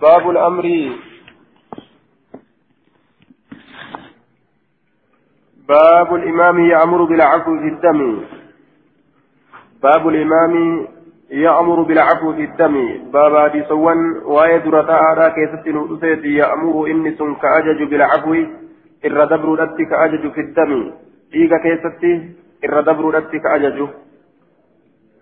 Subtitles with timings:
[0.00, 0.92] باب الأمر.
[5.68, 8.20] باب الإمام يأمر بالعفو في الدم.
[9.82, 10.86] باب الإمام
[11.30, 12.76] يأمر بالعفو في الدم.
[13.12, 18.34] باب حديثوان وايد رتاء كيست نؤسيت يأمر إني سن كأجج بالعفو
[19.04, 20.92] إر دبر كأجج في الدم.
[21.34, 22.02] إيغا كيست
[22.64, 23.88] إر دبر كأجج.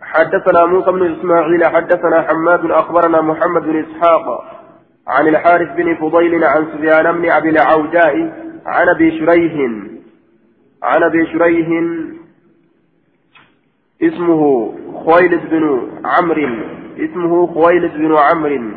[0.00, 4.55] حدثنا موسى بن إسماعيل حدثنا حماد أخبرنا محمد بن إسحاق.
[5.06, 8.14] عن الحارث بن فضيل عن سفيان بن أبي العوجاء
[8.66, 9.52] عن أبي شريح
[10.82, 11.68] عن أبي شريح
[14.02, 14.72] اسمه
[15.04, 16.48] خويلد بن عمرو
[16.98, 18.70] اسمه خويلد بن عمرو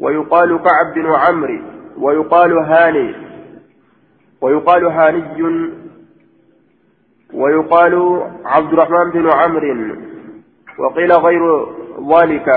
[0.00, 1.58] ويقال كعب بن عمرو
[1.98, 3.14] ويقال هاني
[4.40, 5.70] ويقال هاني
[7.34, 9.96] ويقال عبد الرحمن بن عمرو
[10.78, 11.66] وقيل غير
[12.10, 12.48] ذلك.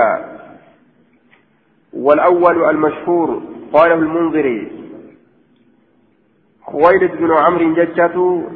[1.92, 3.42] والأول المشهور
[3.72, 4.72] قاله المنذري.
[6.62, 8.50] خويلد بن عمرو ججته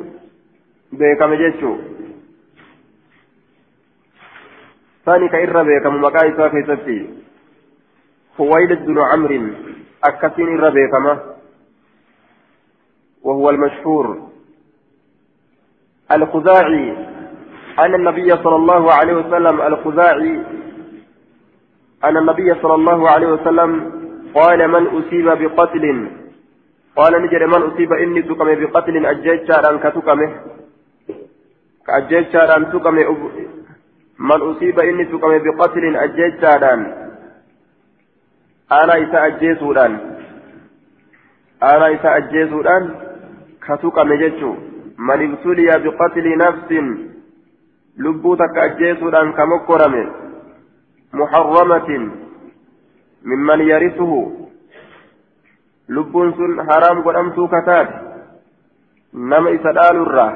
[0.93, 1.79] بكم ججته
[5.05, 7.11] ثاني كإر بكم مقايسة في سبتي
[8.37, 9.43] خويلد بن عمرو
[10.05, 11.21] أكثين إر بكم.
[13.23, 14.29] وهو المشهور.
[16.13, 17.13] الخزاعي.
[17.79, 20.43] أن النبي صلى الله عليه وسلم الخزاعي
[22.05, 23.71] أن النبي صلى الله عليه وسلم
[24.35, 25.85] قال من أصيب بقتل؟
[26.97, 29.07] قال نجد من أصيب إني تكم بقتل.
[29.07, 30.31] أجيت شارا كتكمه
[31.87, 33.11] كأجيت شارا تكمه
[34.19, 35.85] من أصيب إني تكم بقتل.
[35.97, 36.75] أجيت شارا
[38.73, 39.93] أنا إذا أجيسودان
[41.63, 42.83] أنا إذا أجيسودان
[43.67, 44.53] كتكمه جيتشو.
[44.99, 46.71] من ابتلي بقتل نفس
[47.99, 49.35] lubbuu takka ajjeesuudhaan
[55.89, 57.95] lubbuun sun haraam godhamtuu kataate
[59.13, 60.33] nama isa dhaalurraa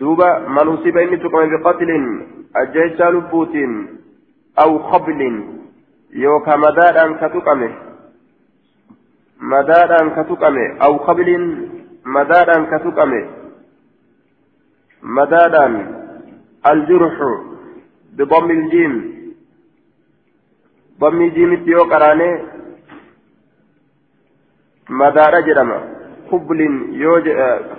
[0.00, 2.04] duuba man usiba inni tuqame biqatlin
[2.62, 3.72] ajjeechaa lubbuutiin
[4.64, 5.36] aw qablin
[6.24, 7.70] yookaa madaadhaan ka tuqame
[9.54, 11.44] madaadhaan ka tuqame aw qablin
[12.18, 13.20] madaadhaan ka tuqame
[15.02, 15.66] مدادا
[16.66, 17.16] الجرح
[18.16, 18.94] بضم الجيم.
[21.00, 22.30] ضم الجيم تيو قراني
[24.90, 25.78] مدار جرما
[26.32, 26.60] قبل
[27.04, 27.26] يوج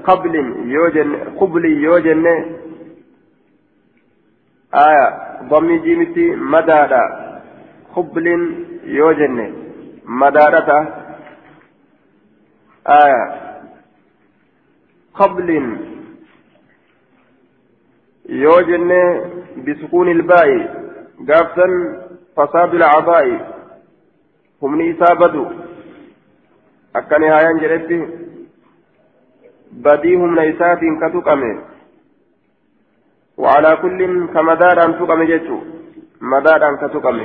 [0.10, 0.36] قبل
[0.76, 1.10] يوجن
[1.40, 2.26] قبل يوجن
[4.88, 5.08] آية.
[5.52, 7.04] ضم الجيم تي مدادا
[7.96, 8.28] قبل
[8.84, 9.38] يوجن
[10.06, 10.80] مدارته
[12.88, 13.24] آية.
[15.14, 15.50] قبل
[18.28, 19.00] yoo jenne
[19.66, 20.60] bisukuuni ilbaa'i
[21.30, 21.74] gaafsan
[22.36, 23.40] fasaadu lacabaa'i
[24.62, 25.46] humni isaa badu
[26.94, 27.98] akka nihaayaan jedhetti
[29.88, 31.52] badii humna isaatiin ka tuqame
[33.38, 34.00] وعلى كل
[34.34, 35.58] كمدار أن تقم جتشو
[36.22, 37.18] مدار أن كتقم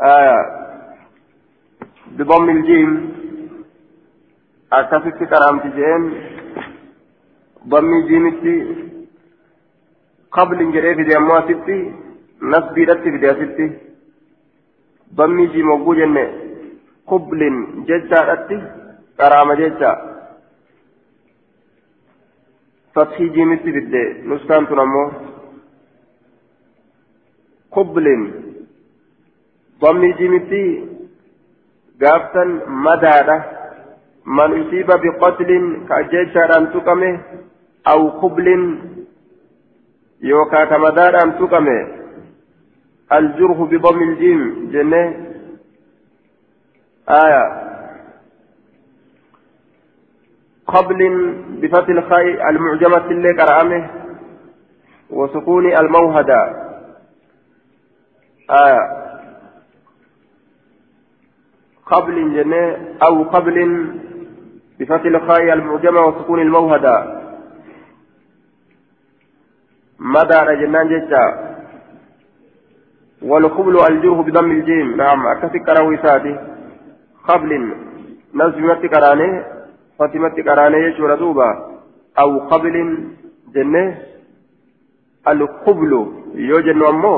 [0.00, 0.38] آية
[2.06, 2.90] بضم الجيم
[4.72, 6.02] أكفت كرامتي جين
[7.68, 8.54] ضمي جيمتي
[10.32, 11.78] قبل جري في ديامو ستي
[12.42, 13.70] نسبي رتي في ديا
[15.14, 16.24] ضمي جيم وقو جنة
[17.10, 17.40] قبل
[17.88, 18.58] ججا رتي
[19.18, 19.92] كرامة ججا
[22.94, 25.04] فتحي جيمتي في الدي نسكان تنمو
[27.76, 28.06] قبل
[29.80, 30.94] ضمي جيمتي
[32.00, 32.50] gaafsan
[32.84, 33.36] madaadha.
[34.24, 37.10] Man usiiba biqatlin ka ajjeechaadhaan tuqame
[37.88, 38.78] أو قبل
[40.20, 41.66] يوكا كما دار أن تقم
[43.12, 44.70] الجرح بضم الجيم.
[44.72, 45.26] جنة.
[47.08, 47.64] آية.
[50.66, 51.00] قبل
[51.62, 53.90] بفتح الخاء المعجمة اللي كرامه
[55.10, 56.64] وسكون الموهدة.
[58.50, 59.04] آية.
[61.86, 63.86] قبل جنة أو قبل
[64.80, 67.23] بفتح الخاء المعجمة وسكون الموهدة.
[70.04, 71.24] مدى جنان جتا
[73.22, 74.96] والقبل الجره بضم الجيم.
[74.96, 76.34] نعم أكثر كراوي ساتي
[77.28, 77.50] قبل
[78.34, 79.42] نزمت كراني
[79.98, 81.48] فاطمة كراني يشور دوبا.
[82.18, 82.74] أو قبل
[83.54, 83.98] جنة.
[85.28, 85.92] القبل
[86.34, 87.14] يوجن أمو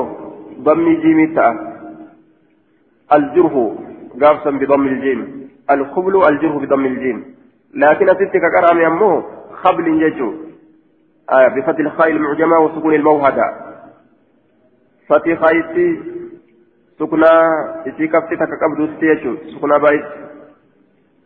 [0.59, 1.47] ضم جيم تا.
[3.13, 3.75] الجره
[4.21, 5.19] قافصا بضم الجيم.
[5.71, 7.19] القبل الجره بضم الجيم.
[7.73, 9.23] لكن أتتك كرامي أمو
[9.63, 10.46] قبل يجو
[11.31, 13.43] آية بفتح الخاء المعجمة وسكون الموهدة.
[15.09, 15.99] فتح خايتي
[16.99, 17.31] سكنا
[17.87, 20.05] إسي كفتي تككبدو ستيجو سكنا بايت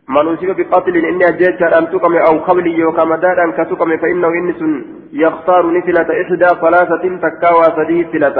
[0.08, 5.78] من أصيب بقتل إني أجيت أن تقم أو قبل يوكا مدادا كتقم فإنه إنس يختار
[5.78, 8.38] نفلة إحدى ثلاثة تكاوى سديه فلة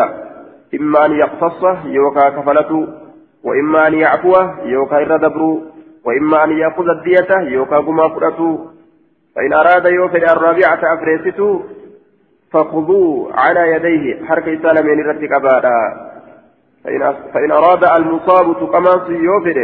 [0.81, 2.89] إما أن يقتصه يوكا كفلته
[3.45, 5.61] وإما أن يعفوه يوكا إردبرو
[6.05, 8.72] وإما أن يأخذ الدية يوكا قما فرأته
[9.37, 11.65] فإن أراد يوفد الرابعة أفريسته
[12.53, 15.79] فخذوا على يديه حركة سالمين رتك أبادا
[17.35, 19.59] فإن, أراد المصاب تقما يوفد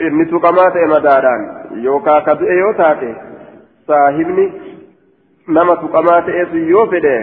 [0.00, 1.42] inni tuqamaa ta'e madaadhaan
[1.84, 3.10] yookaan ka du'e yoo taate
[3.88, 4.44] saahibni
[5.48, 7.14] nama tuqamaa ta'eetu yoo fedhe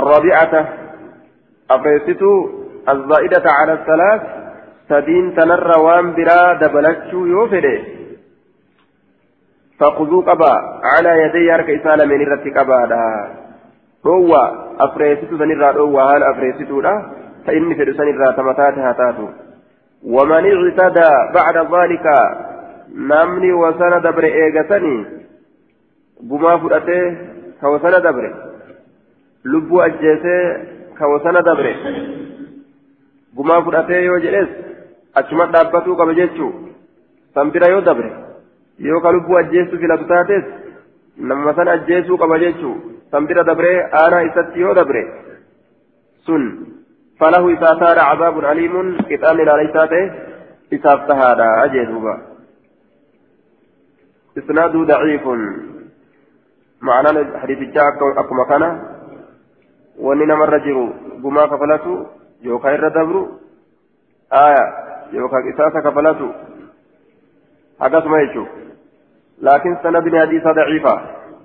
[0.00, 0.60] arrabi'ata
[1.76, 2.36] afreessituu
[2.92, 4.22] azzaa'idata cala salaas
[4.92, 7.74] sadiin tanarra waan biraa dabalachuu yoo fedhe
[9.80, 10.54] فخذوا قبا.
[10.92, 13.04] على يدي هرك إسالة من الرت قبادا
[14.06, 14.32] هو
[14.80, 16.94] أفريستو سنرى هو هل أفريستو لا
[17.46, 19.26] فإني في سنرى تمتاتها تاتو.
[20.04, 22.06] ومن اعتدى بعد ذلك
[22.94, 24.96] نمني وسن دبر إيغتني.
[26.20, 27.16] بما فرأته
[27.60, 28.24] كوسن دبر
[29.44, 30.36] لبو أجيسه
[30.98, 31.66] كوسن دبر
[33.36, 34.48] بما فرأته يوجلس.
[35.16, 36.48] أجمع دابتو كبجيتشو
[37.34, 38.29] سنبرا يو دبر.
[38.88, 40.44] Yoo ka lubbuu ajjeessu filatu taates
[41.16, 42.74] nama san ajjeesuu qaba jechuu
[43.10, 45.02] san bira dabree aanaa isatti yoo dabre
[46.26, 46.44] sun
[47.22, 50.04] falahu isaa taadha cazaabun aliimun qixaamni laaleysaa ta'e
[50.76, 52.14] isaaf tahaadha ajee duuba
[54.42, 55.42] isnaadu daciifun
[56.90, 57.88] ma'anaan hadiisichaa
[58.22, 58.70] akkuma kana
[60.08, 60.86] wanni namarra jiru
[61.26, 61.98] gumaa kafalatu
[62.48, 63.22] yookaan irra dabru
[64.44, 64.64] aya
[65.18, 66.30] yookaan isaasa kafalatu
[67.88, 68.69] akkasuma jechuudha
[69.42, 71.00] لكن سند حديث ضعيفة.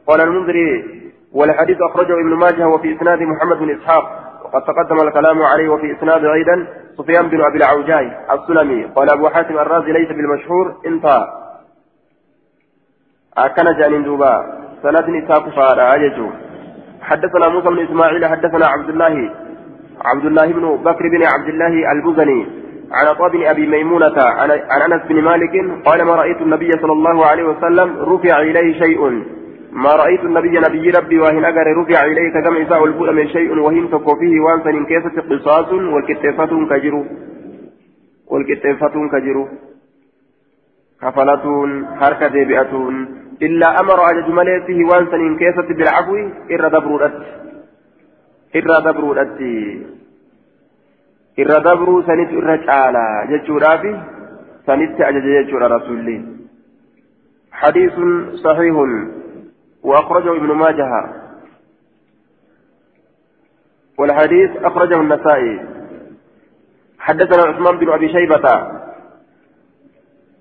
[0.07, 1.01] قال المنذري
[1.33, 4.03] والحديث أخرجه ابن ماجه وفي إسناد محمد بن إسحاق
[4.43, 8.83] وقد تقدم الكلام عليه وفي إسناد أيضا سفيان بن أبي العوجاي السلمي.
[8.85, 11.27] قال أبو حاتم الرازي ليس بالمشهور انتهى.
[13.37, 14.45] أكن جانين دوبا.
[14.83, 16.29] سند إسحاق فارا أججو
[17.01, 19.31] حدثنا موسى بن إسماعيل حدثنا عبد الله
[20.05, 22.64] عبد الله بن بكر بن عبد الله البزني.
[22.91, 24.51] عن عطاء بن أبي ميمونة عن
[24.91, 25.53] أنس بن مالك
[25.85, 29.23] قال ما رأيت النبي صلى الله عليه وسلم رفع إليه شيء.
[29.71, 33.89] ما رأيت النبي نبي ربي وهن أجر رفع إليك كما يساء ألبؤ من شيء وهن
[33.89, 37.05] تكو فيه وانسن كيسة قصاص والكتفة كجرو
[38.27, 39.47] والكتفة كجرو
[41.01, 41.45] كفلة
[41.99, 42.73] حركة بيئة
[43.41, 46.15] إلا أمر أجج مليته وانسن كيسة بالعفو
[46.51, 47.15] إر دبرودت
[48.55, 49.37] إر دبرودت
[51.37, 53.95] irra dabruu sanitu irra caalaa jechuudhaafi
[54.65, 56.17] sanitti ajaja jechuudha rasuulli.
[57.55, 57.93] حديث
[58.43, 58.75] صحيح
[59.83, 60.89] وأخرجه ابن ماجه
[63.97, 65.65] والحديث أخرجه النسائي
[66.99, 68.67] حدثنا عثمان بن أبي شيبة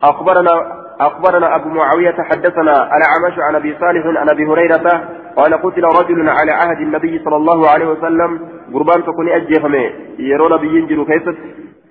[0.02, 6.28] أخبرنا أخبرنا أبو معاوية حدثنا الأعمش عن أبي صالح عن أبي هريرة قال قتل رجل
[6.28, 9.84] على عهد النبي صلى الله عليه وسلم قربان تكون أجيفمي
[10.18, 11.36] يرون نبي ينجل كيست.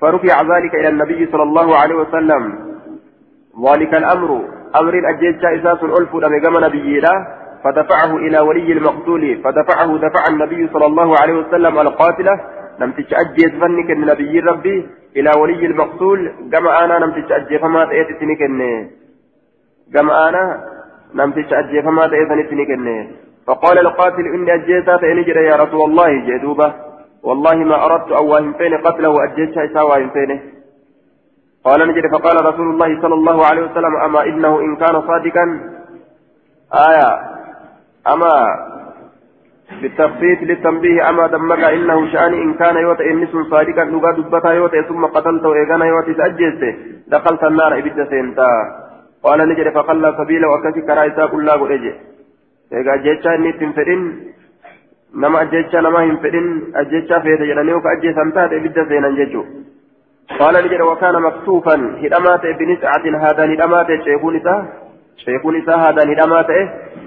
[0.02, 2.44] فرفع ذلك إلى النبي صلى الله عليه وسلم.
[3.66, 4.30] ذلك الأمر.
[4.80, 7.02] أمر الأجيج إساس ألف لمقام نبي
[7.64, 12.40] فدفعه إلى ولي المقتول فدفعه دفع النبي صلى الله عليه وسلم القاتلة
[12.80, 18.90] لم تتأجيز فنك النبي ربي إلى ولي المقتول كما أنا لم تتأجي فما تأتي
[19.94, 20.64] كما أنا
[21.14, 22.66] لم تتأجي فما تأتي
[23.48, 26.74] فقال القاتل إني أجيتا فإن يا رسول الله جدوبة
[27.24, 30.42] والله ما أردت أو فين قتله أجيتها إساء فين
[31.66, 35.46] قال نجري فقال رسول الله صلى الله عليه وسلم أما إنه إن كان صادقا؟
[36.90, 37.10] آية.
[38.08, 38.34] أما
[39.82, 45.06] بالتخفيف للتنبيه أما دمك إنه شأن إن كان يوتى إنس صادقا لغا دبتا يوتى ثم
[45.06, 48.06] قتلته إيغانا يوتى تأجيته دخلت النار إبدا
[49.24, 51.94] قال نجري فقال سبيلا وكسي كرايسا كلا قريجي
[52.72, 54.06] egaa jecha inni ittiin fedhin
[55.14, 56.48] nama ajjecha nama hin fedhin
[56.82, 59.64] ajjecha feete jedhanii akka ajjeesan taate ibidda seenan jechuudha.
[60.40, 64.66] قال نجد وكان مكتوفا هدمات بنسعة هذا هدمات شيخون إساه
[65.26, 66.48] شيخون إساه هذا هدمات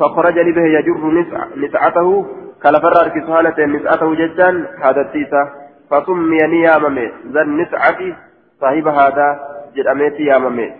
[0.00, 2.26] فخرج به يجر نسع نسعته
[2.62, 5.42] كالفرار كسهالة نسعته جدا هذا التيسة
[5.90, 7.98] فسمي نياممي ذا النسعة
[8.60, 9.40] صاحب هذا
[9.76, 10.72] جد ياممي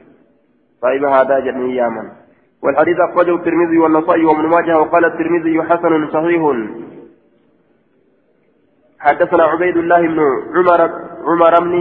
[0.83, 2.11] صاحب هذا جد نياممي
[2.67, 6.43] والحديث أخرجه الترمذي والنصائي وابن ماجه وقال الترمذي حسن صحيح.
[9.01, 10.21] حدثنا عبيد الله بن
[10.57, 10.81] عمر
[11.27, 11.75] عمر بن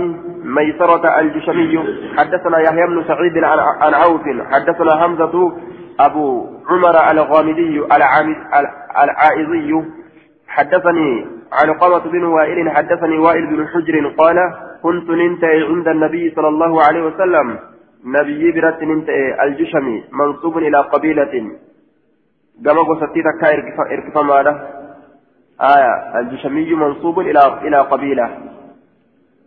[0.44, 1.74] ميسرة الجشمي.
[2.18, 3.44] حدثنا يحيى بن سعيد
[3.82, 4.22] عن عوف.
[4.52, 5.54] حدثنا حمزة
[6.00, 7.86] أبو عمر الغامدي
[9.04, 9.84] العائزي
[10.48, 12.70] حدثني علقمة بن وائل.
[12.70, 14.38] حدثني وائل بن حجر قال
[14.84, 17.60] كنت ننتهي عند النبي صلى الله عليه وسلم.
[18.06, 21.34] نبي برت ننتهي الجشمي منصوب إلى قبيلة.
[22.66, 23.48] كما قصدت تكا
[23.94, 24.54] إركفا ماذا؟
[25.62, 28.28] آية الجشمي منصوب إلى إلى قبيلة.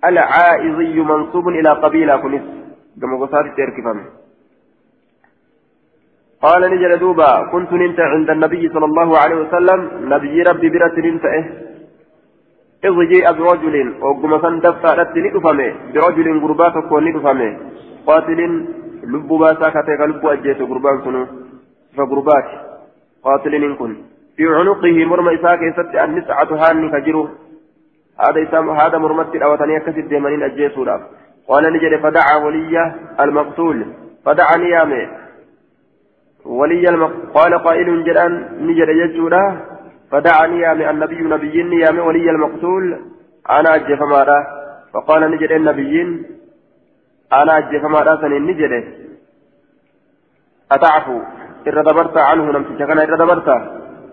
[0.04, 2.42] العائزي منصوب إلى قبيلة كنس
[3.00, 3.94] كما قصدت إركفا
[6.42, 9.80] قال نجل دوبا كنت نمت عند النبي صلى الله عليه وسلم.
[10.14, 11.68] نبي ربي برت نمت إيه.
[12.84, 17.50] إذ جاء برجل وقم سندفت رتني أفمي برجل قربات كوني أفمي
[18.08, 18.40] قاتل
[19.12, 21.22] لب باسا كتك لب أجيت قربان سنو
[21.96, 22.48] فقربات
[23.24, 23.92] قاتل كن
[24.36, 27.22] في عنقه مرمى إساك يسد النسعة هاني كجرو
[28.22, 30.82] هذا إسام هذا مرمت الأوتاني كسد ديمانين أجيسو
[31.48, 33.78] قال نجد فدعا وليه المقتول
[34.24, 35.02] فدعني يامي
[36.44, 37.12] ولي المق...
[37.34, 38.32] قال قائل جلان
[38.66, 39.44] نجد يجودا
[40.10, 42.84] فدعني يا النبي نبيين يا من ولي المقتول
[43.50, 44.38] أنا أجف ماذا
[44.94, 46.08] فقال نجد النبيين
[47.32, 48.72] أنا أجف ماذا سنين نجد
[50.72, 51.18] أتعفو.
[51.66, 53.48] إذا دبرت عنه نمسك كان إذا دبرت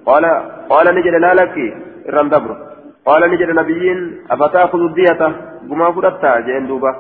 [0.06, 0.26] قال
[0.70, 1.56] قال نجد لا لك.
[2.10, 2.52] إذا دبر.
[3.06, 4.00] قال نجد نبيين
[4.32, 5.22] أفتأخذ الدية؟
[5.70, 6.92] بما فرطت جين دوبا.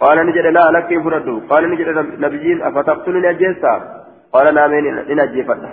[0.00, 1.88] قال نجد لا لك فردو قال نجد
[2.24, 3.72] نبيين أفتقتلني أجيسا؟
[4.32, 5.72] قال نامين إن أجيفته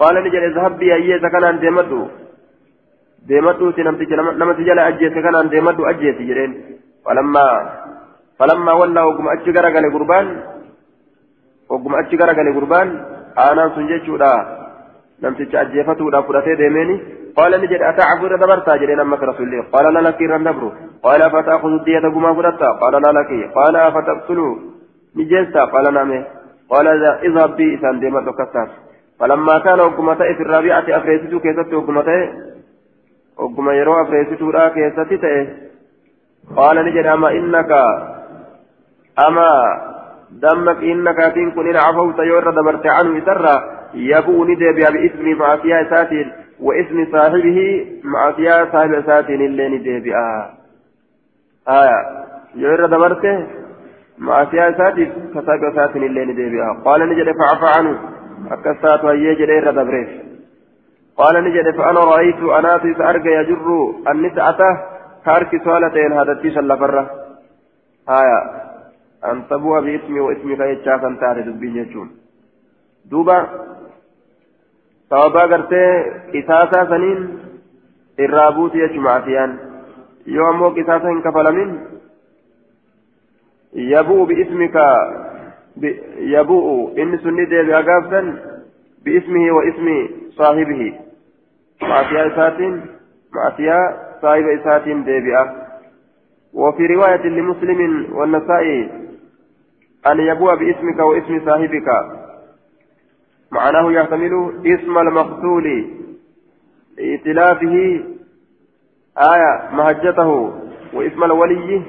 [0.00, 2.00] قال نجد اذهب بي أية كان ديمتو.
[3.28, 3.66] ديمتو
[4.40, 6.52] نما تجلى أجيت كان ديمتو أجيت جرين.
[7.04, 7.44] فلما
[8.38, 10.26] فلما ولى وقم أتش غرق لقربان
[11.70, 12.88] وقم أتش غرق لقربان
[13.38, 14.32] أنا سنجيشو لا
[15.22, 16.96] نمتش أجيفته لا فرتي ديميني
[17.36, 20.68] قال نجد أتعبد دبرتا جرين أمك رسول الله قال لا لك رندبرو
[21.06, 24.52] قال فتأخذ الدية قما فرتا قال لا لك قال أفتقتلوا
[25.16, 26.20] نجيستا قال نامي
[26.72, 26.86] قال
[27.26, 28.68] إذهب بي إسان ديما تكسر
[29.18, 32.20] فلما كان وقمته في الرابعة أفريسته كيست وقمته
[33.38, 35.10] وقم يرو أفريسته لا كيست
[36.56, 37.70] قال نجد أما إنك
[39.28, 39.50] أما
[40.30, 43.54] دمك إنك أتين كن إن عفوت يور دبرت عنه سرا
[43.94, 50.54] يبو ندي باسم معصية ساتين وإسم صاحبه معصية صاحب ساتين اللي ندي بها
[51.68, 52.00] آية
[52.54, 53.46] يور دبرته
[54.18, 57.98] معصية ساتف كساق ساتن اللي ندبئها قال نجد فعفى عنه.
[58.50, 60.08] أكسات وهي جدير دبريف
[61.16, 64.58] قال نجد فأنا رأيت أنا في سأرق يجر النسعة
[65.26, 67.10] كارك سؤالتين هذا التيش اللفرة.
[68.08, 68.65] آية
[69.32, 72.08] أن تبوها باسمي واسمك يتشافا تعالى دبين يجون.
[73.10, 73.38] دوبا
[76.32, 77.20] qisaasaa saniin
[78.18, 79.52] irraa buuti jechu maasiyaan
[80.26, 81.70] yoo ammoo qisaasa hin kafalamin
[83.76, 84.76] يبوء باسمك
[86.18, 88.20] يبوء إن سني ديبي أقافا
[89.04, 90.92] باسمه واسم صاحبه.
[91.82, 92.80] معصية إساتين
[93.34, 93.78] معصية
[94.22, 95.44] صاحب إساتين ديبئة
[96.54, 99.05] وفي رواية لمسلم والنسائي
[100.06, 101.88] أن يبوء باسمك واسم صاحبك.
[103.52, 104.32] معناه يحتمل
[104.66, 105.86] اسم المقتول.
[106.98, 108.00] لإتلافه
[109.18, 110.28] آية مهجته
[110.92, 111.82] واسم الولي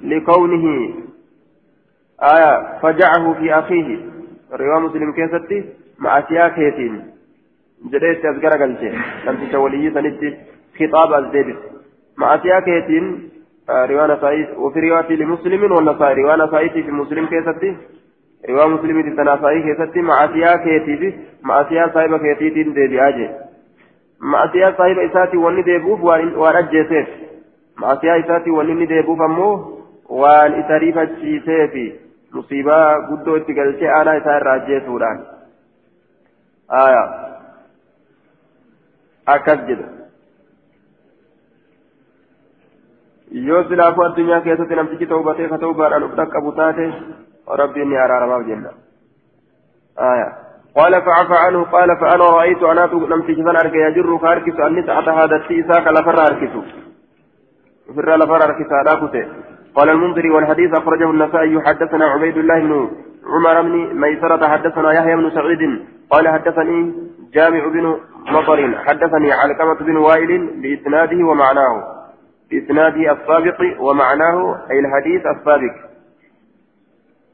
[0.00, 0.94] لكونه.
[2.22, 3.98] آية فجعه في أخيه.
[4.52, 5.64] رواية مسلم كيستي
[5.98, 7.10] مع سياكيتين
[7.86, 10.36] جديت أذكر قلتي لم تولي سنتي
[10.78, 11.56] خطاب الزيبس
[12.16, 13.30] مع سياكيتين
[13.70, 16.14] رواية نسائي وفي رواية لمسلم والنسائي.
[16.22, 17.76] رواية نسائي في مسلم كيستي.
[18.48, 20.00] رواية مسلم تناسائي كيستي.
[20.00, 23.28] مع سياكيتي مع سيا صاحب كيتين ديبي آجي.
[24.20, 27.08] مع سيا صاحب إساتي وني ديبوف وان أجيسيف
[27.76, 34.36] مع سيا إساتي وني ديبوف أمو وان إساريف أجيسيفي musiibaa guddoo itti galchee aanaa isaa
[34.40, 35.20] irraa ajjeesuudhaan
[36.80, 37.04] aya
[39.34, 39.88] akkas jedha
[43.30, 46.92] yoo silaafuu addunyaa keessatti namtichi tawbatee ka tawbaadhaan uf dhaqqabu taate
[47.62, 48.70] rabbiin ni araaramaaf jenna.
[50.78, 55.36] قال فعفى عنه قال فأنا رأيت أنا لم تجفن أرجع يجر كاركس أني سأت هذا
[55.36, 56.54] السيسا كالفر أركس
[57.96, 59.26] فر لفر أركس هذا كته
[59.74, 62.90] قال المنذري والحديث أخرجه النسائي حدثنا عبيد الله بن
[63.26, 65.62] عمر بن ميسرة حدثنا يحيى بن سعيد
[66.10, 66.94] قال حدثني
[67.34, 67.98] جامع بن
[68.30, 71.97] مطر حدثني علقمة بن وائل بإسناده ومعناه
[72.50, 75.88] بإسناده السابق ومعناه أي الحديث السابق.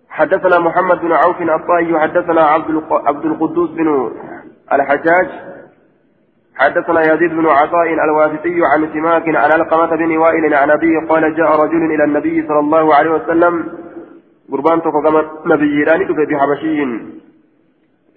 [0.09, 2.42] حدثنا محمد بن عوف الطائي حدثنا
[3.06, 4.12] عبد القدوس بن
[4.73, 5.28] الحجاج
[6.56, 11.61] حدثنا يزيد بن عطاء الواسطي عن سماك عن علقمة بن وائل عن أبيه قال جاء
[11.64, 13.78] رجل إلى النبي صلى الله عليه وسلم
[14.52, 16.85] قربان كما نبي راني بحبشي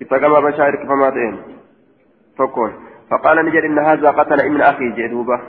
[0.09, 1.37] كما بشائر كفماتين
[2.37, 2.73] فكون
[3.11, 5.39] فقال نجد إن هذا قتل ابن أخي جدوبة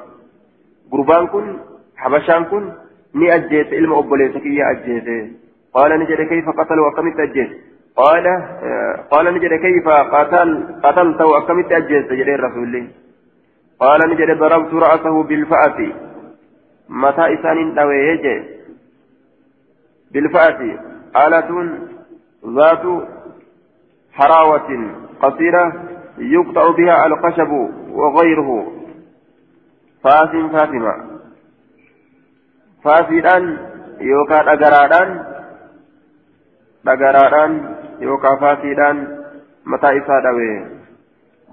[0.92, 1.56] قربان كن
[1.96, 2.72] حبشان كن
[3.14, 5.08] ني أجيت إلما أبوليتك يا أجيت
[5.74, 7.50] قال نجد كيف قتل وكمت أجيت
[7.96, 8.24] قال
[9.10, 10.48] قال نجد كيف قتل
[10.84, 12.86] قتلت وكمت أجيت جري الرسول
[13.80, 15.78] قال نجد ضربت رأسه بالفأة
[16.88, 18.18] متى إسان دوي
[20.12, 20.60] بالفأة
[21.26, 21.50] آلة
[22.56, 22.84] ذات
[24.12, 24.70] حراوة
[25.22, 25.72] قصيرة
[26.18, 27.50] يقطع بها الخشب
[27.92, 28.77] وغيره
[30.04, 30.94] فاس فاتمة
[32.84, 33.44] فاسدان
[34.00, 35.08] يوكا دغرادان
[36.84, 37.52] دغرادان
[38.00, 38.96] يوكا فاسدان
[39.66, 40.66] متى إسادوي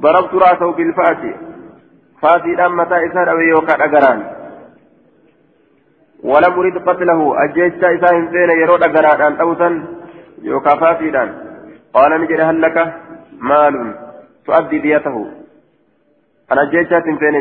[0.01, 1.21] ضربت رأسه بالفأس
[2.21, 4.19] فاسدان متى إسادوي يوكا دغران
[6.23, 9.69] ولم أريد قتله أجيت إساهم فين يرود دغرادان توسا
[10.41, 11.29] يوكا فاسدان
[11.93, 12.77] قال نجد هل لك
[13.49, 13.75] مال
[14.45, 15.15] تؤدي ديته
[16.51, 17.35] أنا جيتشات فين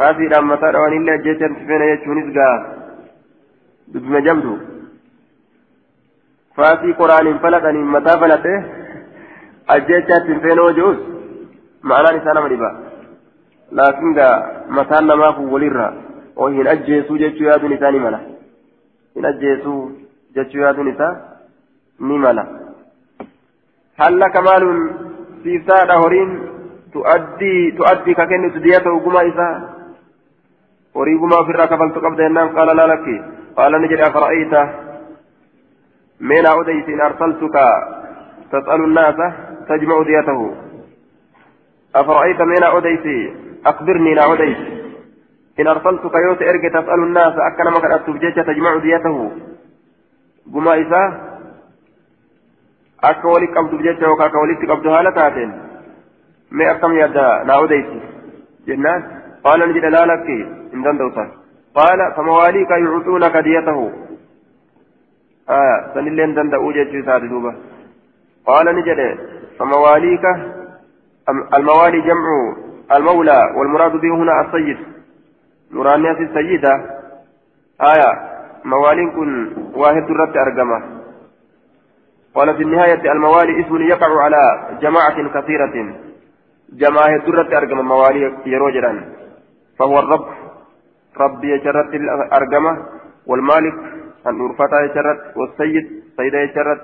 [0.00, 2.48] فاسي لما ترى وان إلا جيتشات فين يجونيس قا
[3.92, 4.54] بما جمدو.
[6.56, 8.54] فاسي قرآن فلتني متى فلته
[9.74, 10.98] أجيتشات فين وجوز.
[11.88, 12.70] معنى نسانا مريبا
[13.78, 14.28] لكن قا
[14.76, 15.88] متى لما هو وليرا.
[16.36, 18.20] وهن أجيسو جيتشو يادو نساني ملا
[19.16, 19.74] هن أجيسو
[20.34, 21.08] جيتشو يادو نسا
[22.08, 22.44] نملا
[24.00, 24.64] هل لك مال
[25.42, 26.32] siisaadha horiin
[26.94, 29.69] tu'addii tu'addii ka kennitu diyata ugumaa isaa
[30.94, 33.16] ofirraa kafaltu qabda jennaan qaala laa lakki
[33.56, 34.68] qaala ni jedhe afara'ayta
[36.20, 37.64] meenaa odeysi in arsaltuka
[38.50, 39.32] tas'alu nnaasa
[39.68, 40.46] tajma'u diyatahu
[41.94, 43.16] afara'ayta meenaa odeysi
[43.64, 44.66] akbirnii naa odeysi
[45.58, 49.30] in arsaltuka yoo ta erge tas'alu nnaasa akka nama kadhattuuf jecha tajma'u diyatahu
[50.52, 51.08] gumaa isaa
[53.02, 55.54] akka walitti qabduuf jecha yookaan akka walitti qabdu haala taateen
[56.50, 58.02] mee akkam yaadda naa odeysi
[58.66, 59.19] jennaan
[59.74, 60.38] jedhe laalakki
[60.72, 61.28] hin danda'usan
[61.80, 63.84] qaala famawaaliika yucuxuunaka diyatahu
[65.94, 67.54] sanillee hin danda'uu jechuu isaati duuba
[68.46, 69.10] qaala ni jedhe
[69.58, 70.32] famawaaliika
[71.30, 72.56] الموالي جمع
[72.92, 74.78] المولى والمراد به هنا السيد.
[75.70, 76.72] مرانية السيدة.
[77.80, 78.10] آية
[78.64, 80.78] موالين كن واحد رد أرقمة.
[82.34, 84.42] قال في النهاية الموالي اسم يقع على
[84.82, 85.74] جماعة كثيرة.
[86.72, 88.92] جماعة درة أرقم موالي يروجرا
[89.80, 90.26] فهو الرب.
[91.20, 92.86] رب يجرت الأرقمة
[93.26, 93.74] والمالك
[94.26, 96.80] النورفتا يجرت والسيد سيد يجرت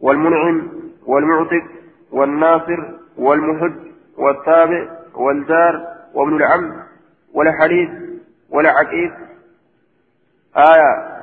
[0.00, 0.68] والمنعم
[1.06, 1.64] والمعتق
[2.12, 2.84] والناصر
[3.18, 3.74] والمحج
[4.18, 6.72] والتابع والجار وابن العم
[7.34, 7.90] والحديث
[8.50, 9.12] والعقيق
[10.56, 11.14] آية.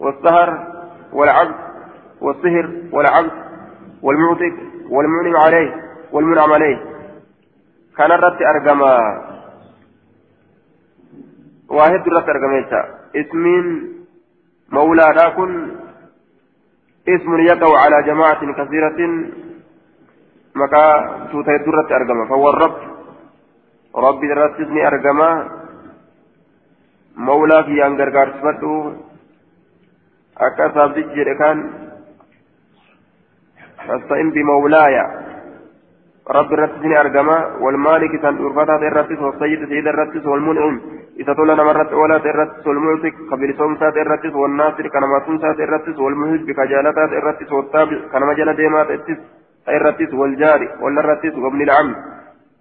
[0.00, 0.66] والسهر
[1.12, 1.54] والعبد
[2.20, 3.32] والصهر والعبد
[4.02, 4.54] والمعتق
[4.90, 5.74] والمنعم عليه
[6.12, 6.78] والمنعم عليه.
[7.96, 8.98] كان الرت أرقما
[11.70, 12.58] واحد الرت أرقما
[13.16, 13.44] اسم
[14.72, 15.70] مولى راكن
[17.08, 18.98] اسم يقع على جماعة كثيرة
[20.54, 20.84] مكا
[21.32, 22.76] توتي الرت أرقما فهو الرب.
[23.96, 25.30] ربي الرت اسم أرقما
[27.16, 28.96] مولى في أنقر قارسفته
[30.36, 31.58] أكا سابدج كان
[33.88, 35.23] فاستئن بمولاي
[36.30, 40.80] رب الرتسني أرجما والمالك تن أرفتا الرتس والسيد سيد الرتس والمنعم.
[41.20, 45.98] إذا تولى نمرت ولا الرتس والمعتق قبل صوم سات الرتس والناصر كنما صوم سات الرتس
[45.98, 49.20] والمهج بكجالات الرتس والتابع كنما جل ديمات الرتس
[49.68, 51.94] الرتس والجاري والرتس وابن العم.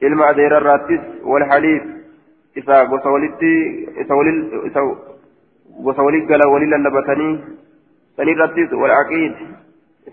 [0.04, 1.84] إلما أدير الرتس والحليف.
[2.58, 4.16] إذا وسولتي إذا
[4.66, 4.82] إذا
[5.86, 7.40] وسولت قال ولل اللبتني.
[8.18, 9.34] سني الرتس والعقيد.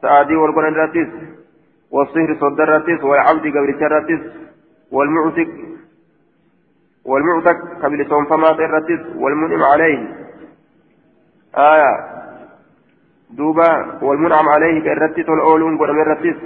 [0.02, 1.08] سعادي والقرآن الراتيس
[1.90, 4.20] والصهر صد الراتيس والعبد قبل الراتيس
[4.92, 5.48] والمعتق
[7.04, 9.98] والمعتق قبل صوم فما الراتيس والمنعم عليه.
[11.56, 12.20] آية.
[13.30, 16.36] دوبا والمنعم عليه كالراتيس والأولون قرآن الراتيس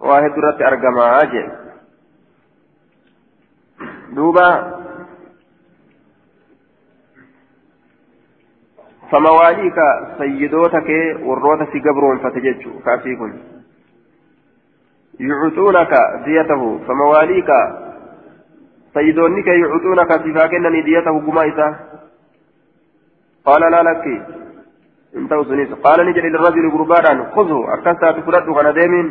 [0.00, 1.22] واحد الرات أرقما.
[1.22, 1.52] أجل
[4.12, 4.76] دوبا
[9.10, 9.78] فمواليك
[10.18, 10.90] سيدوتك
[11.22, 13.32] وروتك قبرون فتجج كافيكم
[15.20, 15.92] يعطونك
[16.24, 17.50] ديته فمواليك
[18.94, 21.76] سيدونك يعطونك سفاكنني ديته قمائسة
[23.46, 24.04] قال لا لك.
[25.16, 27.30] انت وسنيس قال نجل للرجل قربانا.
[27.34, 27.58] خذه.
[27.74, 29.06] أكسا تفرده كان ديمين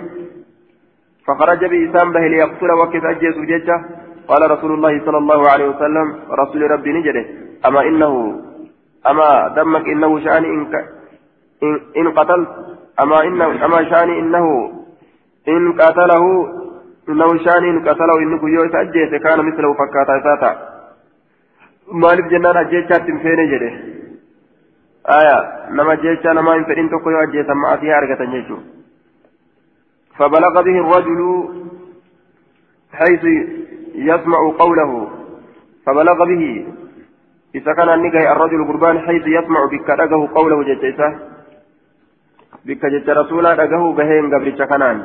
[1.28, 3.78] فخرج بإسام به ليقتل وكيف أجيز ججة
[4.28, 7.26] قال رسول الله صلى الله عليه وسلم رسول ربي نجله
[7.66, 8.42] أما إنه
[9.10, 10.44] أما دمك إنه شأن
[11.64, 12.50] إن, إن قتلت
[13.00, 14.46] أما إنه أما شأن إنه
[15.48, 16.24] إن قتله
[17.10, 20.52] إنه شانين قتله إنه يوسف أجيت كان مثله فكاتا ساتا
[22.30, 23.70] jennaan ajjeechaatti hin feene jedhe
[25.16, 25.36] aya
[25.70, 28.76] nama ajjeechaa namaa hin fedhin tokko yoo ajjeesan ma'asii argatan jechuudha
[30.18, 31.22] فبلغ به الرجل
[32.94, 33.24] حيث
[33.96, 35.10] يسمع قوله.
[35.86, 36.66] فبلغ به
[37.56, 41.20] إذا كان النجاة الرجل قربان حيث يسمع بك رجه قوله جتيسة
[42.66, 44.98] بك جت رسولا رجه بهين قبل كنان.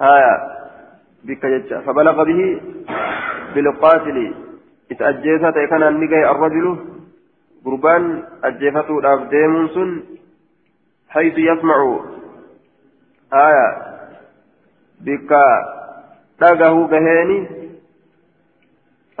[0.00, 0.56] آية
[1.24, 2.60] بك جت فبلغ به
[3.54, 4.34] بالقاتل
[4.90, 6.78] إذا أجيسة كان النجاة الرجل.
[7.64, 10.02] قربان أجيفته الأفديم سن.
[11.08, 12.00] حيث يسمع.
[13.34, 13.68] آية
[15.00, 15.32] بك
[16.42, 17.30] رجه بهين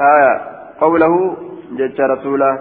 [0.00, 0.32] آية
[0.80, 1.36] قوله
[1.72, 2.52] جج رسولا.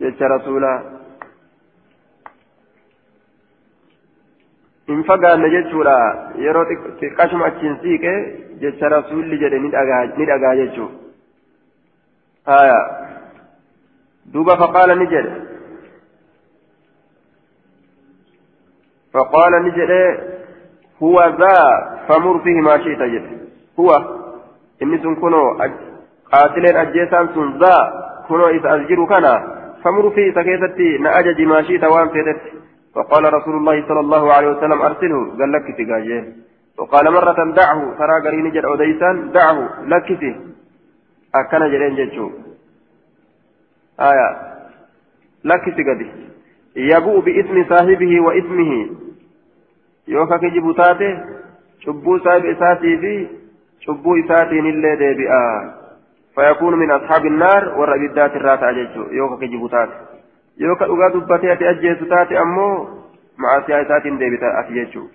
[0.00, 0.97] جج رسولا.
[4.88, 5.96] Hin fagaanne jechuudha
[6.44, 6.64] yeroo
[7.00, 8.12] xiqqashuma achiin siiqe
[8.62, 10.88] jecha rasuulli jedhe ni dhagaa jechuu
[12.52, 12.78] haya
[14.32, 15.32] duuba faqaala ni jedhe
[19.18, 20.00] faqaala ni jedhe
[21.00, 21.66] huwa daa
[22.08, 23.38] famur fihi maa shi'ta jedhe
[23.76, 23.98] huwa
[24.80, 25.46] inni sun kunoo
[26.32, 27.80] qaatileen ajjeesaan sun daa
[28.28, 29.34] kunoo isa as jiru kana
[29.82, 32.57] famur fihi isa keessatti na ajaji maa shi'ta waan feetetti
[32.98, 36.24] فقال رسول الله صلى الله عليه وسلم أرسله قال لك تقاجين
[36.78, 40.36] وقال مرة دعه ترى قرين جد أوديسان دعه لكسي
[41.34, 42.30] أكن جرين جتشو
[44.00, 44.28] آية.
[45.44, 46.08] لكسي قدي.
[46.76, 48.72] يبوء باسم صاحبه واسمه
[50.08, 50.66] يوكا كجب
[51.80, 53.28] شبو صاحب إساتي في
[53.80, 55.74] شبو إساتي نلي ديبئا.
[56.34, 59.66] فيكون من أصحاب النار والربيدات الراتع جتشو يوكا كجب
[60.58, 62.74] yoo ka dhugaa dubbatee ati ajjeesu taate ammoo
[63.36, 65.08] macaasiyaa isaatiin deebita ati jechuu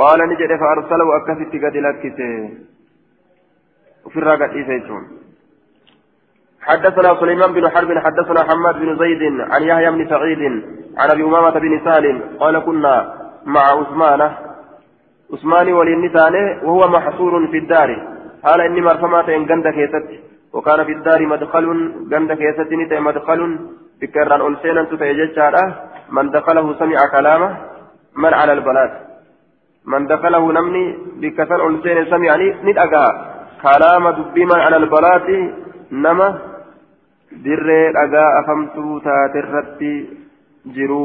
[0.00, 2.30] qaala ni jedhe faarsalahu akkasitti gadi lakkise.
[4.06, 5.04] Ofirraa gadhiise jechuun
[6.64, 10.42] حدثنا سليمان بن حرب حدثنا حماد بن زيد عن يحيى بن سعيد
[10.98, 12.94] عن ابي امامه بن سهل قال كنا
[13.46, 14.20] مع عثمان
[15.32, 17.90] عثمان وللنسان وهو محصور في الدار
[18.44, 20.08] قال اني مرفمات ان كيست
[20.52, 21.66] وكان في الدار مدخل
[22.12, 23.40] غند كيست مدخل
[24.00, 25.64] بكران ألسينا تتيججارا
[26.16, 27.50] من دخله سمع كلامه
[28.22, 28.92] من على البلاد
[29.92, 30.84] من دخله نمني
[31.20, 33.06] بكسر ألسينا سمع ندأقا
[33.62, 35.28] كلام دبي من على البلاد
[36.04, 36.28] نما
[38.40, 39.90] afamtuu taate irratti
[40.74, 41.00] jiru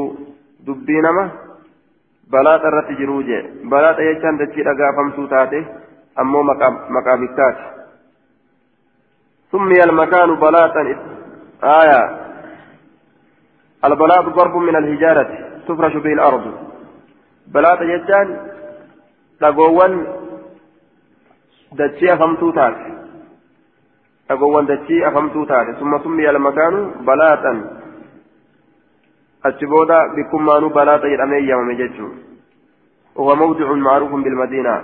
[0.66, 1.24] dubbii nama
[2.30, 5.58] balaaxa irratti jiruu jee balaaxa jechaan dachii dhagaa afamtuu taate
[6.22, 6.44] ammoo
[6.96, 7.80] maqaa bikkaati
[9.52, 10.82] سمي المكان بلاطا
[11.62, 12.29] آية
[13.84, 15.30] البلاط ضرب من الهجارة
[15.68, 16.44] تفرش به الأرض.
[17.46, 18.28] بلاط جتان
[19.40, 20.06] تقوان
[21.72, 22.76] دتشي أفمتو تات
[24.28, 27.52] تقوان دتشي أفمتو تات ثم سمي المكان بلاطا
[29.44, 32.08] أتشبودا بكمانو بلاطا يرمي يوم جتشو
[33.16, 34.82] وهو موضع معروف بالمدينة.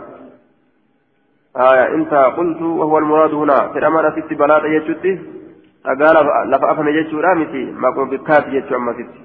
[1.57, 3.69] آية إنت قلت وهو المراد هنا.
[3.73, 5.19] في الأمانة في بلاطا يجتشي
[5.87, 9.21] dhagaa lafa afame jechuudha miti maquma bikkaati jechuu ammasitti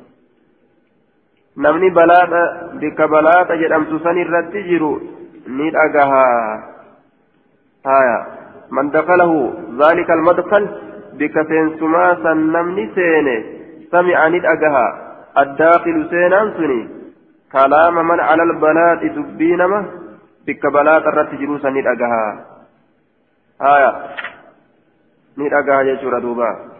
[1.65, 2.41] namni balaaxa
[2.83, 4.91] bikka balaaxa jedhamtu san irratti jiru
[5.57, 6.23] ni dhagaha
[7.89, 8.17] haya
[8.77, 9.37] man dakalahu
[9.81, 10.67] zaalika almadkal
[11.19, 13.35] bikka seensumaa san namni seene
[13.91, 14.85] sami'a ni dhagaha
[15.43, 16.79] addaakilu seenaan suni
[17.55, 19.79] kalaama man cala albalaaxi dubbii nama
[20.45, 22.21] bikka balaaxa irratti jiruu san ni dhagaha
[23.65, 23.91] haya
[25.37, 26.71] ni dhagaha jechuudha duuba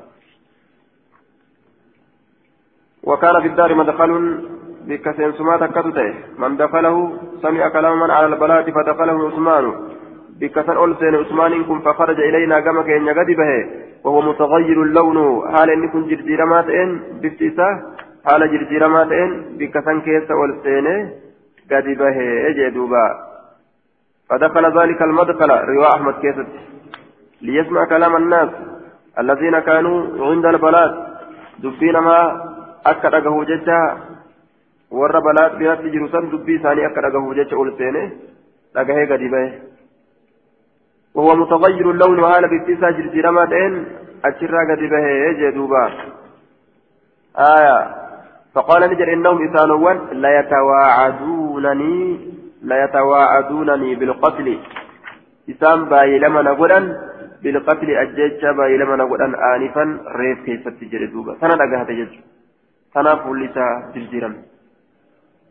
[3.03, 4.11] وكان في الدار مدخل
[4.87, 6.95] بكسين سمات كتته من دخله
[7.41, 9.65] سمع كلام من على البلاة فدخله عثمان.
[10.39, 13.51] بكسن ألسين عثمان كن فخرج إلينا كما كان يغدي به.
[14.03, 15.17] وهو متغير اللون.
[15.53, 16.89] حال إن كن جرجير ماتئن
[17.21, 17.69] بفتسة
[18.25, 20.87] حال جرجير ماتئن بكسن كيس ألسين
[21.71, 22.17] غدي به.
[22.47, 23.05] أجي دوبا.
[24.29, 25.51] فدخل ذلك المدخل.
[25.51, 26.47] رواء أحمد كيست
[27.41, 28.49] ليسمع كلام الناس
[29.19, 31.11] الذين كانوا عند البلاد.
[31.59, 32.19] دبين ما
[32.85, 33.97] أكد أجهو جتا
[34.91, 38.11] ور بلاد بها تجر سن دبي ثاني أكد أجهو جتا أول سنة
[38.75, 39.53] أجهي قديبه
[41.15, 43.85] وهو متغير اللون وهذا باتسا جرجرما تين
[44.25, 45.83] أشرا قديبه يجي دوبا.
[47.37, 47.77] آية.
[48.55, 52.19] فقال نجر إنهم إسانوان لا يتواعدونني.
[52.63, 54.59] لا يتواعدونني بالقتل.
[55.49, 56.41] إسان باي لما
[57.43, 59.83] بالقتل أججة باي لما نقول آنفا
[60.19, 61.35] ريف كيف تجري دوبا.
[61.41, 62.13] سنة أجهت جج
[62.93, 64.29] سنة فلسا جرجرا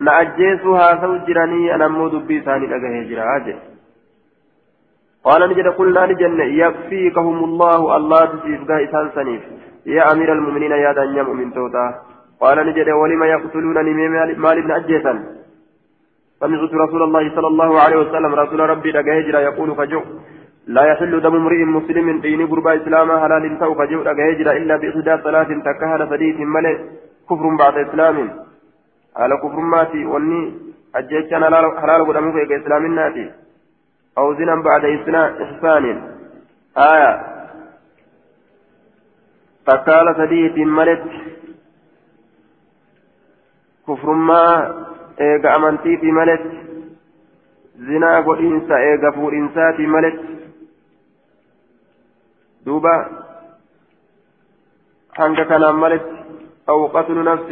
[0.00, 3.58] نأجيسوا هاسو جراني أنا مو دبي ثاني لقى هجرة
[5.24, 9.42] قال نجد قلنا نجن يكفيكهم الله الله تسيف إسان سنيف.
[9.86, 11.86] يا أمير المؤمنين يا دنيا مؤمن توتا.
[12.40, 13.92] قال نجد ولما يقتلونني
[14.44, 15.14] مال ابن أجيسا
[16.40, 20.02] سمعت رسول الله صلى الله عليه وسلم رسول ربي هجرة يقول فجو
[20.66, 25.22] لا يحل دم امرئ مسلم دين قربا إسلاما حلال تو فجو لقى هجرة إلا بإحدى
[25.24, 26.76] ثلاث تكهل فديث ملئ
[27.30, 28.16] كفر بعد إسلام.
[29.16, 30.54] على كفر ماتي واني
[30.94, 31.42] أجيتشان
[31.82, 33.30] حلال قدامك إسلام الناتي.
[34.18, 34.84] أو زنا بعد
[35.44, 35.84] إحسان.
[36.76, 37.12] آية.
[39.66, 41.04] فقال سديت ملت
[43.88, 44.44] كفر ما
[45.20, 46.42] إيغا أمنتي في ملت
[47.76, 50.20] زنا قدينسا إيغا فورينسا في ملت
[52.66, 52.94] دوبا
[55.18, 56.20] hanga kanaan maletti
[56.68, 57.50] أو قتل نفس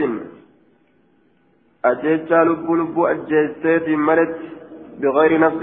[1.84, 4.36] أجيتشا لب لب أجيتشيتي ملت
[5.00, 5.62] بغير نفس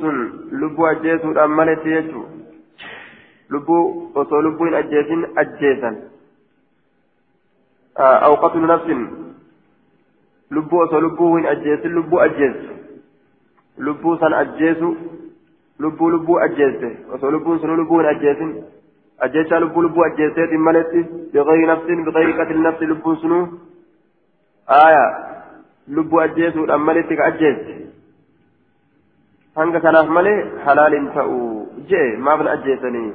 [0.00, 0.16] sun
[0.60, 2.32] lubbuu ajjeesuudhaan maletti jechuudha
[3.52, 5.96] lubbuu osoo lubbuu hin ajjeesin ajjeesan
[8.28, 9.02] awqatu nafsin
[10.50, 12.72] lubbuu osoo lubbuu hin ajjeesin lubbuu ajjeessu
[13.88, 14.96] lubbuu san ajjeesu
[15.84, 18.52] lubbuu lubbuu ajjeesse osoo lubbuun sun lubbuu hin ajjeesin
[19.26, 23.44] ajjeechaa lubbuu lubbuu ajjeesseetiin maletti biqayri nafsin biqayri qatli nafsi lubbuun sunuu
[24.80, 25.08] aayaa
[25.98, 27.78] lubbuu ajjeesuudhaan maletti ka ajjeesse
[29.60, 30.36] hanga kanaaf malee
[30.66, 31.38] halaalin ta'u
[31.92, 33.08] jee maaf na ajjeesanii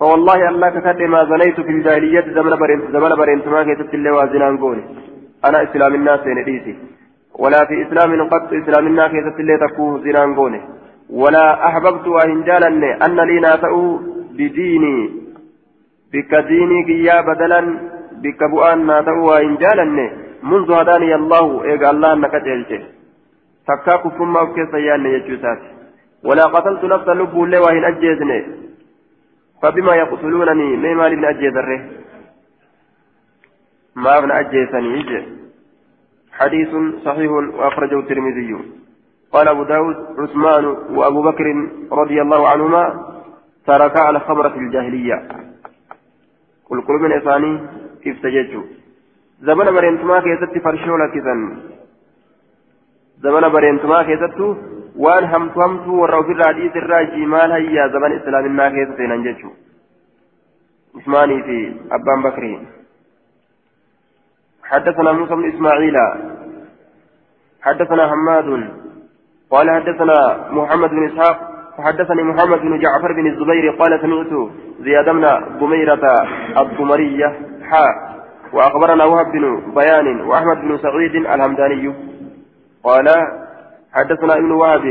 [0.00, 4.56] فوالله الله ككد ما زنيت في الجاهلية زمن برين زمن برين ما كيست الله وازنان
[4.62, 4.84] قولي
[5.46, 6.74] أنا إسلام الناس نديسي
[7.42, 10.60] ولا في إسلام قط إسلام الناس كيست الله تكوه زنان قولي
[11.12, 13.98] ولا أحببت وإن جالني أن لي ناسأو
[14.32, 15.20] بديني.
[16.12, 17.60] بك ديني كيا بدلا
[18.22, 20.10] بك بؤان ناسأو وإن جالني
[20.42, 22.34] منذ هداني الله إيقى الله أنك
[24.02, 25.68] kufrummaa of keessa yaanne jechuu isaati
[26.28, 28.38] walaa qataltu nafsa lubbuullee waa hin ajjeesne
[29.62, 31.80] فبما يقتلونني ما مال ابن أجيزره
[33.96, 35.26] ما أبن أجيزني
[36.32, 36.68] حديث
[37.04, 38.56] صحيح وأخرجه الترمذي.
[39.32, 41.46] قال أبو داود عثمان وأبو بكر
[41.92, 42.84] رضي الله عنهما
[43.66, 45.28] تركا على خمرة الجاهلية.
[46.70, 47.60] قل قل من إساني؟
[48.02, 48.62] كيف تججوا
[49.40, 51.34] زمن مريم كيست فرشولا كذا
[53.22, 54.56] زمن برينتما كيستو
[54.96, 59.54] وان همتو همتو ورا ofirraa hadhiis irraa jimaal hayyaa zaman islaaminaa keessa seenan jechuu
[60.94, 62.66] عثماني في أبان بكري
[64.64, 65.96] حدثنا موسى بن إسماعيل.
[67.62, 68.70] حدثنا حماد.
[69.50, 75.28] قال حدثنا محمد بن إسحاق وحدثني محمد بن جعفر بن الزبير قال سمعت زياد بن
[75.58, 78.20] ضميرة الضمرية حاء
[78.52, 81.94] وأخبرنا وهب بن بيان وأحمد بن سعيد الهمداني.
[82.84, 83.08] قال
[83.92, 84.84] حدثنا ابن وهب.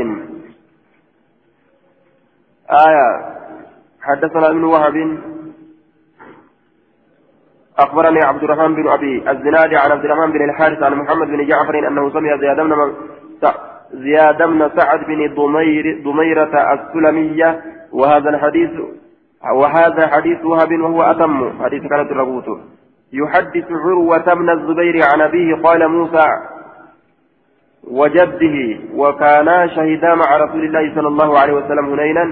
[2.86, 3.08] آية.
[4.02, 5.18] حدثنا ابن وهب.
[7.78, 11.88] أخبرني عبد الرحمن بن أبي الزناد عن عبد الرحمن بن الحارث عن محمد بن جعفر
[11.88, 12.72] أنه سمع زياد بن
[13.92, 17.60] زياد بن سعد بن ضمير ضميرة السلمية
[17.92, 18.70] وهذا الحديث
[19.54, 21.62] وهذا حديث وهب وهو أتم.
[21.62, 22.44] حديث كانت الربوت
[23.12, 26.26] يحدث عروة بن الزبير عن أبيه قال موسى
[27.90, 32.24] وجده وكانا شهيدا مع رسول الله صلى الله عليه وسلم هنينا.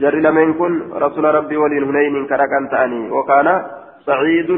[0.00, 3.62] جر لمن كن رسول ربي ولي هنين كركن تاني وكان
[4.06, 4.50] سعيد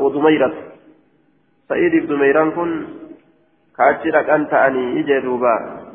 [0.00, 0.52] وضميرة.
[1.68, 2.84] سعيد بن ضميران كن
[3.78, 5.86] كاتشرك أنت أني إجدوبا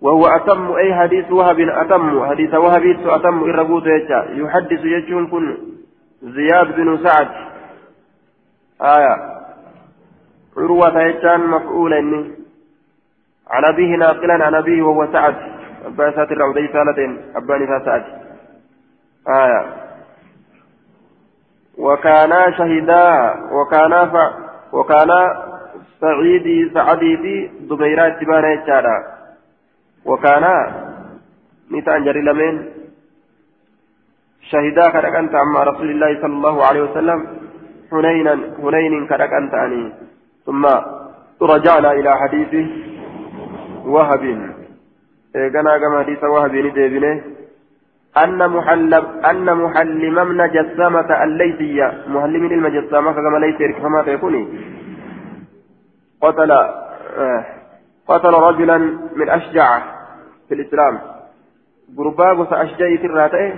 [0.00, 3.84] وهو أتم أي حديث وهب أتم حديث وهب أتم إرقوت
[4.30, 5.56] يحدث يجون كن
[6.22, 7.28] زياد بن سعد.
[8.82, 9.38] آية.
[10.56, 12.34] عروة يجان مفعول إني.
[13.50, 15.34] عن أبيه ناقلا عن أبيه وهو سعد.
[15.86, 18.04] أبا سات الرعودي سالتين أباني سعد.
[19.28, 19.66] آية.
[21.78, 24.14] وكانا شهيدا وكانا ف...
[24.72, 25.48] وكانا
[26.00, 28.96] سعيدي سعدي في دبيرات تبانا يجانا
[30.04, 30.54] وكانا
[31.72, 32.54] نتان جري لمن.
[34.50, 37.20] شهيدا كدكنت مع رسول الله صلى الله عليه وسلم.
[37.90, 39.84] حنينا حنين كدكنت أني.
[40.46, 40.64] ثم
[41.42, 42.52] رجعنا إلى حديث
[43.94, 44.22] وهب.
[45.36, 47.14] إيقنا كما حديث وهب نديبنه.
[48.24, 51.88] أن محلم أن محلم من جسامة الليثية.
[52.14, 54.42] محلم المجسامة كما ليس كما تكوني
[56.22, 57.44] قتل آه
[58.08, 58.78] قتل رجلا
[59.16, 59.78] من أشجع
[60.48, 61.00] في الإسلام.
[61.98, 63.54] قربا سأشجعي الراتئ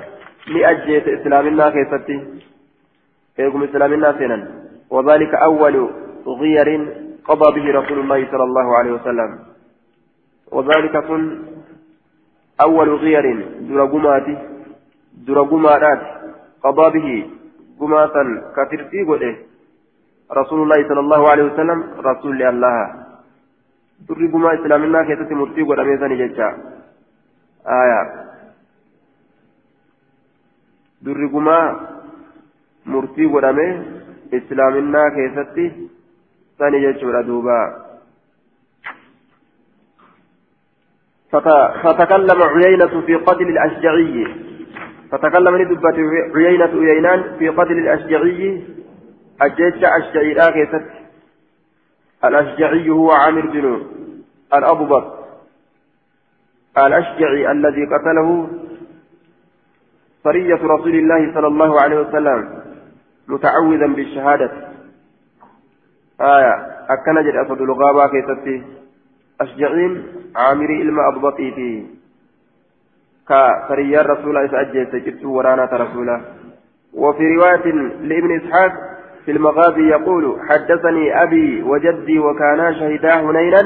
[0.47, 2.19] لأجيت إسلام الله كيفتي
[3.39, 4.43] إيقم إسلام الله سنن
[4.91, 5.91] وذلك أول
[6.27, 6.69] غير
[7.25, 9.39] قضى به رسول الله صلى الله عليه وسلم.
[10.53, 11.43] وذلك كن
[12.61, 13.25] أول غير
[13.61, 14.27] درقمات
[15.27, 16.01] درقمات
[16.63, 17.31] قضى به
[17.81, 18.17] قماة
[18.57, 19.50] كثيرتي قده.
[20.33, 22.79] رسول الله صلى الله عليه وسلم رسول الله
[24.09, 26.49] درقما إسلامنا كيست مرتي قد أميزاني ججا
[27.67, 28.01] آية
[31.03, 31.59] درقما
[32.87, 33.69] مرتي أمي
[34.35, 35.57] إسلامنا كيست
[36.59, 37.61] ثاني ججا دوبا
[41.83, 44.27] فتكلم عيينة في قتل الأشجعي
[45.11, 45.97] فتكلم ندبة
[46.37, 48.63] عيينة عيينان في قتل الأشجعي
[49.41, 50.49] أجيتش أشجعي لا
[52.25, 53.83] الأشجعي هو عامر بن
[54.55, 55.21] الأببط
[56.79, 58.49] الأشجعي الذي قتله
[60.25, 62.63] سرية رسول الله صلى الله عليه وسلم
[63.29, 64.51] متعوذا بالشهادة.
[66.21, 66.55] آية
[66.91, 68.63] أكن جد أسد الغابة كيستي
[69.41, 71.85] أشجعين عامري إلما أببطي فيه
[73.29, 76.25] كسرية رسول الله سأجيت جبت ورانا رسوله.
[76.95, 78.90] وفي رواية لابن إسحاق
[79.25, 83.63] في المغازي يقول حدثني أبي وجدي وكانا شهدا هنينا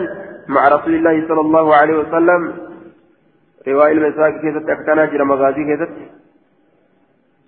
[0.48, 2.52] مع رسول الله صلى الله عليه وسلم.
[3.68, 5.92] رواية المساك كيست أكتنا جرى مغازي كيست.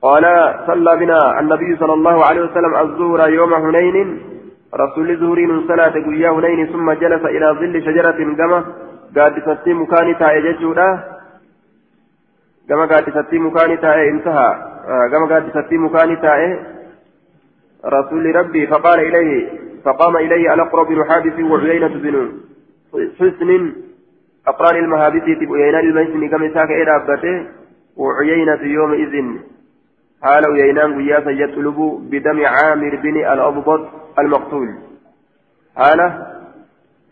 [0.02, 0.24] قال
[0.66, 4.20] صلى بنا النبي صلى الله عليه وسلم الظهر يوم هنين.
[4.74, 8.64] رسول زهرين صلاة قيا هنين ثم جلس إلى ظل شجرة كما
[9.16, 11.04] قاد ستي مكان تاء ججودا
[12.68, 14.50] كما قاد ستي مكان تاء انتهى.
[15.12, 16.40] كما قاد ستي مكان تاء
[17.86, 19.48] رسول ربي فقال إليه
[19.84, 22.32] فقام إليه الأقرب بن حابس وعيينة بن
[23.18, 23.72] حسن
[24.48, 27.46] أقران المهابسة وعيينة الميسن كم ساك إلى أبته
[27.96, 29.14] وعيينة يومئذ
[30.22, 31.78] حال عيينان قياسا يطلب
[32.10, 34.68] بدم عامر بن الأبضط المقتول.
[35.76, 36.00] حال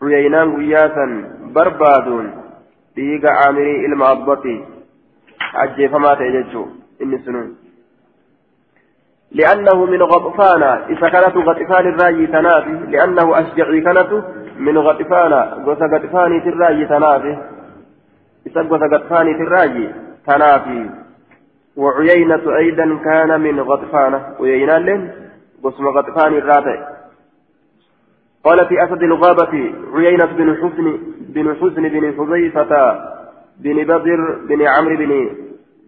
[0.03, 1.05] عيينان قياسا
[1.55, 2.07] برباد
[2.95, 4.63] ديق عامر المأبطي
[5.55, 6.65] أجي فما تججو.
[7.01, 7.55] إني سنون.
[9.35, 14.23] لأنه من غطفان إذا كانت غطفان الراجي تنافي لأنه أشجعي كانت
[14.59, 15.33] من غطفان.
[15.65, 17.37] غوث غطفان الراجي تنافي
[18.47, 19.89] إذا غوث غطفان الراجي
[20.27, 20.89] تنافي
[21.77, 25.11] وعيينة أيضا كان من غطفان وعيينة لن
[25.63, 26.83] غوث غطفان الراجي
[28.43, 32.99] قال في أسد الغابة عيينة بن حسن بن حسن بن حذيفة
[33.59, 35.29] بن بدر بن عمرو بن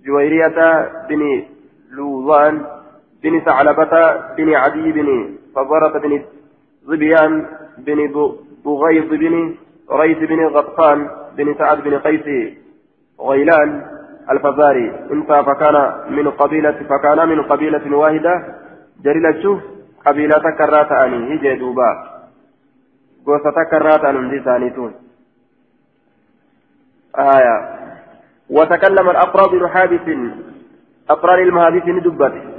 [0.06, 1.44] جويرية بن
[1.92, 2.77] لوذان
[3.24, 3.94] بن ثعلبة
[4.38, 6.22] بن عدي بن فضرة بن
[6.86, 7.46] ظبيان
[7.78, 8.00] بن
[8.66, 9.56] بغيض بن
[9.92, 12.54] ريث بن غطفان بن سعد بن قيس
[13.22, 13.86] غيلان
[14.32, 15.08] الفزاري.
[15.12, 18.56] انت فكان من قبيلة فكان من قبيلة واحدة.
[19.04, 19.60] جريلة شوف
[20.06, 22.18] قبيلة كرات أني هي دوبا.
[23.26, 24.92] gosa كرات أن hundi isaaniituun
[27.16, 27.78] آية.
[28.50, 30.08] وتكلم الأقرب بن حابس.
[31.10, 32.57] أقران المهابس ندبته.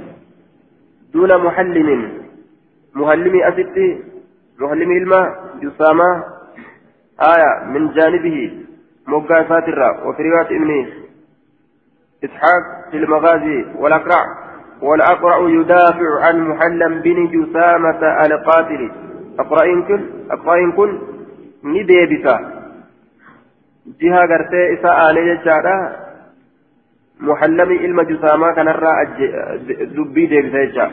[1.13, 2.11] دون محلم.
[2.95, 4.03] محلم أستي
[4.59, 5.27] محلم الماء
[5.61, 6.23] يسامى
[7.21, 8.51] آية من جانبه
[9.07, 10.87] مقا ساترة وفي رواية ابن
[12.23, 14.23] إسحاق في المغازي والأقرع.
[14.81, 18.91] والأقرع يدافع عن محلم بن جسامة القاتل.
[19.39, 20.99] أقرأين كن أقرأين كن
[21.63, 22.59] نديبسا
[24.01, 24.95] جهة قرتي إساء
[27.19, 29.05] محلمي ilma jusaamaa kanarraa
[29.95, 30.91] dubbii deebisa jecha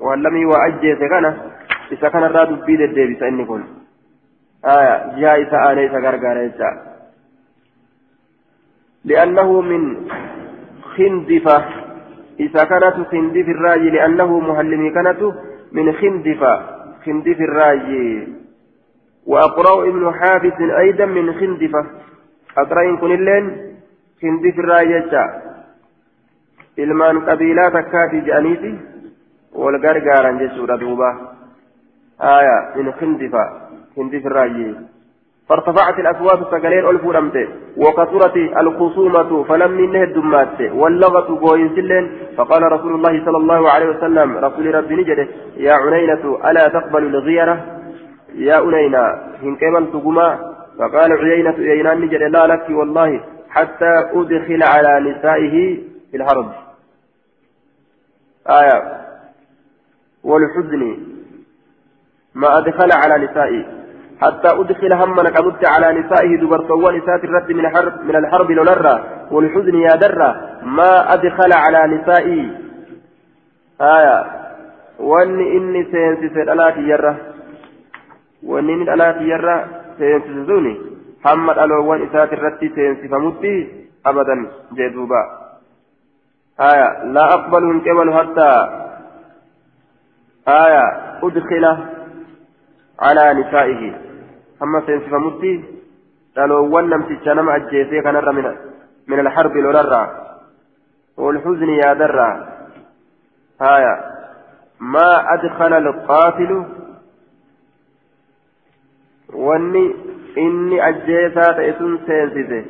[0.00, 1.30] muhallamii waa ajjeese kana
[1.90, 3.62] isa kanarraa dubbii deddeebisa inni kun
[5.16, 6.70] jihaa isa aanee isa gargaara jecha
[9.06, 10.10] لأنه من
[10.96, 11.64] خندفة
[12.40, 15.22] إذا كانت خندف الراجي لأنه مهلمي كانت
[15.72, 16.54] من خندفة
[17.06, 18.28] خندف الراجي
[19.26, 21.86] وأقرأ ابن حافظ أيضا من خندفة
[22.58, 23.75] أقرأ كن اللين
[24.22, 25.24] jecha
[26.76, 28.74] ilmaan qabiilaa takkaati je'aniiti.
[29.54, 31.36] Wal gargaaran jechuudha duuba.
[32.22, 33.50] آية من خندفة
[33.96, 34.74] خندف الراجي
[35.48, 42.94] فارتفعت الأصوات سكنين ألف رمت وكثرت الخصومة فلم منه الدمات واللغة قوين سلين فقال رسول
[42.94, 47.64] الله صلى الله عليه وسلم رسول ربي نجده يا عنينة ألا تقبل الغيرة
[48.34, 49.04] يا أنينة
[49.42, 50.38] هن كمن تقما
[50.78, 53.20] فقال عيينة عيينان نجده لا لك والله
[53.56, 55.56] حتى أدخل على نسائه
[56.10, 56.52] في الحرب
[58.60, 58.78] آية.
[60.24, 60.82] والحزن.
[62.34, 63.64] ما أدخل على نسائه
[64.20, 68.96] حتى أدخل همنا كمت على نسائه دبرتوا نساء الرد من الحرب من الحرب لنرى.
[69.30, 70.30] والحزن يا درى
[70.62, 72.50] ما أدخل على نسائه
[73.80, 74.36] آية.
[74.98, 77.16] wanni inni seensise dhalaatii yarra
[78.42, 80.72] wanni inni dhalaatii yarra seensise suni
[81.26, 83.52] hamma dhaloowwan isaati irratti seensifamutti
[84.10, 84.42] abadan
[84.78, 85.20] jee duuba
[86.64, 88.58] haya laa aqbalu hin qebalu hattaa
[90.50, 90.84] haya
[91.28, 91.72] udkila
[93.04, 93.90] calaa nisaa'ihi
[94.60, 95.56] hamma seensifamutti
[96.36, 100.06] dhaloowwan namticha nama ajjeesee kanarra min alharbi lolarraa
[101.16, 102.30] والحزن يا درا
[103.60, 103.94] هايا
[104.80, 106.64] ما أدخل القاتل
[109.32, 109.94] واني
[110.38, 112.66] إني أجيسا تأسون سينسيسي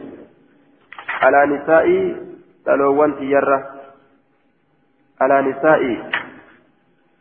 [1.22, 2.16] على نسائي
[2.66, 3.70] تلوان تيرة
[5.20, 6.10] على نسائي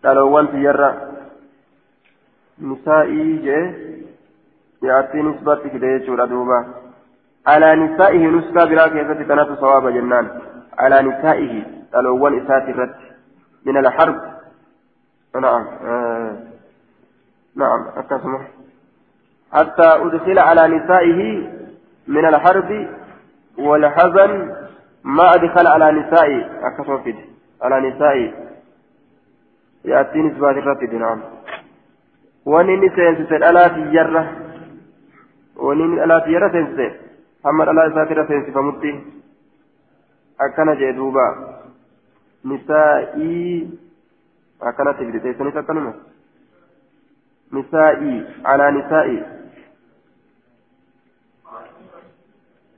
[0.03, 1.11] تلوان تيرة
[2.61, 3.61] نسائي جي
[4.83, 6.65] يأتي نسبة كده يجور دوبا
[7.47, 10.41] على نسائه نسبة بلا كيسة تنافس صواب جنان
[10.79, 12.95] على نسائه تلوان إسات الرد
[13.65, 14.21] من الحرب
[15.35, 16.37] نعم آه
[17.55, 18.47] نعم أكسمه
[19.55, 21.19] حتى أدخل على نسائه
[22.07, 22.87] من الحرب
[23.57, 24.31] والحزن
[25.03, 27.15] ما أدخل على نسائي أكسمه
[27.61, 28.33] على نسائي
[29.85, 31.19] يأتي نسبة الرد نعم.
[32.45, 34.23] ونين سينسل ألا تجرة.
[35.55, 36.91] ونين ألا تجرة سينسل
[37.45, 39.15] محمد ألا ساتر سينسل فمتي
[40.37, 41.25] akkana jee duuba
[42.43, 43.67] nisaa'ii
[44.59, 45.93] akkanatti fide teessanis akkanuma
[47.57, 48.71] nisaa'ii alaa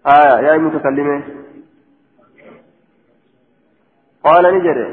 [0.07, 1.15] yaa mutakallime
[4.23, 4.87] qaala ni jedhe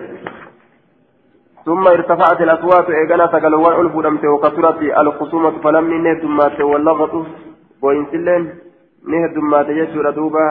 [1.65, 7.15] ثم ارتفعت الأصوات إيقنا سقلوان ألفو دمت وكثرت الخصومة فلم نهدمات واللغط
[7.83, 8.43] وإنسلين
[9.12, 10.49] نهدمات يجور دوبا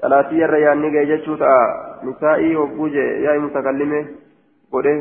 [0.00, 1.62] salaatii irra yaanni ga'e jechuu ta'a
[2.06, 4.00] nisaa'ii hogguu jee yaa'i mutakallime
[4.72, 4.92] godhe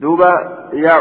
[0.00, 0.30] duuba
[0.84, 1.00] yaa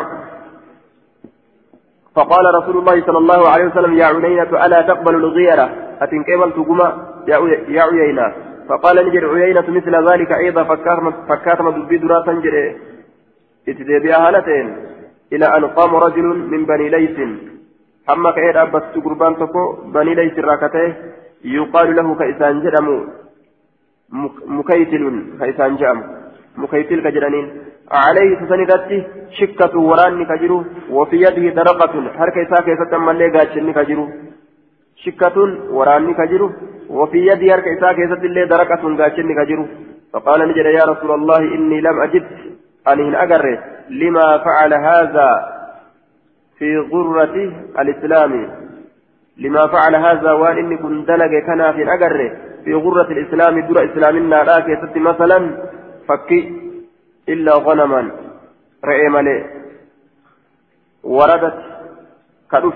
[2.16, 5.70] فقال رسول الله صلى الله عليه وسلم يا عيينة ألا تقبل الغيرة؟
[6.02, 6.82] أتنكبل تقوم؟
[7.28, 8.34] يا عيينة.
[8.70, 10.64] فقال نجر عيينة مثل ذلك أيضا
[11.30, 12.66] فكاتم دبي دراسا جري.
[13.70, 14.68] اتدبيها هالتين
[15.34, 17.18] إلى أن قام رجل من بني ليس
[18.08, 19.64] حمى كأيد أبس قربان تكو
[19.96, 20.94] بني ليس راكته.
[21.44, 22.88] يقال له كإسان جرم
[24.58, 25.04] مكيتل
[25.40, 26.00] كإسان جرم.
[26.58, 27.46] مكيتل كجرانين
[27.92, 29.08] عليه سسندتي
[29.40, 34.06] شكة وران كجرو وفي يده درقة حركة كيسة ملي قاتشن كجرو.
[35.04, 35.38] شكة
[35.78, 36.52] وران كجرو
[36.90, 39.66] وفي يده حركة إساء كيسة اللي درقة قاتشن كجرو.
[40.14, 42.26] فقال نجد يا رسول الله إني لم أجد
[42.88, 43.46] أن أجر
[43.90, 45.30] لما فعل هذا
[46.58, 47.36] في غرة
[47.82, 48.34] الإسلام.
[49.38, 52.18] لما فعل هذا وان إني كن دلق كان في الاجر
[52.66, 55.40] في غرة الإسلام در إسلامنا لا كيست مثلا
[56.08, 56.65] فكي
[57.30, 58.12] إلا غنما
[58.86, 59.38] رئي ملي
[61.04, 61.58] وردت
[62.52, 62.76] كدف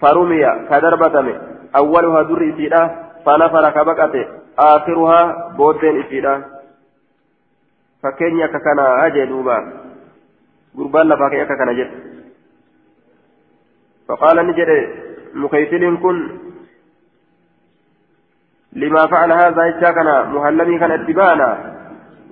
[0.00, 1.28] فرمي كدربتم.
[1.76, 2.82] أولها در اسيدا
[3.24, 4.14] فنفر كبكت
[4.58, 5.20] آخرها
[5.56, 6.34] بودين اسيدا
[8.02, 9.56] فكينيا ككنا أجي دوبا.
[10.76, 11.90] قربان لفاكي ككنا جد.
[14.08, 14.70] فقال نجد
[15.34, 16.18] مكيسل كن.
[18.72, 21.50] لما فعل هذا إشاكنا مهلمي كان اتبانا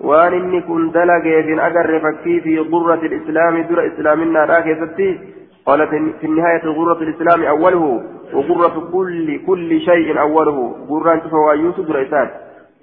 [0.02, 5.18] إني كن دلقي في أجر فكي في غرة الإسلام در إسلامنا راكي ستي
[5.66, 5.90] قالت
[6.20, 12.28] في النهاية غرة الإسلام أوله وغرة كل كل شيء أوله غرة فهو يوسف رئيسان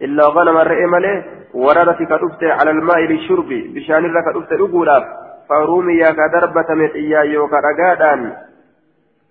[0.01, 5.03] إلا غنم الرئيم له وردت كتبت على الماء للشرب بشان لك كتبت أقولا
[5.49, 8.35] فرمي كدربة من إياه وكرقادا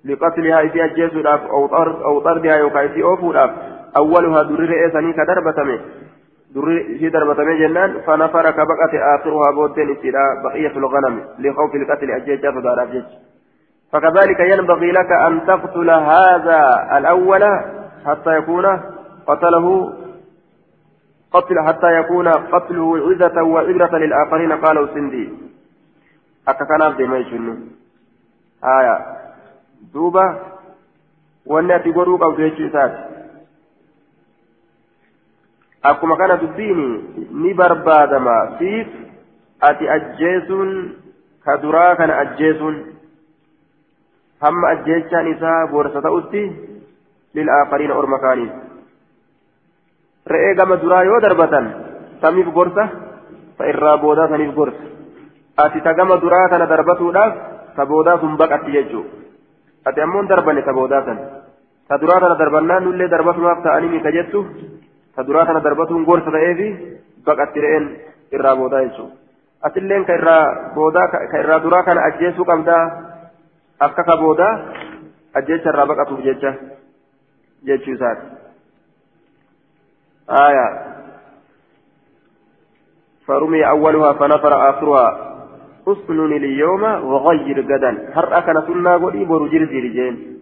[0.05, 3.51] لقتلها إذا أجيزوداف أو طرد أو طردها يوكا إذا أوفوداف
[3.97, 5.81] أولها درر إيساني كدربتمي
[6.55, 9.51] درر في دربتمي جنان فنفر آخرها
[10.45, 13.05] بقية الغنم لخوف القتل أجيجا فدار أجيج
[13.93, 17.45] فكذلك ينبغي لك أن تقتل هذا الأول
[18.07, 18.67] حتى يكون
[19.27, 19.95] قتله
[21.33, 25.29] قتل حتى يكون قتله عزة وعبرة للآخرين قالوا سندي
[26.49, 27.55] أكا كان ما يشنو
[28.65, 28.97] آية
[31.47, 33.10] wanni ati godhuu qabdu jechuu isaati.
[35.83, 36.81] Akkuma kana dubbiin
[37.43, 38.89] ni barbaadama siif
[39.61, 40.71] ati ajjeesuun
[41.45, 42.77] ka duraa kana ajjeesuun
[44.41, 46.43] hamma ajjeechaan isaa gorsa ta'utti
[47.35, 48.53] lil'aaqariina orma kaaniif
[50.27, 51.73] re'ee gama duraa yoo darbatan
[52.21, 52.89] samiif gorsa
[53.57, 54.85] ta irraa boodaa saniif gorsa
[55.65, 57.33] ati ta gama duraa kana darbatuudhaaf
[57.77, 59.21] ta boodaa sun baqatti jechuudha.
[59.85, 61.19] ati ammoo darbane ta boodaa san
[61.89, 64.45] ta duraa tana darbannaan nullee darbatumaaf ta'anii mika jettu
[66.05, 66.69] gorsa ta'eefi
[67.27, 67.87] baqatti re'een
[68.33, 69.15] irraa boodaa jechuudha
[69.63, 70.45] atilleen ka irraa
[70.75, 72.83] boodaa ka irraa duraa kana ajjeesuu qabdaa
[73.81, 74.53] akka ka boodaa
[75.35, 76.55] ajjeecha irraa baqatuuf jecha
[77.65, 78.41] jechuu isaati
[80.31, 80.67] آية
[83.27, 85.31] فرمي أولها فنفر آخرها
[85.89, 90.41] أسنن اليوم وغير غدا هر أكن سنة قولي برجر زيرجين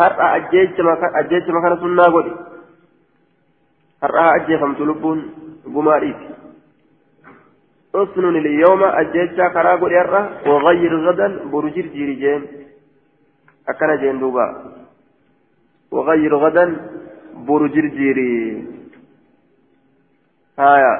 [0.00, 2.49] هر أجيج مكان سنة قولي
[4.02, 5.18] هر أجيفم تلبون
[5.74, 6.28] قماريتي
[7.94, 10.12] أسنن اليوم أجيجا كرا قولي هر
[10.46, 12.42] وغير غدا برجر زيرجين
[13.68, 14.46] أكن جين دوبا
[15.90, 16.64] وغير غدا
[17.34, 18.64] برجر زيري
[20.58, 20.94] هايا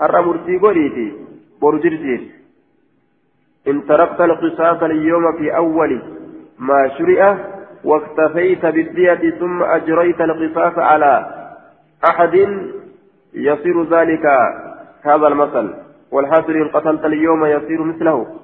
[0.00, 1.06] هر مرتي قوليتي
[1.62, 2.20] برجرجير
[3.68, 6.02] إن تركت القصاص اليوم في أول
[6.58, 11.12] ما شرع واكتفيت بالدية ثم أجريت القصاص على
[12.08, 12.34] أحد
[13.34, 14.26] يصير ذلك
[15.02, 15.74] هذا المثل.
[16.10, 18.40] والحاصل إن قتلت اليوم يصير مثله.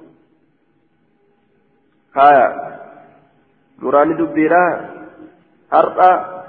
[2.15, 2.77] هايا.
[3.79, 4.89] مراني دبيرا
[5.73, 6.43] أرقى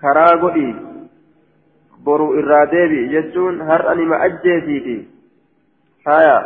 [0.00, 0.76] كراغودي
[2.04, 3.20] برو إراديبي.
[3.20, 5.16] جتون هر أني أجيتيتي.
[6.06, 6.36] haya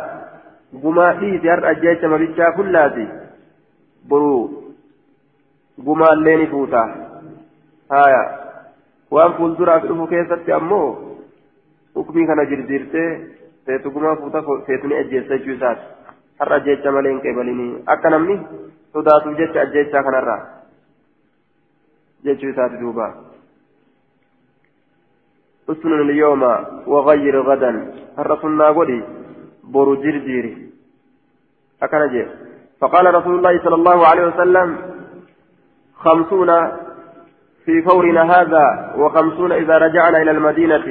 [0.73, 3.05] gumaa dhiisi har'a jecha mabichaa kullaati
[4.09, 4.60] boruu
[5.85, 6.81] gumaallee ni fuuta
[7.95, 8.21] haya
[9.11, 10.87] waan fuulduraaf dhufu keessatti ammoo
[11.95, 13.09] hukumii kana jirjiirtee
[13.65, 15.85] seetu gumaa fuuta seetu ni ajjeessa jechuu isaati
[16.39, 18.39] har'a jecha malee hin qeebalinii akka namni
[18.93, 20.39] sodaatuuf jecha ajjechaa kanarraa
[22.29, 23.11] jechuu isaati duuba
[25.71, 26.43] اسنن اليوم
[26.87, 27.71] وغير غدا
[28.19, 28.99] الرسول قولي
[29.63, 30.53] برو جرجيري
[31.83, 32.25] أكنجي
[32.81, 34.90] فقال رسول الله صلى الله عليه وسلم
[36.03, 36.51] خمسون
[37.65, 40.87] في فورنا هذا وخمسون إذا رجعنا إلى المدينة.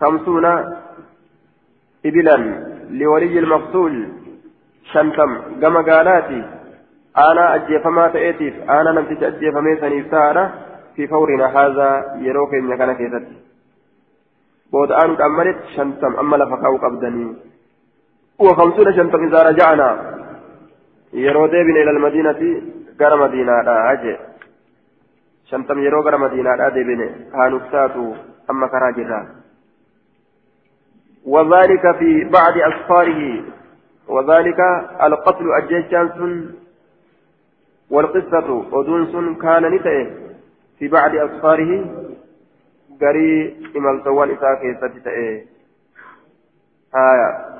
[0.00, 0.44] خمسون
[2.06, 2.36] إبلا
[2.90, 4.08] لولي المقتول.
[4.92, 6.44] شنتم كما قالاتي
[7.18, 10.52] أنا أجيفما تأتيف أنا لم تتأجيفمي سنيفتانا
[10.96, 11.88] في فورنا هذا
[12.20, 13.36] يروك إن كان كيفتي
[14.72, 17.36] بود أن أمرت شنتم أما لفقاو قبدني
[18.38, 19.88] وخمسون شنتم إذا رجعنا
[21.12, 22.62] يرو ديبن إلى المدينة.
[23.00, 24.16] غير مدينة لا أجي
[25.50, 27.00] شنتم يرو غير مدينة لا ديبن
[27.34, 28.14] هانوكتاتو
[28.50, 29.20] أما كراجرا
[31.26, 33.44] وذلك في بعد أسفاره
[34.08, 34.60] وذلك
[35.02, 36.54] القتل أجيشان
[37.90, 40.06] والقصة ودون كان نتئه
[40.78, 41.72] في بعد أسفاره
[43.02, 45.48] imaltoowwan isaa keessatti ta'e.
[46.92, 47.52] Haya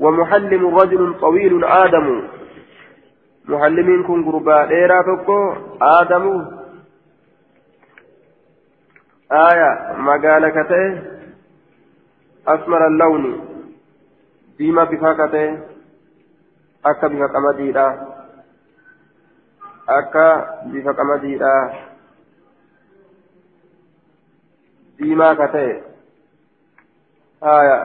[0.00, 2.22] ومحلم رجل طويل آدم
[3.50, 5.38] محلمين كن قربا ديرا تكو
[5.82, 6.24] آدم
[9.32, 9.70] آية
[10.08, 10.70] مقالة
[12.48, 13.24] أسمر اللون
[14.58, 15.58] ديما بفاكته
[16.86, 17.86] أكا بفاك أمديدا
[19.88, 20.28] أكا
[20.72, 21.54] بفاك أمديدا
[25.00, 25.72] diimaa ka ta'e
[27.40, 27.76] haya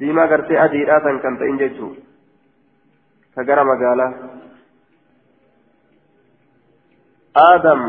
[0.00, 1.92] diimaa gartee adiidhaa san kan ta'in jechuu
[3.34, 4.12] ka gara magaalaa
[7.36, 7.80] آدم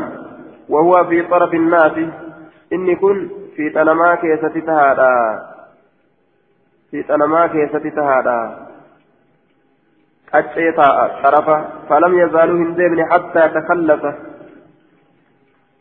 [0.68, 1.96] وهو في طرف الناس
[2.72, 3.30] إني كن
[4.22, 5.10] keessatti tahaadha
[6.90, 8.65] fiixa namaa keessatti tahaadha
[11.22, 11.56] xarafa
[11.88, 14.12] falam yazaaluu hin deemne hattaa takallasa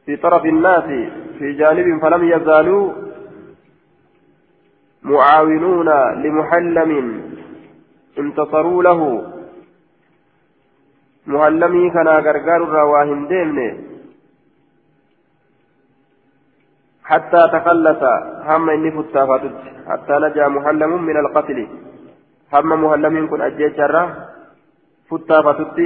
[0.06, 0.84] في طرف الناس
[1.40, 2.94] في جانب فلم يزالوا
[5.04, 5.90] معاونون
[6.24, 6.92] لمحلم
[8.20, 9.32] انتصروا له.
[11.28, 13.78] محلمي كان غرغر رواهن ديمنه
[17.04, 18.02] حتى تخلص.
[18.50, 19.56] هم إني فتافتت
[19.90, 21.68] حتى نجا محلم من القتل.
[22.54, 24.35] هم محلم كن أجي شرا
[25.10, 25.80] فتافتت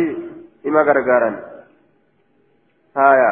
[0.68, 1.32] إما غرغارا
[2.98, 3.32] هايا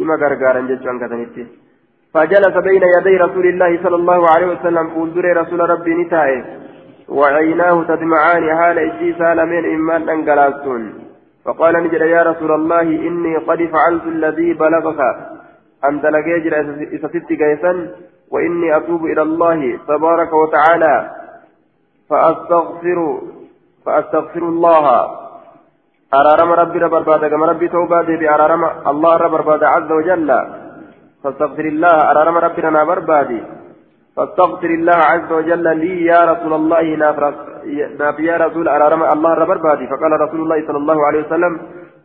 [0.00, 1.46] إما غرغارا جتشان كتنتي
[2.14, 6.42] فجلس بين يدي رسول الله صلى الله عليه وسلم فولدر رسول ربي نتائه
[7.08, 10.82] وعيناه تدمعان حال إجي سالمين إما أنقلاستون
[11.44, 15.00] فقال نجد يا رسول الله إني قد فعلت الذي بلغك
[15.88, 16.00] أن
[16.44, 16.60] جرى
[16.96, 17.72] إسست قيسا
[18.30, 21.10] وإني أتوب إلى الله تبارك وتعالى
[22.10, 23.20] فأستغفر
[23.84, 24.84] فأستغفر الله.
[26.14, 28.62] أرارم ربي ربرباد كما ربي توبة بأرارم
[28.92, 30.30] الله ربرباد عز وجل.
[31.22, 31.96] فاستغفر الله.
[32.10, 33.40] أرارم ربي لنا بربادي
[34.16, 36.82] فاستغفر الله عز وجل لي يا رسول الله.
[38.00, 38.68] ناف يا رسول.
[38.68, 41.52] أرارم الله رب البادي فقال رسول الله صلى الله عليه وسلم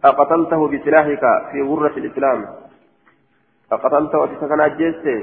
[0.06, 2.40] أقتلته بسلاحك في غرة الإسلام.
[3.72, 5.20] أقتلته أتسكن أجيسته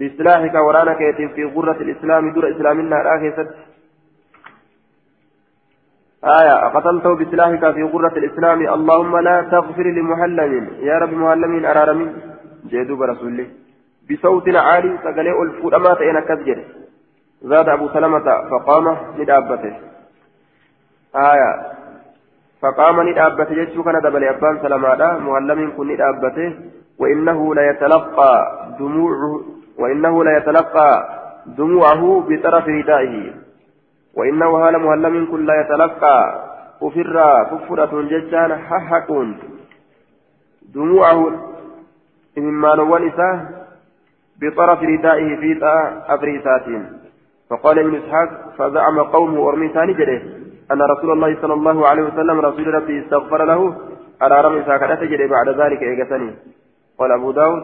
[0.00, 2.22] بسلاحك ورانا كيتم في غرة الإسلام.
[2.32, 3.46] دور إسلامنا الآخر
[6.24, 8.58] آية قتلته بسلاحك في غرة الإسلام.
[8.74, 12.00] اللهم لا تغفر لمحلم يا رب محلم أرارم
[13.10, 13.46] رسول الله.
[14.10, 16.58] بصوت عالي سقلي ألفود أما تأين كذجر.
[17.42, 19.74] زاد أبو سلمة فقام ندابته
[21.16, 21.52] آية
[22.62, 26.48] فقام ندابته جيتشو كان دبل أبان سلمة محلم كن ندابته
[26.98, 28.32] وإنه ليتلقى
[28.78, 29.40] دموعه
[29.78, 30.90] وإنه ليتلقى
[31.46, 33.41] دموعه بطرف ردائه.
[34.16, 36.52] وإنه هال مهلم كل لا يتلقى.
[36.82, 39.38] أفرا كفرة ججان ححكون
[40.74, 41.20] دموعه
[42.38, 43.48] إمما نوان إساه
[44.40, 45.58] بطرف ردائه في
[46.08, 46.64] أبريسات
[47.50, 50.22] فقال ابن إسحاق فزعم قومه أرمي ثاني جده
[50.72, 53.76] أن رسول الله صلى الله عليه وسلم رسول ربي استغفر له
[54.20, 56.34] على رمي ساكنة جده بعد ذلك إيقتني.
[56.98, 57.62] قال أبو داود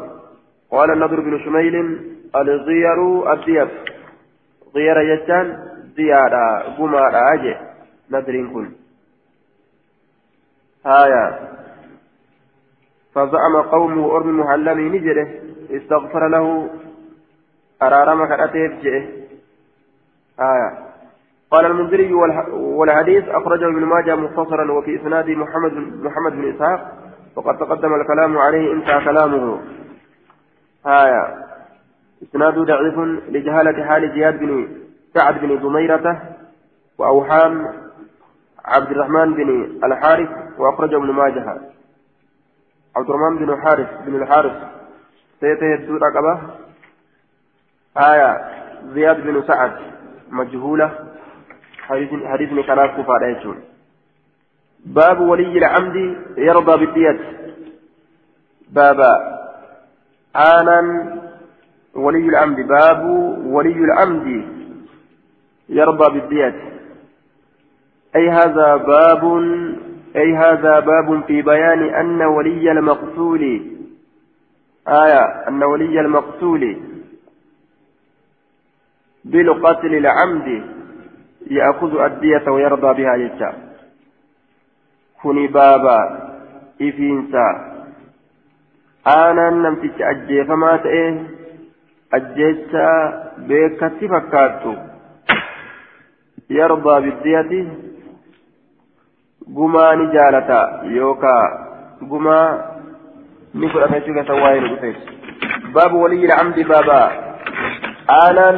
[0.71, 1.75] قال النضر بن شميل
[2.37, 3.69] الغير الديب.
[4.77, 5.59] غير يجان
[5.99, 6.43] زيادة
[6.79, 7.55] قمارة أجي
[8.11, 8.67] نذرين كن
[10.87, 11.25] آية
[13.15, 15.29] فزعم قومه أرمي محلمي نجره
[15.71, 16.71] استغفر له
[17.83, 19.03] أرارم كأتيف جئه
[20.41, 20.71] آية
[21.51, 22.13] قال المنذري
[22.53, 25.73] والحديث أخرجه ابن ماجه مختصرا وفي إسناد محمد
[26.07, 26.81] محمد بن إسحاق
[27.37, 29.61] وقد تقدم الكلام عليه انتهى كلامه
[30.87, 31.23] آية
[32.23, 34.69] إسناد ضعيف لجهالة حال زياد بن
[35.15, 36.23] سعد بن ضميرة
[36.99, 37.67] وأوحام
[38.65, 40.29] عبد الرحمن بن الحارث
[40.59, 41.61] وأخرج ابن ماجه.
[42.97, 44.57] عبد الرحمن بن الحارث بن الحارث.
[45.41, 46.41] سيته رقبة
[47.99, 48.51] آية
[48.95, 49.73] زياد بن سعد.
[50.31, 50.91] مجهولة.
[51.81, 52.11] حديث
[52.67, 53.57] كان كفار
[54.85, 55.97] باب ولي العمد
[56.37, 57.21] يرضى بالدية.
[58.69, 59.39] بابا
[60.37, 60.81] آنا
[61.95, 62.57] ولي العمد.
[62.57, 63.05] باب
[63.47, 64.58] ولي العمد
[65.69, 66.55] يرضى بالدية
[68.17, 69.23] أي هذا باب
[70.17, 73.63] أي هذا باب في بيان أن ولي المقتول.
[74.89, 76.77] آية أن ولي المقتول.
[79.25, 80.63] بالقتل العمد
[81.51, 83.53] يأخذ الدية ويرضى بها يجا.
[85.23, 86.29] كوني بابا
[86.83, 87.75] إفينسا.
[89.07, 91.27] أنا نمتش أجي فما تأيه.
[92.13, 92.89] أجيتشا
[93.39, 94.88] بكتي فكاتو.
[96.51, 97.69] يرضى بالدية
[99.57, 101.39] قما نجالة يوكا
[102.11, 102.41] قما
[103.55, 104.97] نفر أمشيك سواين بفيت
[105.75, 107.03] باب ولي العمد بابا
[108.29, 108.49] آنا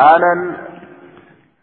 [0.00, 0.56] آنا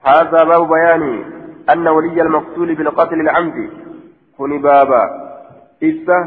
[0.06, 1.24] هذا باب بيان
[1.70, 3.70] أن ولي المقتول بالقتل العمد
[4.38, 5.04] كن بابا
[5.84, 6.20] إسا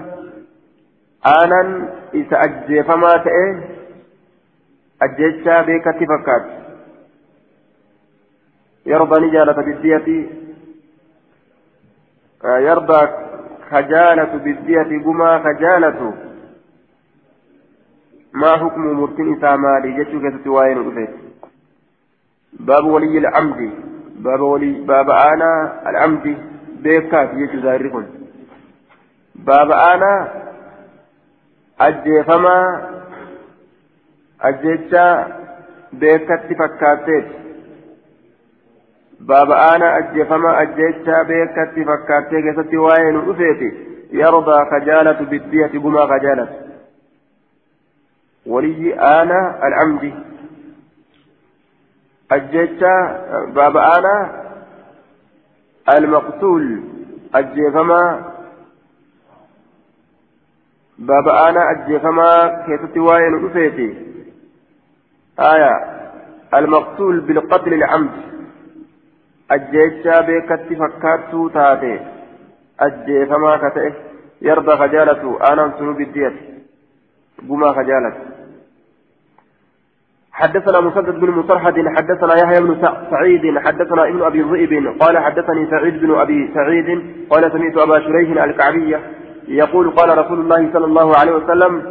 [1.27, 3.63] آنا إسا أجي فما تأه
[5.03, 6.62] أجيتشا بيكتي فكات
[8.87, 10.27] يرضى نجالة بالدية.
[12.45, 13.09] يرضى
[13.71, 16.15] خجالة بالدية قما خجالة.
[18.35, 21.11] ما حكم مرتين إسامالي جتشو كتت وين أفيت
[22.53, 23.71] باب ولي العمد.
[24.17, 26.39] باب ولي باب أنا العمد.
[26.83, 28.07] بيكات يجو زاركن
[29.35, 30.43] باب أنا
[31.81, 32.89] أجيفما.
[34.41, 35.37] أجيتشا
[35.93, 37.42] بيكات فكاتيت.
[39.23, 43.71] بابا أنا أجفما أجيتشا بيكتي فكاتي كيستي وين رفيتي
[44.13, 46.49] يرضى خجالة بالدية بما خجالة
[48.47, 50.15] ولي أنا العمدي
[52.33, 52.95] أجيتشا
[53.55, 54.43] بابا أنا
[55.97, 56.83] المقتول
[57.35, 58.33] أجفما
[60.99, 63.95] بابا أنا أجفما كيستي وين رفيتي
[65.41, 65.71] آية
[66.55, 68.11] المقتول بالقتل العمد
[69.55, 71.93] ajjeechaa beekatti fakkaattuu taate.
[72.87, 73.95] Ajjeefamaa ka ta'e
[74.49, 76.43] yarda kajaalatu aanaan sunu biddiyati.
[77.49, 78.33] Gumaa kajaalatu.
[80.33, 86.01] حدثنا مسدد بن مصرحد حدثنا يحيى بن سعيد حدثنا ابن ابي ذئب قال حدثني سعيد
[86.01, 86.89] بن ابي سعيد
[87.31, 89.01] قال سمعت ابا شريح الكعبيه
[89.49, 91.83] يقول قال رسول الله صلى الله عليه وسلم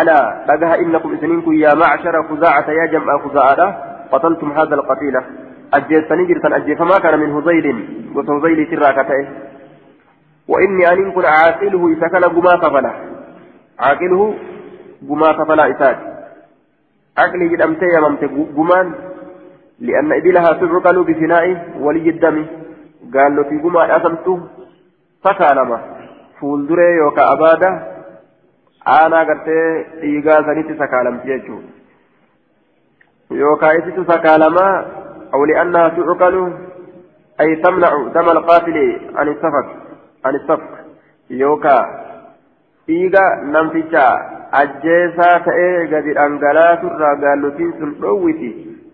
[0.00, 3.76] الا لقها انكم اثنينكم يا معشر خزاعه يا جمع خزاعه
[4.12, 5.24] قتلتم هذا القتيله
[5.74, 7.66] أجيسني جرتن أجيفما كان من هزيل
[8.14, 9.28] وهزيل تراكته
[10.48, 12.92] وإني أن كن عاقله إذا كان قما كفلا
[13.78, 14.34] عاقله
[15.08, 15.96] قما كفلا إساد
[17.18, 18.22] عقلي جدمت يممت
[18.56, 18.94] قمان
[19.80, 21.44] لأن إبلها تعقل بفناء
[21.80, 22.46] ولي الدم
[23.14, 24.26] قال له في قمان أسمت
[25.24, 25.78] فكالما
[26.40, 27.22] فولدري يوكا
[28.88, 29.48] أنا قلت
[30.02, 31.58] إيقا سنتي سكالمت يجو
[33.30, 34.66] يوكا إتت سكالما
[35.34, 36.52] أو لأنها تعقل
[37.40, 39.68] أي تمنع دم القاتل عن السفك
[40.24, 40.72] عن السفك.
[41.30, 41.78] يوكا
[42.88, 44.06] إيقا نمتشا
[44.52, 48.50] ta'ee gadi dhangalaasurraa gaallotiin sun dhoowwiti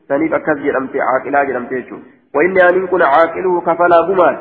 [0.08, 4.38] saniif akkas jedhamte caaqilaa jedhamte jechuudha وإني أن كن عاقله كفلا قمات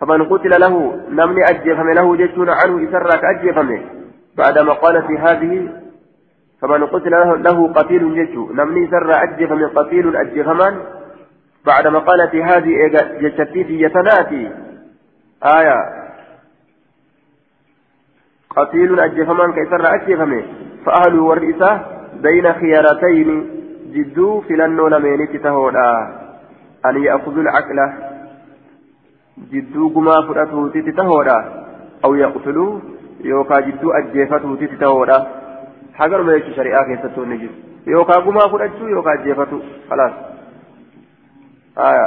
[0.00, 0.74] فمن قتل له
[1.10, 3.80] نمني أجفم له جتون عنه إسرك أجفمه
[4.38, 5.68] بعدما قال في هذه
[6.60, 7.10] فمن قتل
[7.46, 10.74] له, قتيل جتو نمني سر أجفم قتيل أجفمان
[11.66, 12.70] بعدما قال في هذه
[13.20, 14.50] جتتي في يتناتي.
[15.44, 15.76] آية.
[18.50, 20.42] قتيل أجفمان كيسر أجفمه
[20.84, 21.80] فأهله والرئيسة
[22.22, 23.50] بين خيارتين.
[23.92, 25.90] جدو فلنو لمين تتهودا
[26.86, 27.92] أن يأخذوا العقل.
[29.52, 31.64] جدو كما فرأته تتهودا
[32.04, 32.80] أو يقتلوا.
[33.20, 35.26] يوكا جدو أجفته تتهودا
[35.94, 37.50] حقر ما يشي شريعة كيستو نجد.
[37.86, 39.60] يوكا كما فرأته يوكا أجفته
[39.90, 40.35] خلاص.
[41.78, 42.06] آية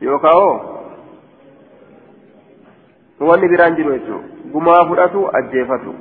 [0.00, 0.78] يوكا هو
[3.20, 5.94] wanni biraan jiru jechuudha gumaa fudhatu ajjeefatu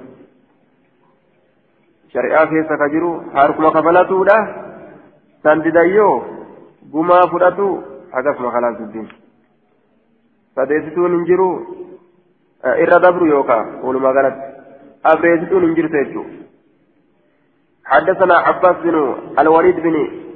[2.14, 4.36] shari'aa keessa ka jiru harkuma kafalatuudha
[5.44, 6.14] san didayyoo
[6.92, 7.70] gumaa fudhatu
[8.12, 9.10] hagasuma kalaas dubbiin
[10.58, 11.50] sadeessituun hin jiru
[12.86, 14.48] irra dabru yookaan walumaa galatti
[15.14, 16.36] abreessituun hin jirtu jechuudha
[17.88, 18.96] حدثنا عباس بن
[19.40, 19.96] الوليد بن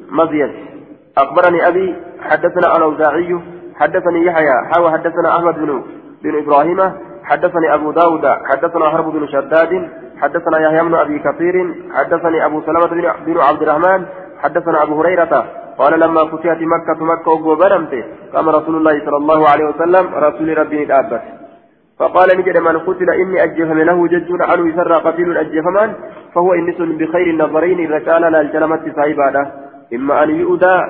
[0.09, 0.51] مزيد
[1.17, 3.39] أخبرني أبي حدثنا الأوزاعي
[3.75, 5.83] حدثني يحيى حاوى حدثنا أحمد بن
[6.23, 6.91] بن إبراهيم
[7.23, 9.89] حدثني أبو داود حدثنا حرب بن شداد
[10.21, 14.05] حدثنا يحيى بن أبي كثير حدثني أبو سلمة بن عبد الرحمن
[14.39, 15.45] حدثنا أبو هريرة
[15.77, 20.83] قال لما فتحت مكة مكة وبرمت قام رسول الله صلى الله عليه وسلم رسول ربي
[20.83, 21.21] الأبت
[21.99, 25.93] فقال نجد من قتل إني أجفم له جج عنه يسرى قتيل أجفمان
[26.35, 30.81] فهو إنس بخير النظرين رجال لا الجلمة صاحباده إما أن يؤدى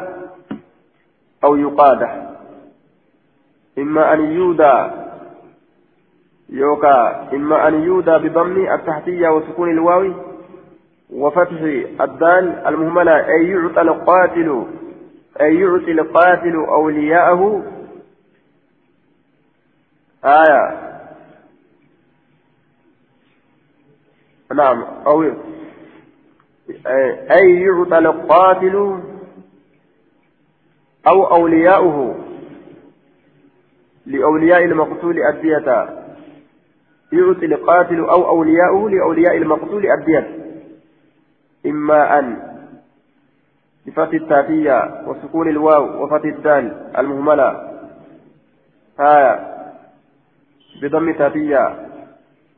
[1.44, 2.02] أو يقاد
[3.78, 5.02] إما أن يؤدى
[6.50, 7.30] يوكا.
[7.34, 10.14] إما أن يودى بضم التحتية وسكون الواو
[11.10, 11.62] وفتح
[12.02, 12.68] الدال.
[12.68, 14.66] المهملة أي يعطى القاتل
[15.42, 17.64] أي يعطي القاتل أولياءه.
[20.26, 20.92] آية.
[24.56, 24.84] نعم.
[25.08, 25.32] أو
[27.32, 29.02] أي يعطى القاتل
[31.08, 32.16] أو أولياؤه
[34.06, 35.90] لأولياء المقتول الدية
[37.12, 40.38] يعطي القاتل أو أولياؤه لأولياء المقتول الدية
[41.66, 42.52] إما أن
[43.86, 47.72] بفتح التاتية وسكون الواو وفتح الدال المهملة.
[49.00, 49.52] هايا
[50.82, 51.90] بضم التاتية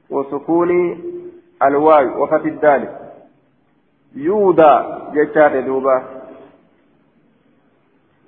[0.10, 1.00] وسكون
[1.64, 3.03] الواو وفتح الدال.
[4.16, 4.74] يودا
[5.14, 6.04] جتات دوبا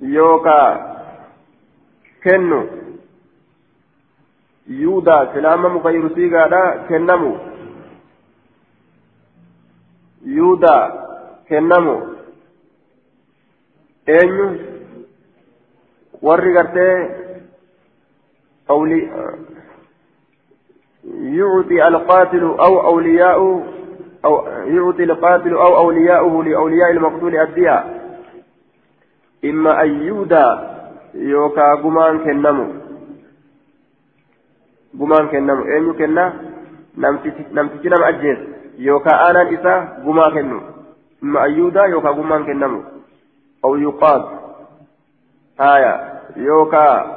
[0.01, 0.95] يوكا
[2.23, 2.85] كنو
[5.33, 7.39] silaama mukayyiru siigaadha kennamu
[10.25, 10.91] yuudaa
[11.49, 11.95] kennamu
[14.07, 14.47] eenyu
[16.21, 17.25] warri gartee
[18.69, 19.09] أولي
[21.21, 23.63] يعطي القاتل أو أولياؤه
[24.25, 27.83] أو يعطي القاتل أو أولياؤه لأولياء المقتول الدية
[29.45, 30.45] إما أن يودى
[31.15, 32.85] يوكا قمان كنمو
[34.95, 36.23] gumaan kennamu eenyu kenna
[37.53, 38.39] namtichi nama ajjees
[38.87, 40.59] yookaan aanaan isaa gumaa kennu
[41.23, 42.79] imma ayyuudaa yookaan gumaan kennamu
[43.65, 44.23] aw yuqaad
[45.63, 45.93] haya
[46.47, 47.11] yookaan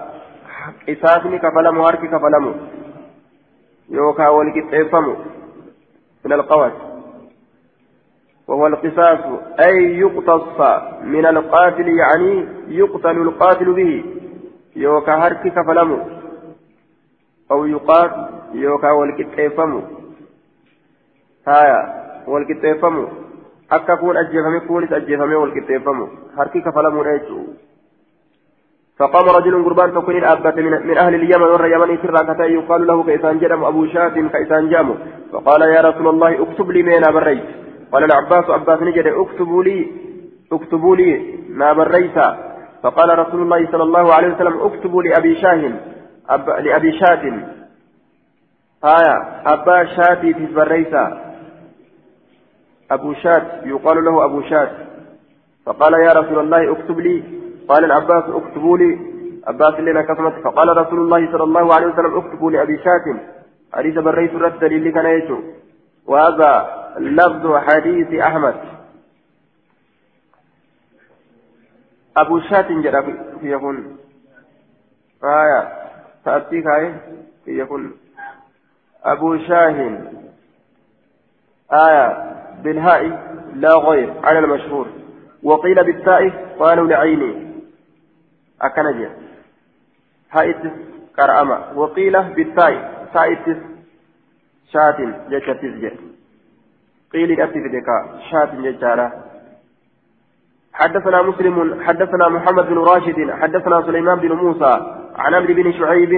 [0.86, 2.52] qisaasni kafalamu harki kafalamu
[4.00, 5.14] yookaan wal qixxeeffamu
[6.24, 6.87] min alqawat
[8.48, 9.18] وهو القصاص
[9.66, 10.60] أي يقتص
[11.04, 14.04] من القاتل يعني يقتل القاتل به
[14.76, 15.98] يوكا هركي كفلمو
[17.50, 18.10] أو يقال
[18.54, 19.82] يوكا والكتيفمو.
[21.48, 21.80] هايا
[22.28, 23.08] والكتيفمو.
[23.70, 27.18] akka kun ajjeefame kunis ajjeefame wal qixxeeffamu harki kafalamu dha
[28.98, 33.38] فقام رجل قربان تكون أبت من, من أهل اليمن ور سرا كتا يقال له كإسان
[33.38, 34.94] جرم أبو شاة كإسان جامو.
[35.32, 37.67] فقال يا رسول الله اكتب لي مين بريت.
[37.92, 39.90] قال العباس عباس نجد اكتبوا لي
[40.52, 42.18] اكتبوا لي ما بريت.
[42.82, 45.80] فقال رسول الله صلى الله عليه وسلم اكتبوا لأبي شاهن
[46.28, 46.50] أب...
[46.50, 47.22] لأبي شات
[48.84, 51.34] آية أبا شاتي في بريسا
[52.90, 54.70] أبو شات يقال له أبو شات
[55.66, 57.22] فقال يا رسول الله اكتب لي.
[57.68, 58.98] قال العباس اكتبوا لي.
[59.46, 63.20] عباس لنا كسمت فقال رسول الله صلى الله عليه وسلم اكتبوا لأبي شات
[63.74, 65.38] حديث بريت الرد اللي كان
[66.06, 68.54] وهذا لفظ حديث أحمد.
[72.16, 73.02] أبو شات جرى
[73.40, 73.98] في يكون
[75.24, 75.68] آية.
[76.24, 77.02] تأتيك آية
[77.44, 77.96] في يكون
[79.04, 80.22] أبو شاهن
[81.72, 82.34] آية.
[82.62, 83.02] بالهاء
[83.54, 84.88] لا غير على المشهور.
[85.42, 86.28] وقيل بالتاء
[86.58, 87.48] قالوا لعيني.
[88.62, 89.08] أكنجي
[90.30, 90.72] هاء
[91.16, 93.08] كرأمة وقيل بالتاء.
[93.14, 93.58] تاء
[94.72, 95.90] شات جتتزج
[97.12, 97.88] قيل أتفدك
[98.30, 99.12] شات جتارة
[100.72, 104.72] حدثنا مسلم حدثنا محمد بن راشد حدثنا سليمان بن موسى
[105.16, 106.12] عن عمرو بن شعيب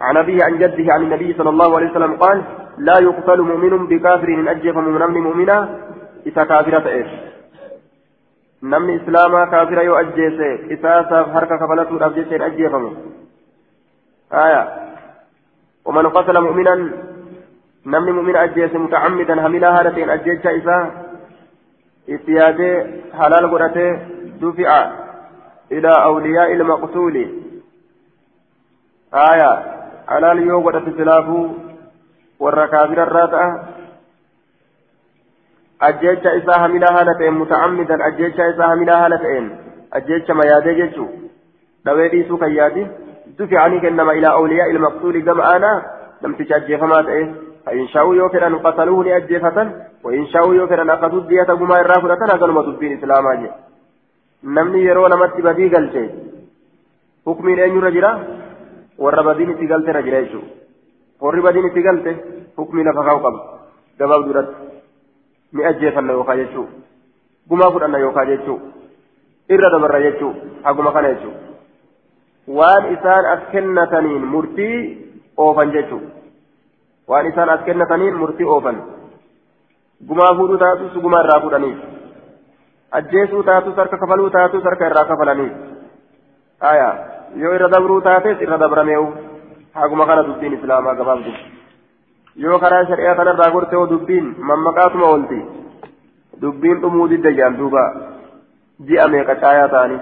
[0.00, 2.42] عن أبيه عن جده عن النبي صلى الله عليه وسلم قال
[2.78, 5.78] لا يقتل مؤمن بكافر من أجف من نمن مؤمنا
[6.26, 7.06] إذا كافرة إيش
[8.62, 12.92] نمن إسلاما كافرة يؤجيس إذا ساف حركة كفلته الأبجيس أجيفه
[14.32, 14.62] آية.
[15.84, 16.74] ومن قتل مؤمنا
[17.86, 20.90] نمن مؤمن أجيس متعمدا هملا هالتين أجيس إذا
[22.08, 22.86] اتياده
[23.18, 23.98] حلال قرأته
[24.40, 24.92] دفع
[25.72, 27.16] إلى أولياء المقتول
[29.14, 29.52] آية
[30.08, 31.64] حلال يو قرأت سلافو
[32.40, 33.48] warra kaafirarraa ta'a
[35.88, 39.46] ajjecha isaa hamilaa haala ta'een mutacammidan ajjecha isaa hamilaa haala ta'een
[39.98, 41.08] ajjecha mayaadee jechuu
[41.88, 42.86] dhawee dhiisuu kan yaadi
[43.38, 45.76] duficanii kennama ilaa awliyaa ilmaqsuuli gama aanaa
[46.26, 47.22] namticha ajjeefamaa ta'e
[47.66, 49.72] فإن شاءوا يوكرا قتلوه لأجيفة
[50.04, 53.50] وإن شاءوا يوكرا أخذوا الدية بما يرافل أتنا قالوا دبين إسلاما جي
[54.44, 56.04] نمني يرون مت بدي قلتي
[57.26, 58.12] حكمين أن يرجلا
[58.98, 60.40] والربدين تقلت رجلا يشو
[61.86, 62.12] galte
[62.56, 63.40] hukmii lafa kaa'u qaba
[63.98, 64.54] gabaaf duratti
[65.52, 66.66] ni ajjeefanna yookaan jechuu
[67.48, 68.58] gumaa fudhanna yookaan jechuu
[69.54, 70.32] irra dabarra jechuu
[70.66, 71.34] haguma kana jechuu
[72.58, 73.42] waan isaan as
[77.08, 78.78] waan isaan as kennataniin murtii oofan
[80.08, 81.78] gumaa fuudhuu taatus gumaa irraa fuudhaniif
[83.00, 85.52] ajjeesuu taatus harka kafaluu taatus harka irraa kafalaniif
[86.72, 86.88] aya
[87.42, 89.06] yoo irra dabruu taates irra dabrameewu
[89.80, 91.32] haguma kana dubbiin islaamaa gabaabdu
[92.46, 95.40] yoo karaa shari'aa kanarraa gorte hoo dubbiin mammaqaatuma oolti
[96.42, 97.82] dubbiin dhumuu didda jaan duuba
[98.90, 100.00] ji'a meeqa caayaa ta'anii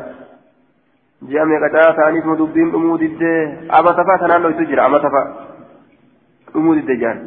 [1.30, 3.40] ji'a meeqa caayaa ta'aniituma dubbiin dhumuu diddee
[3.80, 5.51] amata fa'a kanaan dhoytu jira amata fa'a
[6.53, 7.18] dhumuu didde jaan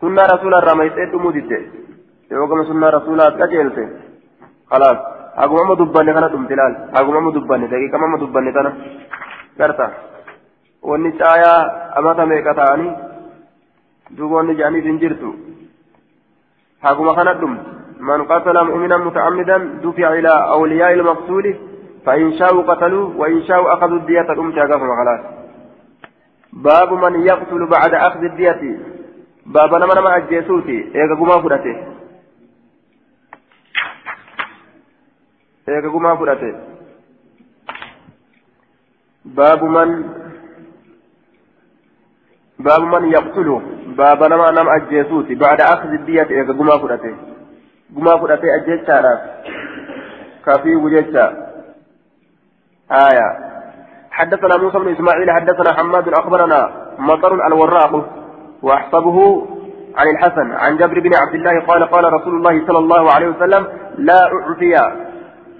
[0.00, 1.58] sunnaa rasuulaa irraa maysee dhumuu didde
[2.30, 3.84] yoo gama sunnaa rasuulaa qajeelte
[4.72, 4.98] khalaas
[5.40, 8.70] haguma amma dubbanne kana dhumti laal haguma amma dubbanne daqiiqama amma dubbanne tana
[9.58, 9.86] garta
[10.90, 11.58] wanni caayaa
[12.00, 12.92] amata meeqa ta'anii
[14.16, 15.34] duuba wanni jedhaniif hin jirtu
[16.86, 21.54] haguma kana dhumti من قتل مؤمنا متعمدا دفع إلى أولياء المقتول
[22.06, 25.20] فإن شاءوا قتلوه وإن شاءوا أخذوا الدية الأم تاقفهم خلاص
[26.52, 28.78] باب من يقتل بعد أخذ الدية.
[29.46, 30.92] باب نما نما أجيسوتي.
[30.94, 31.76] إيقا قما فرته
[35.68, 36.54] إيقا قما فرته
[39.24, 40.08] باب من
[42.58, 45.34] باب من يقتله باب نما نما أجيسوتي.
[45.34, 47.16] بعد أخذ الدية إيقا قما فرته
[47.96, 49.20] قما فرته أجيسارات
[50.46, 51.48] كافي وجيسا
[52.90, 53.48] آية.
[54.18, 57.92] حدثنا موسى بن إسماعيل حدثنا حماد أخبرنا مطر الوراق
[58.62, 59.46] واحسبه
[59.96, 63.66] عن الحسن عن جابر بن عبد الله قال قال رسول الله صلى الله عليه وسلم
[63.98, 64.74] لا أعفي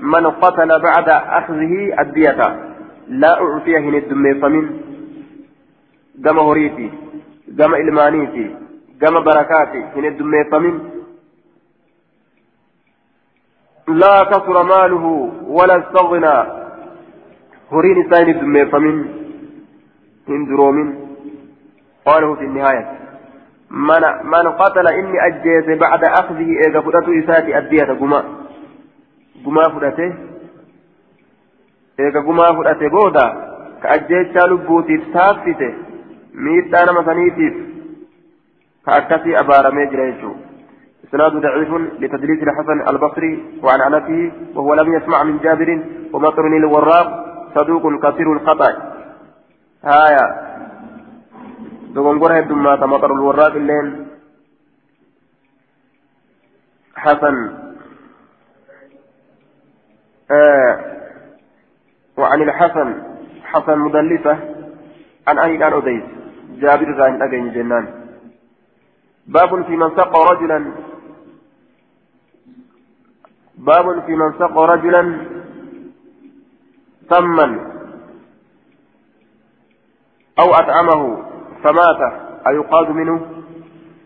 [0.01, 2.41] من قتل بعد أخذه الدية.
[3.09, 4.81] لا أعفي هن الدم فمن
[6.25, 6.91] قام هريتي
[7.59, 8.57] قام المانيتي
[9.03, 10.75] قام بركاتي هن الدم فمن.
[13.89, 15.05] لا كثر ماله
[15.47, 16.58] ولا استغنى.
[17.73, 18.99] هورين إساني دميفمين
[20.29, 20.89] هندرومين
[22.07, 22.99] قاله في النهاية
[23.71, 28.25] من من قتل إني أجيز بعد أخذه إيغا فرأتو إساتي أدية قما
[29.47, 30.15] قما فرأته
[32.01, 33.27] إيغا قما فرأته بودا
[33.83, 35.75] كأجيز شالبوتي تافته
[36.35, 37.55] ميتانا مسانيتيف
[38.87, 40.33] كأكسي أبار ميجريشو
[41.09, 48.13] إسناد ضعيف لتدليس الحسن البصري وعن عنته وهو لم يسمع من جابر ومطر الوراق صدوق
[48.13, 48.95] كثير الخطأ.
[49.85, 50.49] هايا
[51.95, 54.07] دغنغور هدوم ما مطر الوراق اللين.
[56.97, 57.37] حسن.
[60.31, 60.73] آه.
[62.17, 63.03] وعن الحسن.
[63.45, 64.39] حسن مدلسة.
[65.29, 66.05] عن أهل عن أديس.
[66.51, 67.87] جابر غان أجن جنان.
[69.27, 70.73] باب في من سقى رجلا.
[73.59, 75.38] باب في من سقى رجلا.
[77.11, 77.47] سما
[80.41, 81.23] أو أطعمه
[81.63, 82.01] فمات
[82.47, 83.27] أيقاد منه؟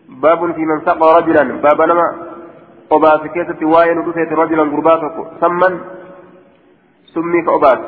[0.09, 1.43] باب في من سقى رجلا.
[1.43, 2.33] باب نما.
[2.91, 5.79] وباس كيسة واين ودفت رجلا قرباتك سما
[7.13, 7.79] سمي فأباس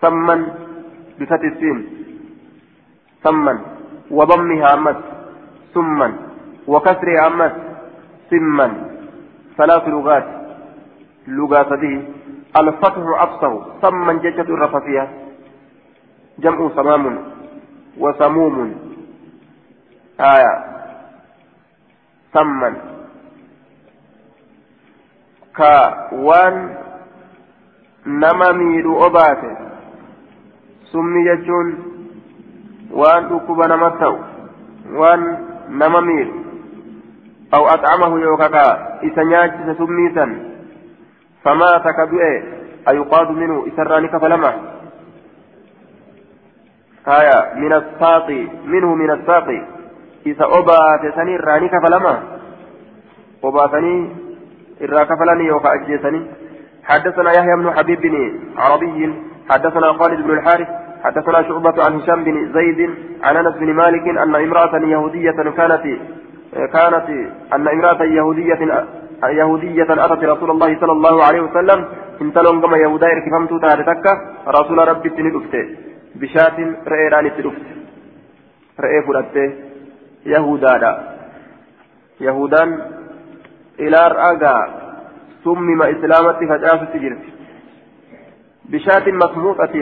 [0.00, 0.36] سما
[1.18, 1.78] بفتح السين.
[3.24, 3.60] سما
[4.10, 4.96] وضمها أمس.
[5.74, 6.08] سما
[6.66, 7.52] وكسرها أمس.
[8.30, 8.68] سما
[9.56, 10.41] ثلاث لغات.
[11.26, 12.04] لغات به
[12.56, 15.10] الفتح أفصه سما ججة الرفافية.
[16.38, 17.18] جمع سمام
[17.98, 18.74] وسموم.
[20.20, 20.54] آية.
[22.34, 22.74] سما.
[25.56, 26.76] كوان
[28.06, 29.56] نما ميدو أباته
[30.92, 31.68] سمي ججون
[32.90, 34.16] وان تكب نمتو
[34.92, 35.20] وان
[35.68, 36.32] نما ميدو
[37.54, 38.98] أو أطعمه يوكاكا.
[39.04, 40.51] إسنياج سميسا.
[41.44, 42.42] فمات كدؤه
[42.88, 44.52] أيقاد منه إسراني كفلمه
[47.08, 48.30] آية من الساق
[48.64, 49.48] منه من الساق.
[50.26, 52.22] إذا أبات سني راني كفلما
[53.44, 54.16] أباتني
[54.82, 55.70] إرا كفلني يوكا
[56.84, 59.14] حدثنا يحيى بن حبيب بن عربي
[59.50, 60.68] حدثنا خالد بن الحارث
[61.04, 62.90] حدثنا شعبة عن هشام بن زيد
[63.22, 65.84] عن أنس بن مالك أن امرأة يهودية كانت
[66.52, 67.08] كانت
[67.52, 68.58] أن امرأة يهودية
[69.30, 71.88] يهودية أتت رسول الله صلى الله عليه وسلم.
[72.20, 74.06] انتلون كما يهودا إركفمت تارتك
[74.46, 75.54] رسول ربي تندفت
[76.14, 76.56] بشاة
[76.92, 77.66] رئيران تدفت
[78.80, 79.36] رئي فرأت
[80.26, 80.72] يهودا
[82.20, 82.68] يهودان
[83.80, 84.54] إلى رأى
[85.44, 87.24] ثم إسلامة فجأة تجرت.
[88.64, 89.74] بشاة مسموطة.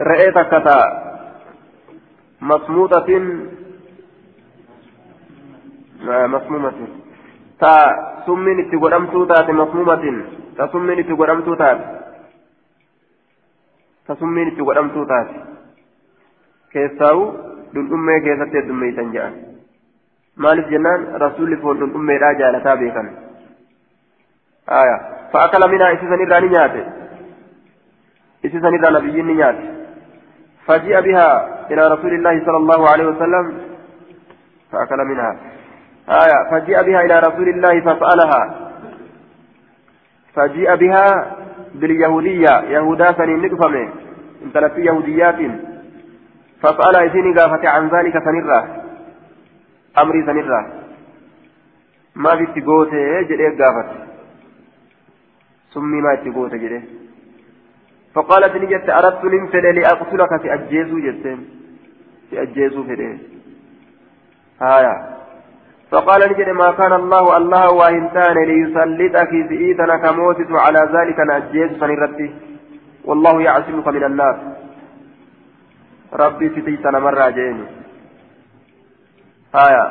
[0.00, 0.52] رئيتك
[2.40, 3.08] مسموطة.
[6.34, 6.78] مسمومة.
[7.60, 7.72] تا
[8.26, 8.58] سمين
[9.60, 10.16] masmuumatin
[10.60, 11.84] ta summiin itti godhamtuu taate
[14.06, 15.34] ta summiin itti godhamtuu taate
[16.72, 17.22] keessaa'u
[17.74, 19.38] dhundhummee keessatti heddummeeysan jedhan
[20.36, 23.10] maaliif jennaan rasuulli foon dhundhummeedhaa jaalataa beekan
[24.80, 24.96] aya
[25.32, 26.82] fa'akala minaa isisan irraa ni nyaate
[28.50, 29.68] isisan irraa nabiyyiin ni nyaate
[30.66, 31.28] فجيء بها
[31.70, 33.44] إلى رسول الله صلى الله عليه وسلم
[34.72, 35.30] فأكل منها
[36.08, 38.70] آية فجيء بها إلى رسول الله فسألها.
[40.34, 41.36] فجيء بها
[41.74, 43.88] باليهودية يهودا سنين نقفمه
[44.44, 45.38] انت في يهوديات.
[46.62, 48.82] فسأل إذن قافت عن ذلك سنرة
[49.98, 50.72] أمري سنرة.
[52.14, 53.90] ما في تقوته؟ جريء قافت
[55.70, 56.82] سمي ما تقوته جريء
[58.14, 61.48] فقالت نجت أردت ننفل لأقتلك تأجيزوا جتين
[62.30, 63.18] تأجيزوا فيه
[64.62, 65.19] آية.
[65.90, 72.34] فقال نجد ما كان الله الله واهنتان ليسلطك سئيتنا كموتت على ذلك نأجيز فنرتي
[73.04, 74.36] والله يعصمك من الناس
[76.12, 77.64] ربي ستيتنا مرة جيني
[79.54, 79.84] آية.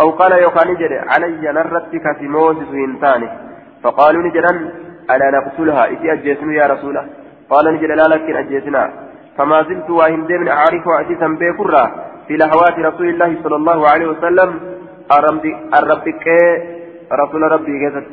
[0.00, 3.28] أو قال يوكا نجد علي نرتك في موتت هنتاني
[3.82, 4.52] فقالوا نجدا
[5.10, 7.06] ألا نقتلها؟ إتي أجيسن يا رسوله
[7.50, 8.90] قال نجد لا لكن أجيسنا
[9.36, 11.84] فما زلت واهن أعرف أتيسا بكرة
[12.30, 14.50] في لهوات رسول الله صلى الله عليه وسلم
[15.78, 16.26] الربك
[17.12, 18.06] رسول ربي كيست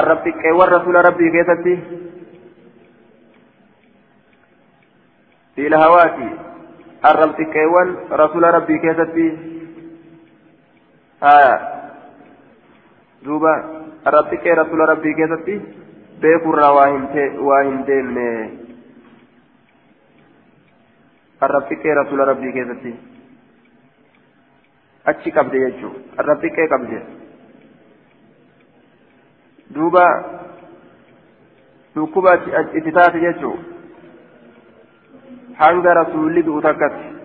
[0.00, 1.66] الربك والرسول ربي كيست
[5.54, 6.16] في لهوات
[7.10, 9.16] الربك والرسول ربي كيست
[11.22, 11.56] آه
[13.22, 13.54] دوبا
[14.06, 15.48] الربك رسول ربي كيست
[16.22, 16.58] بيكر
[17.46, 18.59] واهن ديمنه
[21.40, 22.94] rasuula rabbii keessatti
[25.06, 27.02] achi qabde jechuun arrabxiqqee qabde
[29.74, 30.04] duuba
[31.94, 32.34] dhukkuba
[32.74, 33.58] itti taate jechuun
[35.62, 37.20] hanga rasuulli du'u takkatti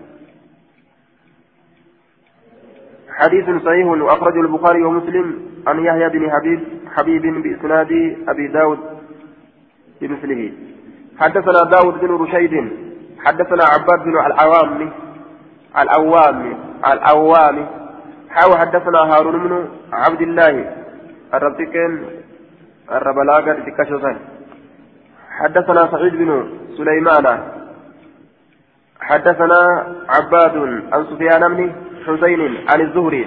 [3.16, 5.26] حديث صحيح وأخرجه البخاري ومسلم
[5.66, 6.60] عن يحيى بن حبيب
[6.96, 7.92] حبيب بإسناد
[8.28, 8.78] أبي داود
[10.00, 10.52] بمثله
[11.20, 12.54] حدثنا داود بن رشيد
[13.24, 14.92] حدثنا عباد بن العوام
[15.78, 16.56] العوام
[16.86, 17.66] العوام
[18.30, 20.72] حاو حدثنا هارون بن عبد الله
[21.34, 22.04] الربتكين
[22.92, 24.16] الربلاغة تكشفان
[25.30, 27.26] حدثنا سعيد بن سليمان.
[29.00, 30.56] حدثنا عباد
[30.92, 31.72] عن سفيان بن
[32.06, 32.40] حسين
[32.70, 33.24] عن الزهري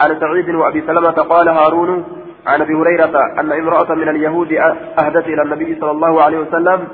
[0.00, 2.04] عن سعيد وابي سلمة قال هارون
[2.46, 4.52] عن أبي هريرة أن امرأة من اليهود
[4.98, 6.88] أهدت إلى النبي صلى الله عليه وسلم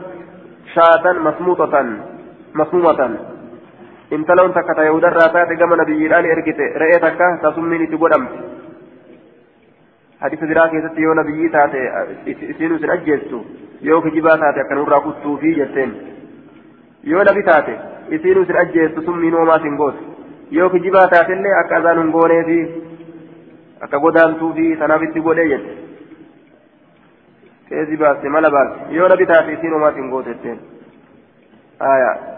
[0.75, 1.75] شاة مسموطة.
[2.61, 3.01] مسمومة
[4.13, 8.25] انتلون تكتا يهودا راتات كما نبيان اركت رأي تكا تسمين تقدم
[10.21, 11.83] حديث دراك يتت يو نبي تاتي.
[12.51, 13.41] إسينو سن أجيستو.
[13.83, 14.61] يو كجبا تاتي.
[14.61, 15.91] أكن ورا كتو في جتين.
[17.05, 17.77] يو نبي تاتي.
[18.13, 19.01] إسينو سن أجيستو.
[19.07, 19.97] سمي نوما سنغوت
[20.53, 22.59] يو كجبا تاتي اللي أكا أذان غوني في.
[23.83, 24.77] أكا غدانتو في.
[24.81, 25.65] تنافيتي غوني جت.
[27.69, 28.29] كيزي باسي.
[28.29, 28.95] مالا باسي.
[28.97, 29.53] يو نبي تاتي.
[29.55, 30.59] إسينو ما سنغوت جتين.
[31.83, 32.36] آية.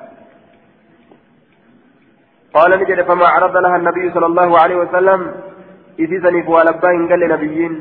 [2.58, 5.20] قال نجد فما عرض لها النبي صلى الله عليه وسلم.
[5.98, 7.72] إذن ولبا إن قال نبيين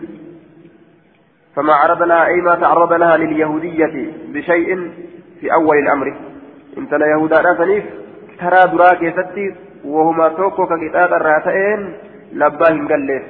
[1.55, 3.95] فما عرض لها أي ما تعرض لها لليهودية
[4.33, 4.91] بشيء
[5.39, 6.07] في أول الأمر.
[6.77, 7.83] إنت لا يهودا راسنيف
[8.39, 9.55] ترى دراك يستي
[9.85, 11.79] وهما توكو ككتاب الراتين
[12.33, 13.23] لبا إن قال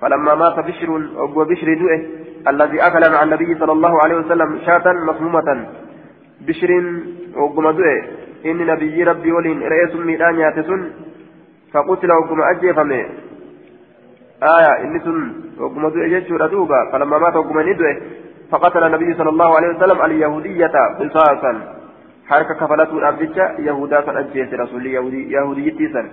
[0.00, 2.02] فلما مات بشر أبو بشر دوئه
[2.48, 5.66] الذي أكل مع النبي صلى الله عليه وسلم شاة مصمومة.
[6.46, 6.70] بشر
[7.36, 8.02] أبو دوئه.
[8.44, 10.92] إن نبي ربي ولين رئيس ميدان ياتسون
[11.72, 13.06] فقتل أبو أجيفمه
[14.42, 17.94] آية إني سن وقم دوئ جيتشورا دوبا فلما مات وقم ندوئ
[18.50, 21.52] فقتل النبي صلى الله عليه وسلم اليهودية قصاصا
[22.28, 26.06] حركة كفلته الأبجة يهودا أجيس رسول يهودي يهودي سن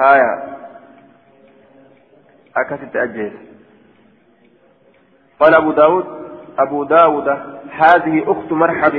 [0.00, 0.32] آية
[2.56, 3.32] أكست أجيس
[5.40, 6.04] قال أبو داود
[6.58, 7.28] أبو داود
[7.70, 8.94] هذه أخت مرحب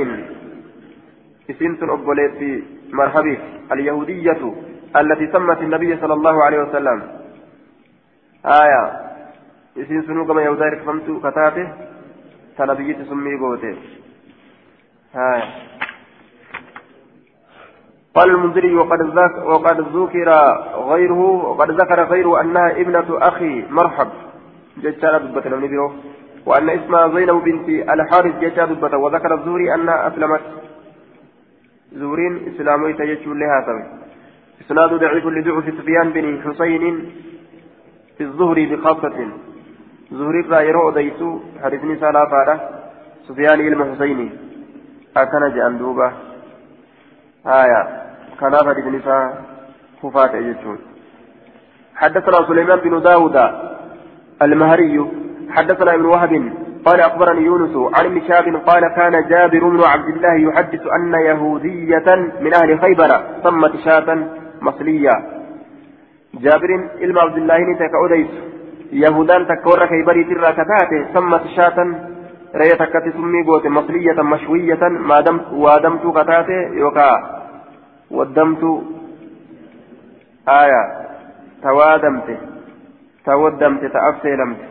[1.50, 3.38] اسمت أبوليت مرحبي
[3.72, 4.42] اليهودية
[4.96, 6.98] التي سمت النبي صلى الله عليه وسلم
[8.46, 8.82] آية
[9.78, 11.66] إسين سنو كما يوزا ركفمت كتاته
[12.58, 13.76] تنبيت سمي قوته
[15.16, 15.44] آية
[18.14, 19.00] قال المنذري وقد
[19.44, 20.30] وقد ذكر
[20.90, 24.08] غيره وقد ذكر غيره أنها ابنة أخي مرحب
[24.82, 25.90] جتشارة دبة نبيه
[26.46, 30.40] وأن اسمها زينب بنت الحارث جتشارة دبة وذكر الزهري أنها أسلمت
[31.92, 33.84] زورين إسلامي تجتشو لها سوي
[34.60, 36.84] إسناد ضعيف لضعف سفيان بن حسين
[38.18, 39.18] في الظهر بخاصة.
[40.14, 42.56] ظهر را يرو ديسو حديثني سالا فارا
[43.28, 44.28] سفيان المحسيني
[45.16, 46.12] أكن جأن دوبا
[47.46, 47.82] آية.
[48.40, 49.16] كان حديثني سا
[50.02, 50.78] كفات أجتون
[51.94, 53.36] حدثنا سليمان بن داود
[54.42, 54.96] المهري.
[55.50, 56.52] حدثنا ابن وهب
[56.84, 62.08] قال أخبرني يونس عن ابن قال كان جابر بن عبد الله يحدث أن يهودية
[62.40, 63.08] من أهل خيبر
[63.44, 64.28] سمت شاة
[64.62, 65.10] مصلية.
[66.34, 66.70] جابر
[67.02, 68.30] إلما عبد الله نتاك أوديس
[68.92, 71.78] يهودان تكور كيبري ترى كتاتي سمت شاة.
[72.54, 74.88] رأي تكت سمي قوت مصلية مشوية.
[74.88, 77.10] ما دمت وادمت كتاتي يوكا.
[78.10, 78.62] ودمت
[80.48, 80.82] آية.
[81.62, 82.38] توادمت.
[83.26, 84.69] تودمت تأفسلمت.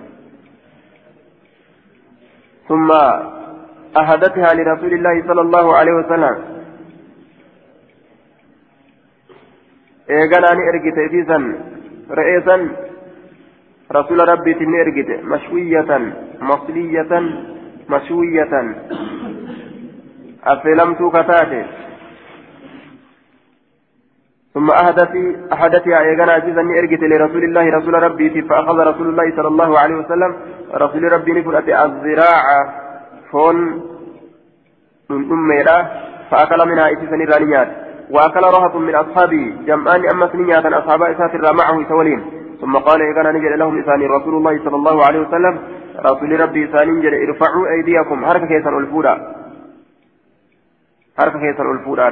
[2.69, 2.91] ثم
[3.97, 6.35] أهدتها لرسول الله صلى الله عليه وسلم
[10.09, 11.43] ergite isiisan
[12.09, 12.61] re'eesan
[13.93, 16.03] rasuula rabbiitiin ni ergite mashwiyyatan
[16.41, 17.25] masliyatan
[17.93, 18.67] mashwiyyatan
[20.53, 21.61] affeelamtuu kataate
[24.53, 25.13] ثم أهدت
[25.53, 30.35] أحدثها إيغانا عزيزا نئرجت لرسول الله رسول ربي فأخذ رسول الله صلى الله عليه وسلم.
[30.73, 32.45] رسول ربي نفرت الزراع.
[33.31, 33.55] فون
[35.09, 35.87] من أميرا
[36.31, 37.67] فأكل منها إتسا نرانيات
[38.09, 42.21] وأكل رهط من أصحابه جمعان أما سنية أصحاب إساتر معه سولين.
[42.61, 45.59] ثم قال إذا نجد لهم إساني رسول الله صلى الله عليه وسلم.
[45.99, 48.25] رسول ربي إساني جل ارفعوا أيديكم.
[48.25, 49.35] حركة كيسا الفورا.
[51.19, 52.09] حركة كيسا الفورا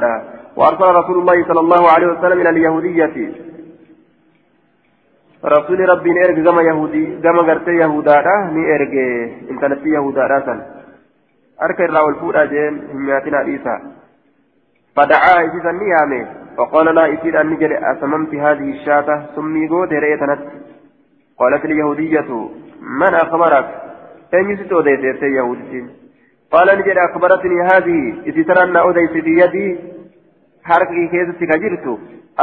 [0.58, 3.16] وأرسل رسول الله صلى الله عليه وسلم إلى اليهودية.
[5.46, 8.24] رسول ربي نيرج جما يهودي جما غرتي يهودا
[8.54, 8.94] ني إرج
[9.52, 10.60] إنتنت يهودا سن.
[11.62, 13.76] أركي راول فورا جين همياتنا إيسا
[14.96, 16.28] فدعا إذا نيامه
[16.58, 20.40] وقال لا إذا أن نجد أسممت هذه الشاة سمي قوت ريتنت
[21.40, 22.50] قالت اليهودية
[22.82, 23.68] من أخبرك؟
[24.34, 25.90] أين يسيت أوديت يهودين
[26.52, 29.97] قال نجد أخبرتني هذه إذا ترى أن أوديت في يدي
[30.68, 31.86] حركي كيست كجرت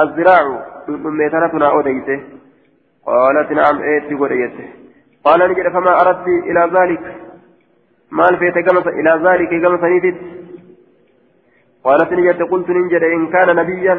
[0.02, 0.44] الزراع
[1.18, 2.08] ميتنتنا أوديت
[3.06, 4.68] قالت نعم إيت قريته
[5.24, 7.02] قال نجد فما أردت إلى ذلك
[8.10, 8.56] ما الفيت
[9.00, 10.18] إلى ذلك كما سنيتت
[11.84, 13.94] قالت نجت قلت ننجد إن كان نبيا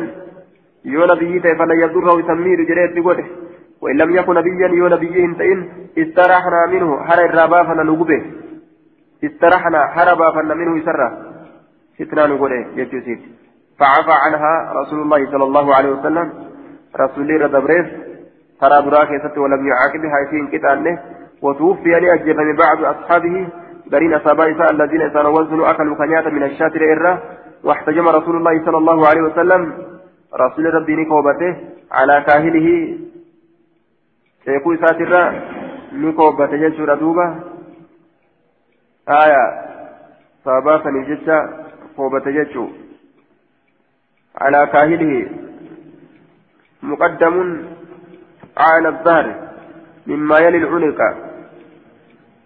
[0.85, 3.26] يو نبي فلا يضره يسميه جريت بقوله
[3.81, 5.60] وإن لم يكن نبيا يو نبي تئن
[5.97, 8.22] استرحنا منه هر الرابا فنلقبه
[9.23, 11.10] استرحنا هربا فن منه يسرى
[11.99, 13.22] فتنا نقوله يجوسيت
[13.80, 16.34] فعفى عنها رسول الله صلى الله عليه وسلم.
[16.99, 17.88] رسول الله ردبريس
[18.61, 20.99] ترى براك ولم يعاقبها يسين كتانه
[21.41, 23.47] وتوفي لأجل من بعض أصحابه
[23.91, 27.23] برين أصحابه الذين سنوزنوا أكلوا خنيات من الشاتر إرة.
[27.64, 29.61] واحتجم رسول الله صلى الله عليه وسلم
[30.34, 31.56] رسول ربي نكوبته
[31.91, 32.97] على كاهله.
[34.45, 35.41] سيكون ساترا
[35.93, 37.39] نكوبة جيشورا دوبا
[39.10, 39.45] آية
[40.45, 41.65] فباسني جيشا
[41.97, 42.68] كوبة جيشو
[44.38, 45.30] على كاهله
[46.84, 47.64] مقدم
[48.57, 49.49] على الظهر
[50.07, 50.99] مما يلي العنق.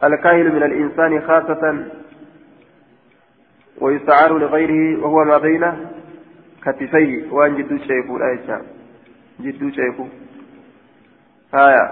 [0.04, 1.86] الكاهل من الإنسان خاصة
[3.82, 5.88] ويستعار لغيره وهو ما بين
[6.64, 8.62] كتفيه وأن جدو شيخو الآية
[9.40, 10.06] جدو شيخو.
[11.54, 11.86] آية.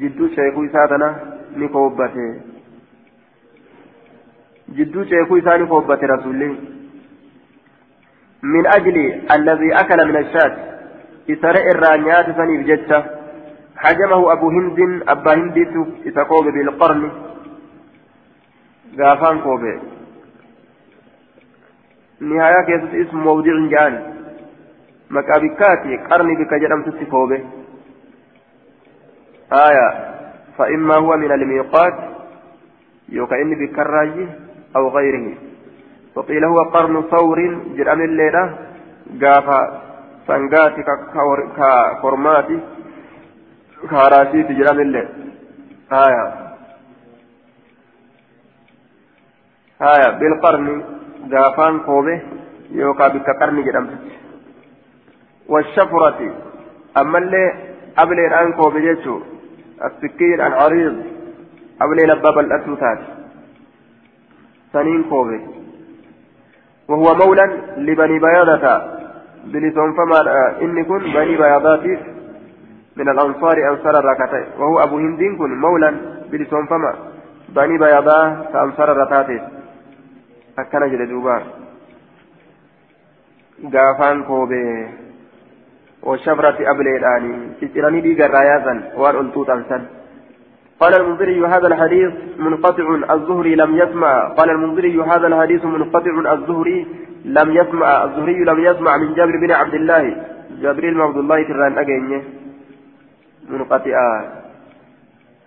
[0.00, 2.40] جدو شيخو ساتنا نكوبته.
[4.68, 6.75] جدو شيخو ساتنا نكوبته رسول
[8.42, 8.96] من أجل
[9.32, 10.56] الذي أكل من الشاة
[11.30, 13.04] إسراء الرانيات سنيف جتة.
[13.76, 15.56] حجمه أبو هند أبا هند
[16.06, 17.10] إتقوب بالقرن.
[18.98, 19.78] غافان كوبي
[22.20, 23.94] نهاية كيست اسم موضع جان.
[25.10, 27.40] مكابكاتي قرن بك جرم تتكوبه
[29.52, 29.88] آية
[30.58, 31.94] فإما هو من الميقات
[33.08, 34.26] يوكا إني بكراجي
[34.76, 35.34] أو غيره.
[36.16, 37.38] وقيل هو قرن ثور
[37.76, 38.44] جرم الليلة.
[39.22, 39.60] غافا
[40.26, 40.82] سنغاتي
[42.02, 42.58] كورماتي
[43.90, 45.08] كاراسيتي جرم الليل.
[45.92, 46.24] آية.
[49.92, 50.08] آية.
[50.18, 50.66] بالقرن
[51.32, 52.14] gaafaan koobe
[52.70, 54.16] yookaan bikka qarni jedhamtutti
[55.48, 56.20] والشفرة.
[56.96, 57.54] أما اللي
[57.98, 59.20] أبلي الآن كوبي جيتشو
[59.84, 60.96] السكين العريض
[61.82, 62.98] أبلي لباب الأسوتات
[64.72, 65.55] سنين كوبي
[66.88, 67.44] وهو مولى
[67.76, 68.64] لبني بياضة.
[69.52, 70.18] بلسون فما
[70.62, 71.84] إني كن بني بياضات
[72.96, 74.46] من الأنصار أنصار الركعتين.
[74.58, 75.90] وهو أبو هندين كن مولى
[76.30, 76.92] بلسون فما.
[77.48, 78.18] بني بياضة
[78.52, 79.42] كأنصار الركعتين.
[80.92, 81.36] jedhe duuba
[83.72, 85.06] gaafaan koobee
[86.06, 89.82] والشفرة أبليداني تجراني دي قرايازا وان أنتوتا سن
[90.80, 94.28] قال المنذري هذا الحديث منقطع الزهري لم يسمع.
[94.28, 96.86] قال المنذري هذا الحديث منقطع الزهري
[97.24, 98.04] لم يسمع.
[98.04, 100.16] الزهري لم يسمع من جابر بن عبد الله.
[100.62, 102.22] جابر بن عبد الله تران أجيني.
[103.48, 103.96] منقطع.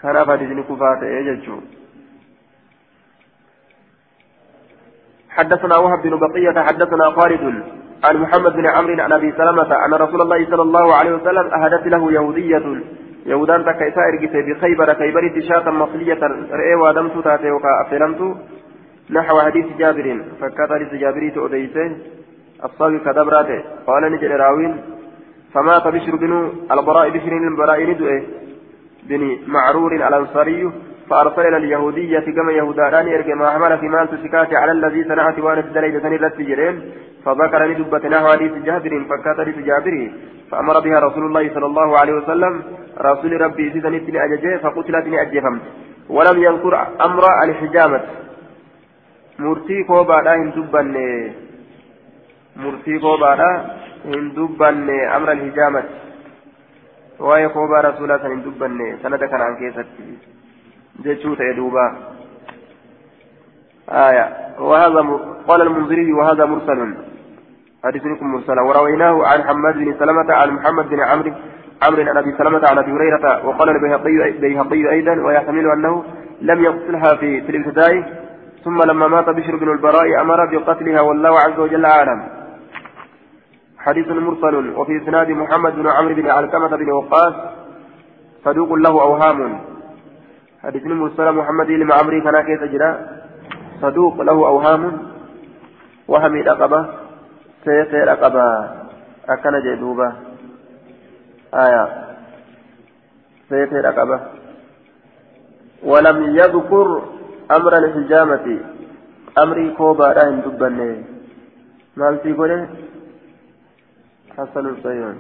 [0.02, 1.58] كان فاتي كفات يججو
[5.30, 7.64] حدثنا وهب بن بقية حدثنا خالد
[8.04, 11.88] عن محمد بن عمرو عن أبي سلمة أن رسول الله صلى الله عليه وسلم أهدت
[11.88, 12.84] له يهودية.
[13.26, 16.20] يهودان تكيسا ارجت بخيبر خيبر شاة مصلية
[16.52, 18.38] رئي ودمت تاتي وكا افلمت
[19.12, 20.08] نحو حديث جابر
[20.42, 21.92] فكات حديث جابر تؤديته
[22.66, 24.82] الصاوي كدبراته قال نجل راوين
[25.54, 28.22] فمات بشر بن البراء بشر البراء ندؤه
[29.10, 30.72] بن معرور الأنصاري.
[31.10, 35.68] فأرسل إلى اليهودية كما يهودان إرجع ما حمل في مال تسكات على الذي صنعت وانت
[35.76, 36.76] دليل سني رتجرين
[37.26, 40.12] فذكر ندبة نحو حديث جابر فكات حديث جابر
[40.52, 42.64] فأمر بها رسول الله صلى الله عليه وسلم.
[42.98, 45.62] رسول ربي سيدني أججه فقتلت أجفمت
[46.10, 48.02] ولم يذكر أمر الحجامة.
[49.40, 50.96] مرتي كوبا لا هندبن.
[52.56, 53.52] مرتي كوبا لا
[54.06, 55.84] هندبن أمر الحجامة.
[57.20, 58.98] وهي كوبا رسول الله هندبن.
[59.04, 60.18] سند كان عن كيستي
[61.04, 61.86] جتشو تيدوبا
[63.90, 64.26] آية.
[64.60, 65.02] وهذا.
[65.48, 67.09] قال المنذري وهذا مرسل.
[67.84, 71.32] حديثكم مرسلا ورويناه عن حماد بن سلمة عن محمد بن عمرو
[71.84, 76.04] عمرو عن أبي سلمة عن أبي هريرة وقال البيهقي أيضا ويحتمل أنه
[76.42, 78.20] لم يقتلها في في الابتداء
[78.64, 82.24] ثم لما مات بشر بن البراء أمر بقتلها والله عز وجل أعلم.
[83.78, 87.34] حديث مرسل وفي إسناد محمد بن عمرو بن علقمة بن وقاص
[88.46, 89.60] صدوق له أوهام.
[90.64, 92.62] حديثني مرسل محمد لما عمري كان كيف
[93.82, 95.10] صدوق له أوهام.
[96.08, 96.42] وهمي
[97.68, 98.70] رقبة سيف رقبة
[99.30, 100.14] أكن جدوبة
[101.54, 102.06] آية
[103.50, 104.20] سيف رقبة
[105.84, 107.04] ولم يذكر
[107.52, 108.60] أمر الحجامة
[109.38, 111.04] أمري كوبا راهن دبني
[111.98, 112.70] مال في قوله
[114.38, 115.20] حسن الصيون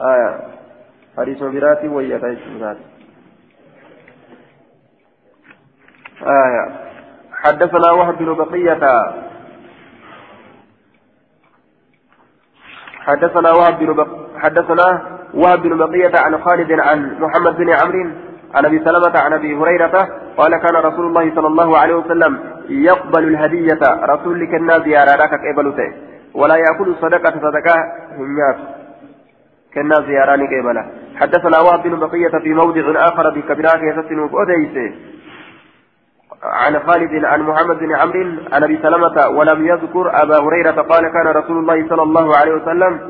[0.00, 0.40] آية
[1.18, 2.80] حديث براتي ويا براتي
[6.22, 6.86] آية
[7.32, 9.14] حدثنا وهب بن بقية
[13.06, 14.06] حدثنا وهب بن.
[14.36, 15.02] حدثنا
[15.34, 18.10] وهب بن بقية عن خالد عن محمد بن عمرو
[18.54, 23.24] عن أبي سلمة عن أبي هريرة قال كان رسول الله صلى الله عليه وسلم يقبل
[23.24, 25.94] الهدية رسول لك الناس زيارة قبلته.
[26.34, 27.76] ولا يأكل صدقة صدقة
[28.18, 28.56] هميات
[29.74, 30.84] كنا زياراني قبله.
[31.16, 34.94] حدثنا وهب بن بقية في موضع آخر بكبراك يسسن أديسه
[36.52, 38.20] عن خالد عن محمد بن عمرو
[38.52, 43.00] عن أبي سلمة ولم يذكر أبا هريرة قال كان رسول الله صلى الله عليه وسلم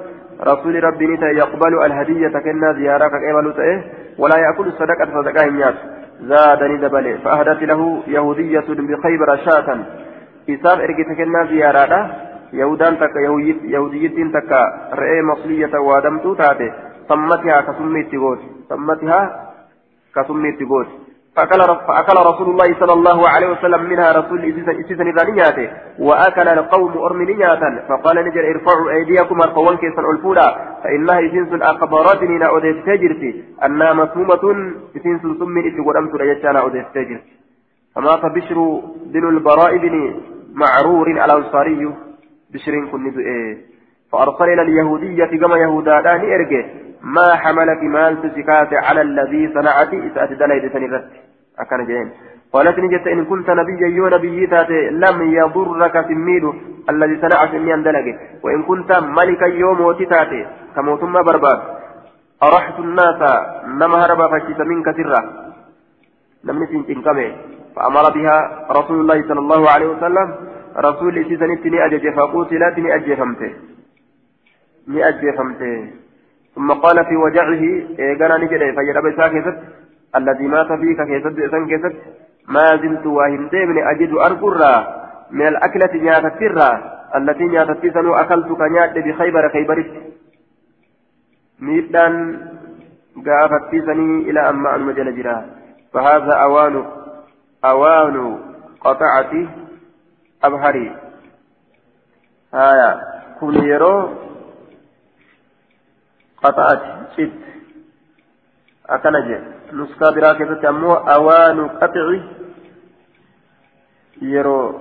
[0.41, 3.83] رسول ربي نتا يقبل الهدية كنا زيارة كيبل
[4.19, 5.75] ولا يأكل الصدقة صدقة الناس
[6.21, 9.79] زادني دبلي فأهدت له يهودية بخيبر شاة.
[10.51, 12.11] إساف إرقتك الناس زيارة
[12.53, 13.17] يهودان تك
[13.65, 14.53] يهودية تك
[14.93, 16.73] رئي مصلية وادمتو تاتي.
[17.09, 18.39] سمتها كسمي تقول.
[18.69, 19.53] سمتها
[20.15, 20.87] كسمي تقول.
[21.37, 24.41] فأكل, رسول الله صلى الله عليه وسلم منها رسول
[24.85, 32.39] إسيسن ذانياته وأكل القوم أرمنياتا فقال نجر ارفعوا أيديكم أرقوان كيسا الفولا فإنها إسنس أخبرتني
[32.39, 37.33] لا أوديت تجرتي أنها مسمومة إسنس ثم إتقول أمس ليجانا أوديت تجرتي
[37.95, 40.21] فمات بشر بن البراء بن
[40.55, 41.95] معرور الأنصاري
[42.55, 43.59] بشر كن إيه.
[44.13, 46.65] فأرسل إلى اليهودية كما يهودا داني إرجع.
[47.03, 51.26] ما حملك مال تسكات على الذي صنعت إسأت دليل سنرت
[51.61, 52.11] أكان جين
[52.53, 56.45] قالت نجت إن كنت نبيا يو نبي تاتي لم يضرك سميد
[56.91, 58.15] الذي صنع سميا دلقه.
[58.45, 61.61] وإن كنت ملكا يوم وتتاتي كموتم برباد.
[62.43, 63.21] أرحت الناس
[63.81, 65.21] نما هربا فشيت منك سرا.
[66.45, 67.03] لم نسين
[67.77, 68.37] فأمر بها
[68.79, 70.29] رسول الله صلى الله عليه وسلم.
[70.77, 73.53] رسول إسيسنتني أجج فقوتلت أجفمته
[74.87, 75.71] ni ajjeefamte
[76.55, 77.63] ثم قال في وجعه
[77.99, 79.57] إيقانا نجد فجد أبسا كيست
[80.17, 81.97] الذي مات فيك كيست إسان كيست
[82.49, 84.97] ما زلت واهم ديمن أجد أرقرا.
[85.31, 86.43] من الأكلة نياتت
[87.17, 89.91] التي نياتت سنو أكلت كنيات بخيبر خيبرت
[91.61, 92.15] ميدان
[93.27, 95.45] قافت سني إلى أما أن مجل جرا.
[95.93, 96.87] فهذا أوان
[97.65, 98.39] أوان
[98.81, 99.33] قطعة
[100.45, 100.97] أبهري.
[102.55, 103.01] آية.
[103.41, 104.11] كن يرو
[106.43, 106.83] قطعت.
[108.87, 109.41] شت أكنجة
[109.73, 112.19] نسكا براكزة أمو أوان قطع
[114.23, 114.81] يرو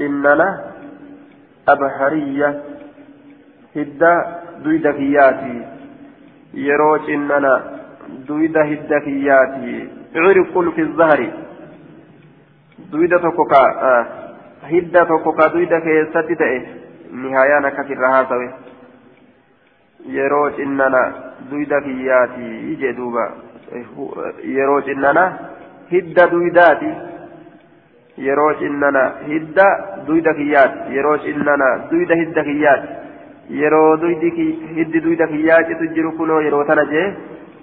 [0.00, 0.64] إننا
[1.68, 2.62] أبحرية
[3.76, 4.14] هدى
[4.64, 5.66] دويدة كياتي
[6.54, 7.80] يرو إننا
[8.28, 11.32] دويدة هدى كياتي عرق في الظهر
[12.92, 14.06] دويدة توكوكا آه.
[14.62, 16.66] هدى توكوكا دويدة كيستي تأي
[17.12, 18.66] نهايانا كثير هذا
[20.08, 21.00] yeroo cinnana
[21.50, 23.45] duyda kiyyaati jee duuba.
[24.56, 25.24] Yeroo cinnana
[25.90, 26.90] hidda duydaati
[28.26, 29.66] yeroo cinnana hidda
[30.06, 32.88] duyda kiyyaati yeroo cinnana duyda hidda kiyyaati
[33.62, 34.30] yeroo duydi
[34.76, 37.08] hiddi duyda kiyyaacitu jiru kunoo yeroo tana jee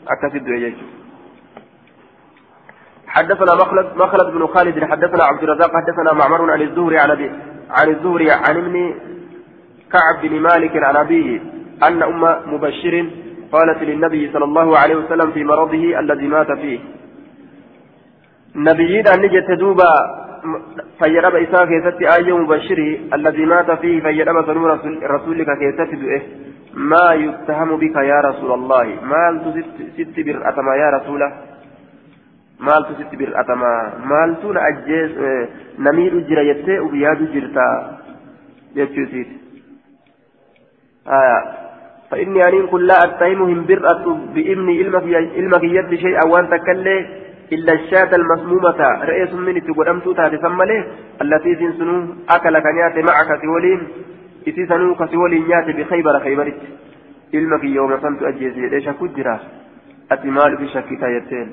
[0.05, 1.03] akkasit du'e jechuudha.
[3.13, 7.31] حدثنا مخلد مخلد بن خالد حدثنا عبد الرزاق حدثنا معمر عن الزهري عن ابي
[7.69, 8.95] عن الزهري عن ابن
[9.93, 11.41] كعب بن مالك عن ابيه
[11.87, 12.21] أن أم
[12.53, 13.05] مبشر
[13.53, 16.79] قالت للنبي صلى الله عليه وسلم في مرضه الذي مات فيه.
[18.55, 19.93] نبيين أن نجت دوبا
[20.99, 24.69] فيرب إساء كيست آية مبشري الذي مات فيه فيرب سنور
[25.15, 26.21] رسولك كيست دؤه
[26.73, 28.85] ما يتهم بك يا رسول الله.
[29.11, 29.35] مال
[29.97, 31.29] ست برأتما يا رسوله؟
[32.59, 33.73] مال ست برأتما
[34.11, 35.11] مال تون أجيز
[35.79, 37.69] نمير جرى يتئ وبياد جرتا.
[38.75, 39.27] يتشوسيت.
[41.07, 41.62] آه
[42.13, 44.81] فإني أن كن لا أتهمهم برأة بإبني
[45.39, 46.97] إلمك يد شيئا وأن تكلي
[47.51, 48.79] إلا الشاة المسمومة.
[49.11, 50.37] رئيس من تقدمت تاتي
[51.21, 51.95] التي سنسنو
[52.35, 53.79] أكل كنيات معك سولين
[54.47, 56.59] إتي سنو كسولين ياتي بخيبر خيبرت.
[57.33, 59.39] إلمك يوم سنت أجيزي ليش كجرا.
[60.11, 61.47] أتمال في شكك يتين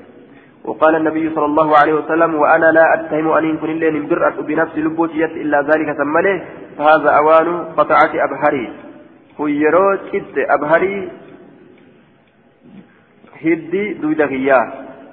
[0.65, 5.31] وقال النبي صلى الله عليه وسلم وأنا لا أتهم أن يكون الليل برأة بنفس لبوتيت
[5.31, 6.35] إلا ذلك سمله
[6.77, 7.47] فهذا أوان
[7.77, 8.90] قطعة أبهري
[9.41, 11.01] kun yeroo citte abharii
[13.41, 14.63] hiddi duyda kiyyaa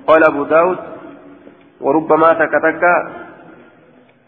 [0.09, 0.79] قال أبو داود
[1.81, 2.83] وربما تك تك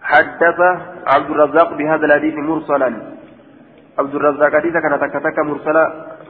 [0.03, 0.59] حدث
[1.07, 2.91] عبد الرزاق بهذا الحديث مرسلا.
[3.99, 5.85] عبد الرزاق حديث كان تك تك مرسلا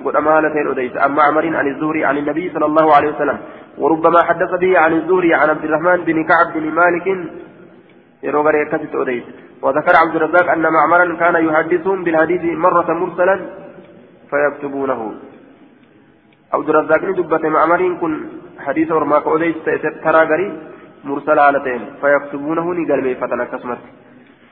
[0.05, 3.39] قد أمانة أديس عن معمر عن الزهري عن النبي صلى الله عليه وسلم.
[3.79, 7.07] وربما حدث به عن الزهري عن عبد الرحمن بن كعب بن مالك.
[8.23, 9.25] يروغر يكتت أديس
[9.63, 13.37] وذكر عبد الرزاق أن معمرا كان يحدثهم بالحديث مرة مرسلا.
[14.31, 15.01] فيكتبونه.
[16.55, 18.13] عبد الرزاق دبت معمرين كن
[18.67, 19.57] حديث ورماك أوديس
[20.05, 20.49] ترى غري
[21.05, 23.79] مرسل علتين فيكتبونه نقل ميفتنا كسمت.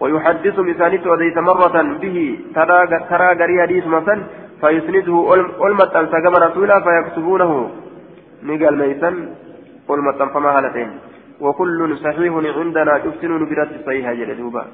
[0.00, 2.16] ويحدث مثالث أوديس مرة به
[3.10, 4.22] ترى غري حديث مثلا
[4.60, 5.16] فيسنده
[5.66, 7.52] ألمت أنسى رسولا فيكتبونه.
[8.42, 9.14] نقل ميسن
[9.90, 10.90] ألمت فما هالتين
[11.40, 14.64] وكل صحيح عندنا تفتن برد صحيحة جلدوبا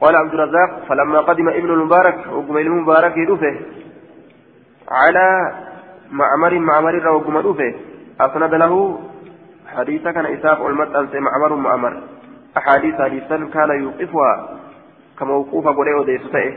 [0.00, 3.54] قال عبد الرزاق فلما قدم ابن المبارك وقم المبارك يدفه
[4.90, 5.52] على
[6.10, 7.74] معمر معمر وقم يدفه
[8.20, 9.00] أسند له
[9.76, 12.02] حديث كان إساف المتأنس معمر معمر.
[12.58, 14.58] أحاديث حديثا كان يوقفها
[15.18, 16.52] كموقوف قولي وديس تأه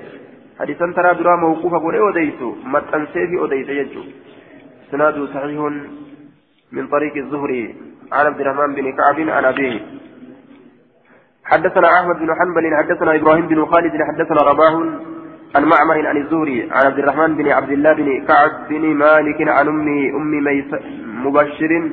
[0.60, 4.02] حديثا ترى درا موقوف قولي وديس متأنسي في وديس يجو.
[4.92, 5.60] سناد صحيح
[6.72, 7.76] من طريق الزهري.
[8.12, 9.82] عن عبد الرحمن بن كعب عن أبيه.
[11.46, 14.74] حدثنا أحمد بن حنبل حدثنا إبراهيم بن خالد حدثنا رباح
[15.56, 19.68] عن معمر عن الزهري عن عبد الرحمن بن عبد الله بن كعب بن مالك عن
[19.68, 20.34] أمه أم
[21.26, 21.90] مبشر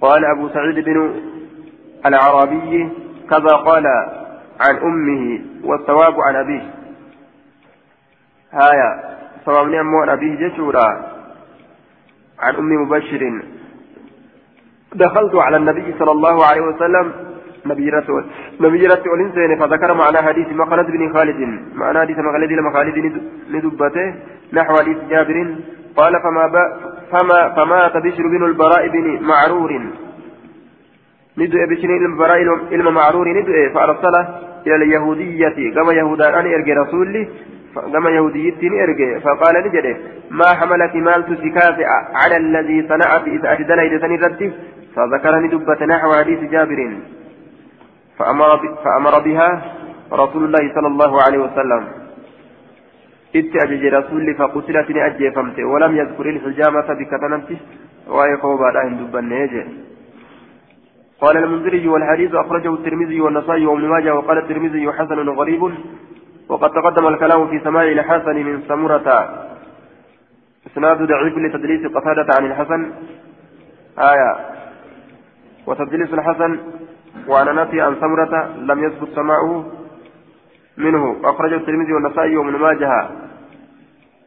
[0.00, 1.14] قال أبو سعيد بن
[2.06, 2.88] العربي
[3.30, 3.86] كذا قال
[4.60, 6.70] عن أمه والثواب عن أبيه.
[8.52, 9.16] هايا
[9.46, 10.88] ثواب نعم عن أبيه جشورا
[12.38, 13.42] عن أم مبشر.
[14.94, 17.12] دخلت على النبي صلى الله عليه وسلم
[17.68, 17.90] نبي
[18.60, 21.40] نبي رسول إنسان فذكر معنى حديث مخلد بن خالد.
[21.74, 22.96] معنى حديث مخلد لما خالد
[23.50, 24.14] ندبته
[24.52, 25.36] نحو حديث جابر.
[25.96, 26.44] قال فما
[27.12, 29.70] فما فما تبشر بن البراء بن معرور.
[31.38, 32.38] ندعي بشر البراء
[32.74, 34.22] إلما معرور ندعي فأرسله
[34.66, 35.74] إلى اليهودية.
[35.74, 37.28] كما يهودا أن يرجع رسولي
[37.92, 39.18] كما يهوديتين إرجع.
[39.18, 39.96] فقال نجده
[40.30, 41.78] ما حملك مال تسكات
[42.14, 44.08] على الذي صنعت إذا أجدل إذا
[44.96, 46.80] فذكرني دبة نحو حديث جابر.
[48.18, 49.62] فأمر, فأمر بها
[50.12, 51.88] رسول الله صلى الله عليه وسلم.
[53.36, 57.56] اتأجج رسول فقتلت أجيفمت ولم يذكر الحجامة بكتنمت
[58.08, 59.20] ويقوم بعد أن دبا
[61.20, 65.62] قال المنذري والحديث أخرجه الترمذي والنصائي وابن ماجه وقال الترمذي حسن غريب.
[66.48, 69.08] وقد تقدم الكلام في سماع الحسن من سمرة.
[70.66, 72.92] إسناد ضعيف لتدليس قتادة عن الحسن.
[73.98, 74.36] آية.
[75.66, 76.58] وتدليس الحسن
[77.28, 79.72] وعن نفي عن سمرة لم يثبت سماعه
[80.76, 81.20] منه.
[81.24, 83.10] أخرجه الترمذي والنسائي وابن ماجه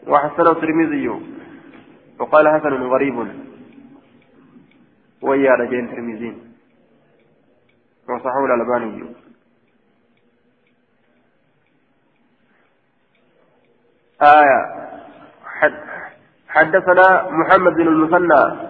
[0.07, 1.07] وحسنه الترمذي.
[2.19, 3.27] وقال حسن غريب.
[5.21, 6.37] ويا رجين الترمذي.
[8.09, 9.15] وصححه الألباني.
[14.21, 14.89] آية.
[15.45, 15.73] حد
[16.47, 18.68] حدثنا محمد بن المثنى.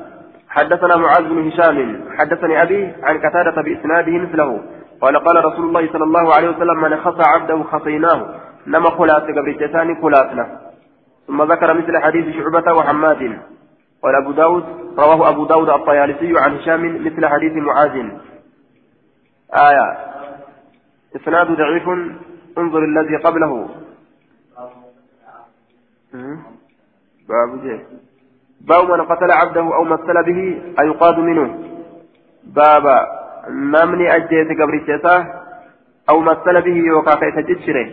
[0.50, 4.64] حدثنا معاذ بن هشام حدثني أبي عن قتادة بإسناده مثله.
[5.02, 8.36] قال قال رسول الله صلى الله عليه وسلم من خصى عبده خصيناه.
[8.68, 10.62] نما خلاص قبل جساني خلاصنا
[11.28, 13.40] ثم ذكر مثل حديث شعبة وحماد.
[14.04, 14.64] قال أبو داود
[14.98, 17.96] رواه أبو داود الطيالسي عن هشام مثل حديث معاذ.
[19.54, 19.98] آية.
[21.16, 21.90] إسناد ضعيف.
[22.58, 23.70] انظر الذي قبله.
[27.30, 27.86] باب جيه
[28.62, 31.60] باب من قتل عبده أو مثل به أيقاد منه.
[32.44, 33.08] بابا
[33.50, 34.76] نمني أجيت قبر
[36.10, 37.90] أو مثل به يوكاك يتجشره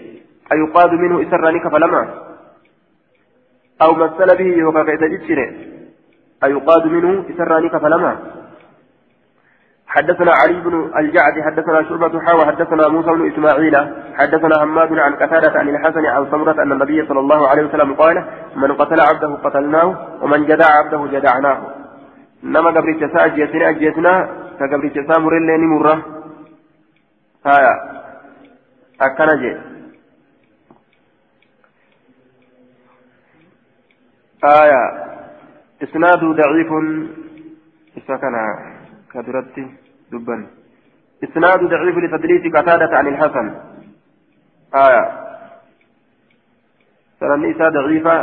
[0.53, 2.03] أيقاد منه إسراني كفلما
[3.83, 5.51] أو مثل به يوكاك يتجشره
[6.45, 8.36] أيقاد منه إسراني كفلما
[9.97, 13.77] حدثنا علي بن الجعد حدثنا شعبة حاوى حدثنا موسى بن إسماعيل
[14.15, 18.25] حدثنا حماد عن قتادة عن الحسن عن سمرة أن النبي صلى الله عليه وسلم قال
[18.57, 21.61] من قتل عبده قتلناه ومن جدع عبده جدعناه.
[22.43, 24.29] نما قبل الجساء أجيسنا أجيسنا
[24.61, 26.03] كقبل الجساء مرلين مرة.
[27.47, 27.75] هايا
[29.01, 29.57] أكنجي
[34.45, 34.83] آية.
[35.83, 36.71] إسناد ضعيف.
[37.99, 38.45] إسكنا.
[39.13, 39.86] كدرتي.
[40.13, 40.47] دبا
[41.25, 43.55] إسناد ضعيف لتدليس قتادة عن الحسن.
[44.75, 45.05] آية.
[47.21, 48.17] سنن إسا ضعيفة.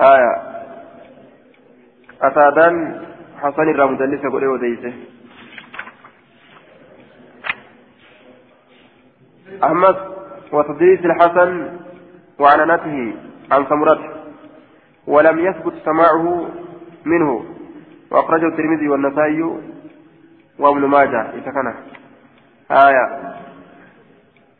[0.00, 0.32] آية.
[2.22, 3.04] أتادان
[3.38, 4.94] حسن الرا مدلسة قولي وديسه.
[9.64, 9.96] أحمد
[10.52, 11.78] وتدليس الحسن
[12.38, 13.16] وعننته
[13.52, 14.10] عن ثمرته
[15.06, 16.50] ولم يثبت سماعه
[17.04, 17.44] منه.
[18.10, 19.73] وأخرجه الترمذي والنسائي.
[20.58, 21.74] وابن ماجه كان.
[22.70, 23.34] آية.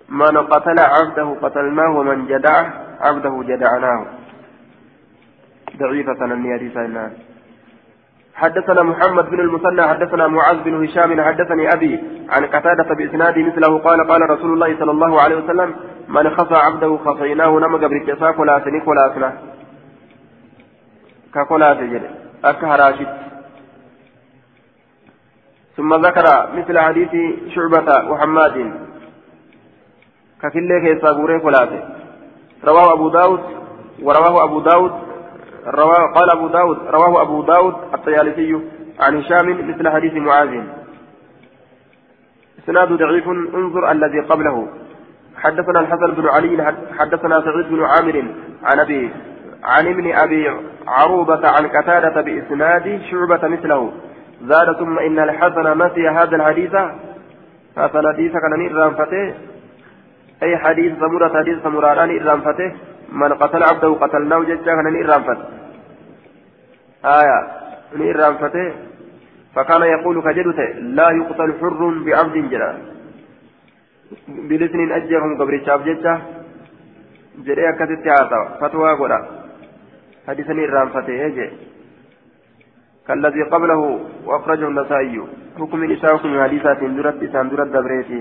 [0.09, 4.07] من قتل عبده قتلناه ومن جدعه عبده جدعناه.
[5.79, 6.57] ضعيفة النية
[8.35, 12.01] حدثنا محمد بن المثنى حدثنا معاذ بن هشام حدثني أبي
[12.31, 15.75] عن قتادة بإسناد مثله قال قال رسول الله صلى الله عليه وسلم
[16.09, 19.33] من خصى عبده خصيناه نمى قبل الجسا كلاسني كلاسنا
[21.35, 22.03] ككلاس جل
[22.45, 23.09] أكهراشت
[25.77, 27.13] ثم ذكر مثل حديث
[27.55, 28.57] شعبة وحماد.
[30.43, 31.81] ككل كيسا غوري كلاته
[32.65, 33.41] رواه أبو داود
[34.03, 34.93] ورواه أبو داود
[35.67, 38.61] رواه قال أبو داود رواه أبو داود الطيالسي
[39.01, 40.53] عن هشام مثل حديث معاذ.
[42.59, 44.69] إسناد ضعيف انظر الذي قبله.
[45.37, 48.17] حدثنا الحسن بن علي حدثنا سعيد بن عامر
[48.65, 49.11] عن أبي
[49.65, 50.45] عن ابن أبي
[50.89, 53.93] عروبة عن قتادة بإسناد شعبة مثله.
[54.43, 56.75] زاد ثم إن الحسن نسي هذا الحديث.
[57.77, 59.35] حسن حديث كان نيران فتاه
[60.43, 62.73] أي حديث سمرة حديث سمران نيران فتاه
[63.13, 65.49] من قتل عبده قتلناه ججا كان نيران فتاه
[67.05, 67.65] آية.
[67.97, 68.73] نيران فتي
[69.55, 70.59] فكان يقول كجدت
[70.99, 72.71] لا يقتل حر بعبد جرا
[74.29, 76.15] بلسن أجيهم قبر الشاب جتا
[77.47, 79.21] جري أكثت هذا فتوى قرأ.
[80.29, 81.51] حديث نيران فتي يجي
[83.09, 83.81] كالذي قبله
[84.25, 85.17] وأخرجه النسائي.
[85.59, 88.21] حكم نساءكم حديثات درت إسان درت دبريتي.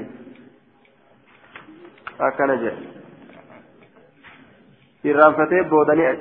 [2.19, 2.77] هكذا جاء.
[5.03, 6.11] irraanfatee boodanii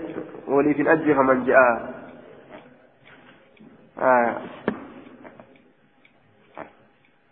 [0.48, 1.66] waliif hin ajjeefaman je'a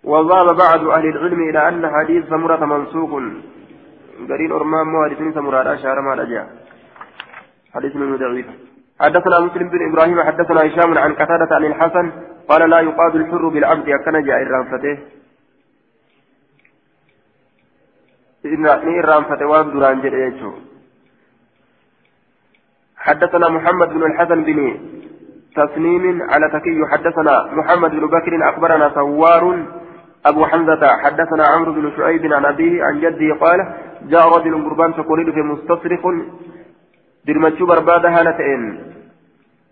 [0.05, 3.12] وذهب بعض أهل العلم إلى أن حديث سمرة منسوق
[4.28, 6.44] قرين أرمان مو حديث سمرة أشار ما رجع.
[7.74, 8.47] حديث من ضعيف
[9.01, 12.12] حدثنا مسلم بن إبراهيم حدثنا هشام عن قتادة عن الحسن
[12.48, 14.98] قال لا يقاد الحر بالعبد أكن جاء الرانفته
[18.44, 20.52] إن الرانفته وان دران جاء
[22.97, 24.81] حدثنا محمد بن الحسن بن
[25.56, 29.64] تسنيم على تكي حدثنا محمد بن بكر أخبرنا سوار
[30.27, 33.59] أبو حمزة حدثنا عمرو بن شعيب عن أبيه عن جده قال
[34.02, 36.01] جاء رجل قربان تقول في مستصرخ
[37.27, 38.63] درمتشو بربادة هالتين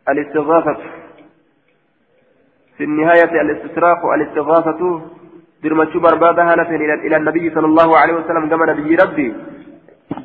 [0.08, 0.76] الاستغاثة
[2.76, 4.80] في النهاية الاستسراق الاستغاثة
[5.62, 9.34] درمتشو بربادة هالتين إلى النبي صلى الله عليه وسلم كما نبي ربي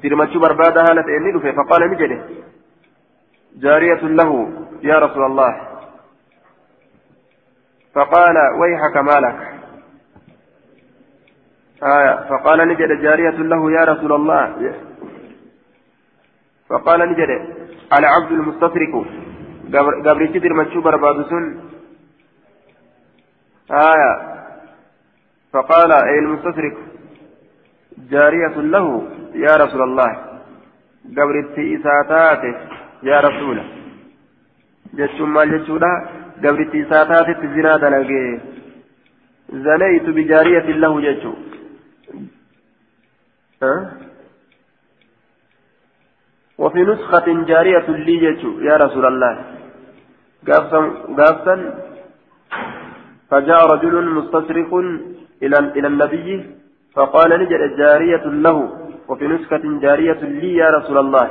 [0.03, 2.19] درمتشو بربادة هالتين فقال نجده
[3.55, 4.31] جارية له
[4.83, 5.51] يا رسول الله
[7.95, 9.53] فقال ويحك مالك
[11.83, 14.73] آية فقال نجد جارية له يا رسول الله
[16.73, 17.31] فقال نجد
[17.91, 18.93] على عبد المستطرق
[20.05, 21.43] قبل تدر مشو بربادسون
[23.71, 24.13] آية
[25.53, 26.75] فقال أي المستطرق
[28.11, 28.87] جارية له
[29.45, 30.11] يا رسول الله
[31.17, 31.35] قبل
[31.75, 32.55] إساتاته
[33.07, 33.63] yaa rasuula
[34.97, 35.89] jechuun maal jechuudha
[36.43, 38.29] gabritti isaa taatetti zinaa dalagee
[39.65, 41.35] zanaytu bijaariyatin lahu jechuu
[46.57, 48.15] وفي نسخة جارية لي
[48.69, 49.33] يا رسول الله.
[50.47, 51.55] قافا
[53.29, 54.69] فجاء رجل مستصرخ
[55.43, 56.29] إلى إلى النبي
[56.93, 58.57] فقال نجد جارية له
[59.09, 61.25] وفي نسخة جارية لي يا رسول الله.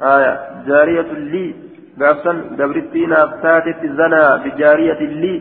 [0.00, 0.32] آية
[0.68, 1.54] جارية لي.
[2.00, 5.34] قافسا قبرتينا تاتت زنا بجارية لي.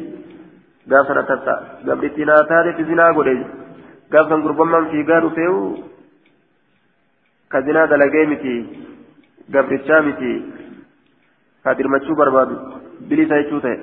[0.92, 1.56] قافسا تتا
[1.88, 3.46] قبرتينا تاتت زنا قولي.
[4.14, 5.56] قافسا قربما في قارو فيو
[7.54, 8.56] كزنا دلقي متي
[9.54, 10.32] قبرتشا متي
[11.64, 12.56] كادر مچو بربادو
[13.10, 13.74] بلي سايچو تي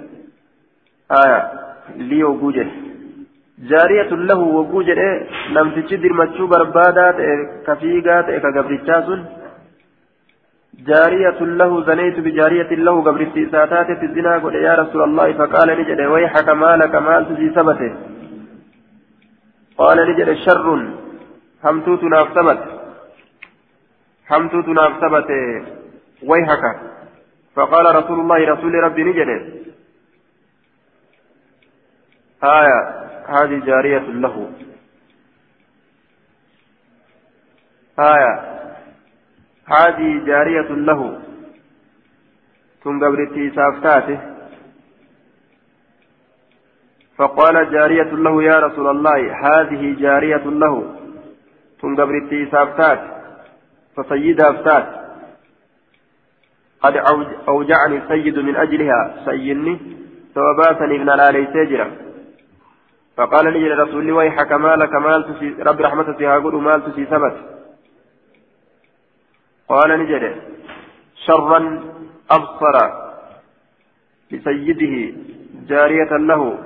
[1.20, 1.40] آية
[2.08, 2.66] لي وقوجه
[3.70, 4.96] جارية له وقوجه
[5.54, 7.06] نمتشي در مچو بربادا
[7.66, 9.20] كفيقا كقبرتشا سن
[10.88, 16.00] جارية له زنيت بجارية له قبل استئساتات في الزنا قل يا رسول الله فقال نجد
[16.12, 17.92] ويحك مالك مال تجي ثبته
[19.78, 20.66] قال نجد شر
[21.64, 22.02] همتوت
[24.30, 25.30] نافسبت همتوت نافسبت
[26.22, 26.80] ويحك
[27.54, 29.58] فقال رسول الله رسول ربي نجد
[32.44, 34.50] آية هذه جارية له.
[37.98, 38.34] آية
[39.66, 41.20] هذه جارية له.
[42.84, 44.18] ثم قبرتي سافتاته.
[47.16, 50.94] فقال جارية له يا رسول الله هذه جارية له.
[51.80, 53.17] ثم قبرتي سافتات
[53.98, 54.86] فسيد أفتات
[56.80, 56.96] قد
[57.48, 59.78] أوجعني السيد من أجلها سيدني
[60.34, 61.90] ثوباتني ابن الآلي سجرا
[63.16, 67.36] فقال لي لرسول الله ويحك مالك مال رب رحمته هاقول مال تسي ثبت
[69.68, 70.42] قال نجد
[71.26, 71.60] شرا
[72.30, 72.76] أبصر
[74.30, 75.16] لسيده
[75.68, 76.58] جارية له.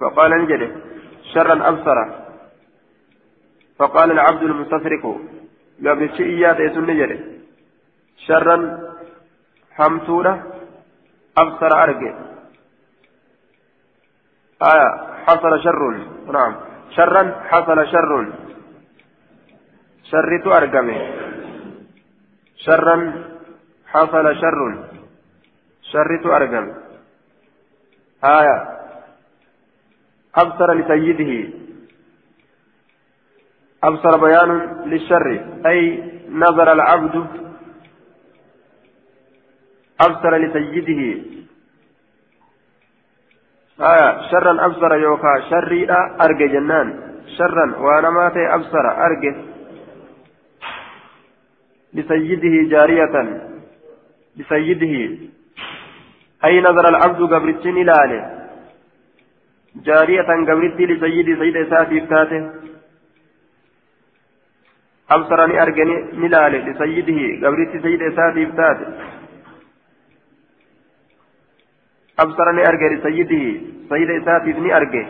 [0.00, 0.62] فقال نجد
[1.34, 1.98] شرا أبصر.
[3.78, 5.20] فقال العبد المستسرق
[5.78, 7.12] قبل الشيئيات يسن نجد
[8.26, 8.56] شرا
[9.70, 10.42] حمتونة
[11.38, 12.14] أبصر أرجع
[14.62, 14.88] آية
[15.26, 15.82] حصل شر
[16.32, 16.54] نعم
[16.90, 18.32] شرا حصل شر
[20.10, 21.00] شرت أرقمه
[22.56, 22.96] شرا
[23.86, 24.60] حصل شر
[25.82, 26.66] شرت أرقم
[28.24, 28.56] آية
[30.34, 31.63] أبصر لسيده
[33.84, 34.50] أبصر بيان
[34.86, 35.26] للشر
[35.66, 37.26] أي نظر العبد
[40.00, 41.00] أبصر لسيده.
[43.80, 45.86] آية شرا أبصر يوكا شري
[46.24, 46.88] أرجى جنان.
[47.36, 49.32] شرا وأنا ماتي أبصر أرجى
[51.94, 53.14] لسيده جارية.
[54.36, 54.94] لسيده.
[56.44, 57.94] أي نظر العبد قبرتين إلى
[59.76, 61.98] جارية قبرتي لسيدي سيد إساتي
[65.10, 68.86] فتاته أبصرني أرجني نلالي لسيده قبرتي سيد إساتي فتاته
[72.18, 75.04] أبصرني أرجع لسيده سيد إساتي بني أرجع.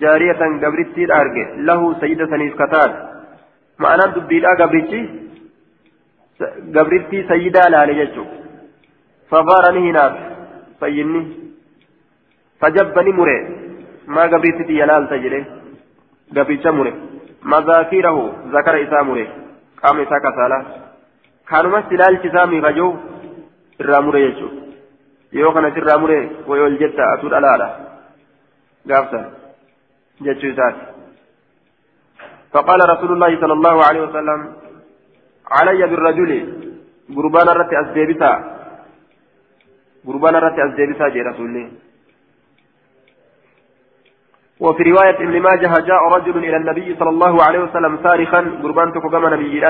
[0.00, 0.32] جارية
[0.62, 1.46] قبرتي أرجع.
[1.56, 2.92] له سيد سنيف كتات
[3.78, 5.00] معنى دبيلا قبرتي
[6.74, 8.24] قبرتي سيدا لا لججو.
[9.30, 10.14] فغارني هناك
[10.80, 11.22] سيدني
[12.60, 13.38] فجبني مري
[14.06, 15.44] ما قبرتي يلال تجري.
[16.36, 16.94] قبرتي مري
[17.42, 18.18] مذاكيره
[18.54, 19.28] ذكر إسا مري
[19.82, 20.58] قام إسا كسالة
[21.48, 22.88] كانوا سلال كسامي غجو
[23.80, 24.48] الراموري يجو.
[25.32, 27.68] sirraa muree way ol jetta atuu dhalaadha
[28.86, 29.24] gaafsan
[30.24, 30.84] jechuu isaati
[32.52, 34.40] فقال رسول الله صلى الله عليه وسلم
[35.56, 36.32] علي بالرجل.
[37.16, 38.32] قربان الرت أزديبتا.
[40.06, 41.66] قربان الرت أزديبتا جي رسول الله
[44.60, 49.08] وفي رواية ابن ماجه جاء رجل إلى النبي صلى الله عليه وسلم صارخا قربان تكو
[49.18, 49.64] نبي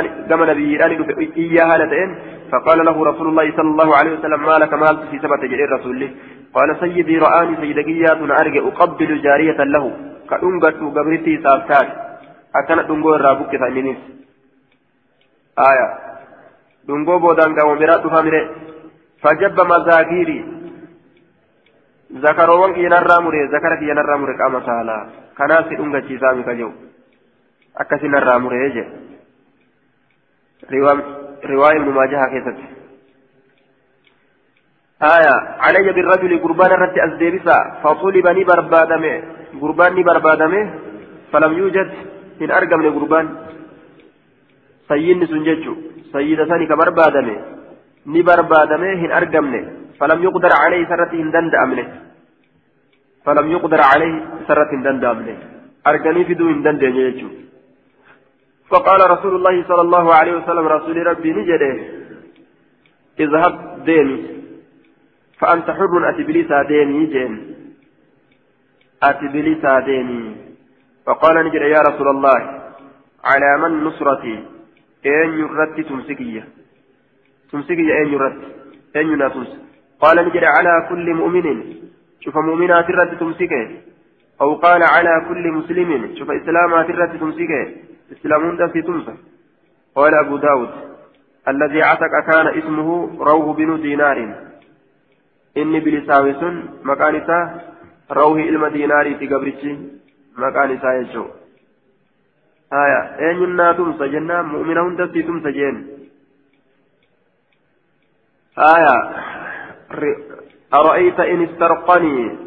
[1.36, 2.10] إياها لتئن
[2.52, 6.10] فقال له رسول الله صلى الله عليه وسلم ما لك مال في سبت جئ الرسول
[6.54, 9.84] قال سيدي رآني سيدقيات أرجع أقبل جارية له.
[10.30, 11.88] كأنقت قبرتي سافتات
[12.56, 14.00] أكنت دنقو الرابك ثانينيس
[15.70, 15.88] آية.
[16.88, 18.44] دنقو بودان قومرات فامره
[19.22, 20.57] فجب مزاكيري.
[22.10, 25.02] Zakaroowwan kiyyanarraa mure zakara kiyyanarraa mure qaama saalaa
[25.34, 26.72] kanaaf si dhungachiisaa mika jiru
[27.74, 28.84] akkasinarraa mure je
[30.72, 32.78] riwaa ibnu maajahaa keessatti
[35.02, 39.14] آية علي بالرجل قربان الرت أزديبسا فطلب ني بربادمه
[39.62, 40.62] قربان ني بربادمه
[41.32, 41.90] فلم يوجد
[42.40, 43.26] من أرقم قربان
[44.88, 45.74] سيين سنججو
[46.12, 47.36] سيدة ثاني كبربادمه
[48.12, 49.62] ني بربادمه هن أرقمنه
[50.00, 51.86] فلم يقدر عليه سرة هندند أمنه
[53.24, 54.14] فلم يقدر عليه
[54.48, 55.36] سرة هندند أمنه
[55.86, 57.28] أرقني في دو هندند يجو
[58.70, 61.72] فقال رسول الله صلى الله عليه وسلم رسول ربي نجده
[63.20, 63.54] اذهب
[63.88, 64.18] ديني
[65.40, 67.32] فأنت حر أتبليسا ديني جين
[69.02, 70.22] أتبليسا ديني
[71.06, 72.38] فقال نجد يا رسول الله
[73.24, 74.36] على من نصرتي
[75.06, 76.44] أين يرت تمسكية
[77.52, 78.38] تمسكية أين يرت
[78.96, 79.50] أين ينافس
[80.00, 81.76] قال نجد على كل مؤمن
[82.20, 83.68] شوف مؤمنات الرد تمسكه
[84.40, 87.66] أو قال على كل مسلم شوف إسلامات الرد تمسكه
[88.12, 89.16] إسلامون في تمسك
[89.94, 90.70] قال أبو داود
[91.48, 92.88] الذي عتق كان اسمه
[93.20, 94.18] روح بن دينار
[95.56, 96.42] إني بلساوس
[96.84, 97.38] مكانسا
[98.12, 99.72] روح إلما ديناري في قبرتي
[100.38, 101.26] مكانسا يجو
[102.72, 105.97] آية أين ينا تمسى جنة مؤمنة في تمسى جن
[108.58, 108.96] آية.
[110.74, 112.38] أرأيت إن استرقني؟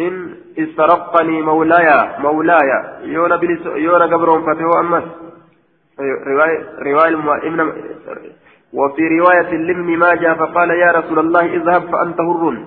[0.00, 2.70] إن استرقني مولاي مولاي.
[3.02, 5.04] يونا بلس يونا قبرهم فتهو أمس.
[6.26, 7.14] رواية رواية
[7.48, 7.72] ابن
[8.72, 12.64] وفي رواية لابن ماجه فقال يا رسول الله اذهب فأنت حر.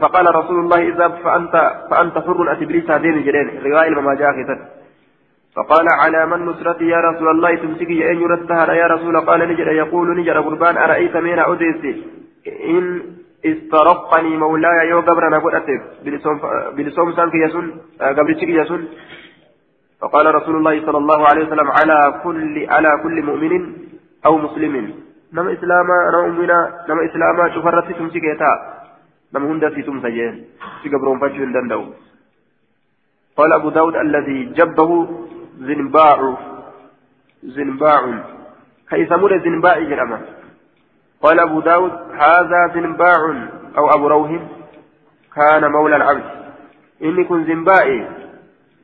[0.00, 2.52] فقال رسول الله اذهب فأنت فأنت حر.
[2.52, 4.30] أتبليس هذين جرين رواية الماجه
[5.56, 9.20] فقال على من نصرتي يا رسول الله؟ تمسكي أن يردها يا رسول.
[9.20, 9.68] قال نجر.
[9.72, 10.40] يقول نجر.
[10.40, 10.76] قربان.
[10.76, 11.92] أرأيت من أديسي
[12.74, 12.84] إن
[13.44, 15.38] استرقني مولاي يو قبرنا.
[15.38, 15.68] قلت
[16.76, 17.66] بلسوم سانك يسون
[18.00, 18.82] قبرتك يسون
[20.00, 23.62] فقال رسول الله صلى الله عليه وسلم على كل على كل مؤمن
[24.26, 24.74] أو مسلم.
[25.32, 26.58] نما إسلاما نؤمنا
[26.88, 28.52] نما إسلاما شفرت تمسك يتا
[29.34, 30.44] نما هند في تمسجين
[30.82, 31.84] في قبرهم فجر دندو.
[33.36, 34.90] قال أبو داود الذي جبه
[35.58, 36.36] زنباع
[37.42, 38.24] زنباع
[38.90, 40.20] كيف مر زنباع جرأمه
[41.22, 44.30] قال أبو داود هذا زنباع أو أبو روح
[45.34, 46.24] كان مولى العبد
[47.02, 48.08] إني كن زنبائي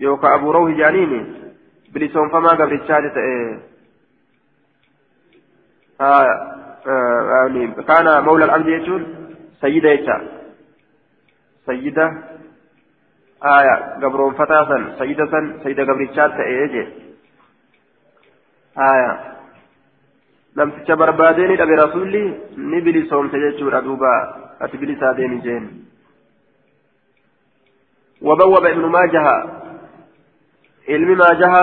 [0.00, 1.26] يوكا أبو روح جانيني
[1.92, 3.60] بلسون فما قبل الشهادة إيه
[6.00, 6.26] آه
[6.86, 9.06] آه يعني كان مولى العبد يجون
[9.60, 10.28] سيدة يجا
[11.66, 12.12] سيدة
[13.44, 15.32] آية قبرون فتاة سيدة
[15.62, 16.86] سيدة الشهادة إيه
[18.78, 19.32] آية.
[20.56, 24.10] namticha barbaadee ni dhabe rasuulli ni bilisoomte jechuudha duuba
[24.60, 25.40] ati bilisaa deemi
[28.22, 29.26] وبوب ابن ماجه
[30.88, 31.54] علم ماجه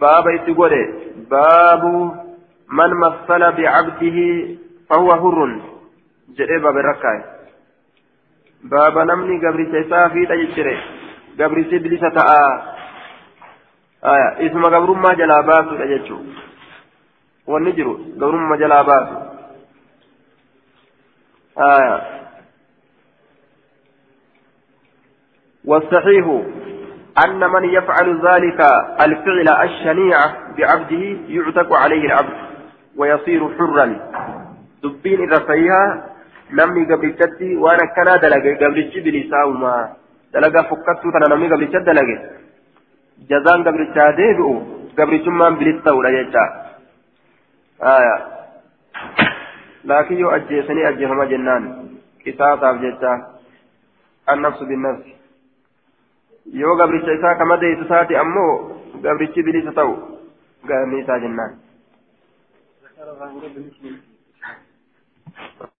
[0.00, 0.72] باب اتقول
[1.30, 1.84] باب
[2.68, 4.18] من مثل بعبده
[4.90, 5.60] فهو حر.
[6.36, 6.76] جئ باب
[8.62, 10.78] baaba namni gabrisa isaa fiidha jechire
[11.36, 12.42] gabrisi bilisa ta'a
[14.40, 16.20] isuma gabrummaa jalaa baasudha jechuu
[17.46, 19.16] wanni jiru gabrummaa jalaa baasu
[25.64, 26.26] والصحيح
[27.24, 28.60] أن من يفعل ذلك
[29.06, 30.18] الفعل الشنيع
[30.58, 32.36] بعبده يعتق عليه العبد
[32.96, 33.86] ويصير حرا
[34.82, 36.11] دبين الرفيها
[38.22, 39.74] دلقي قبل جبلي ساوما
[40.34, 42.16] دلقا فكتو تنا نمي قبل تت دلقي
[43.30, 44.52] جزان قبل تاديبئو
[44.98, 46.44] قبل جمان بلستو لا يجا
[47.82, 48.16] آية
[49.84, 51.62] لكن يو أجيسني أجيهما جنان
[52.26, 53.12] قصاصا جتا
[54.32, 55.22] النفس بالنفس
[56.46, 58.54] yoo gabricha isaa kama deessu taate ammoo
[59.02, 59.92] gabrichi bilisa ta'u
[60.66, 61.52] gaarni isaa jennaan.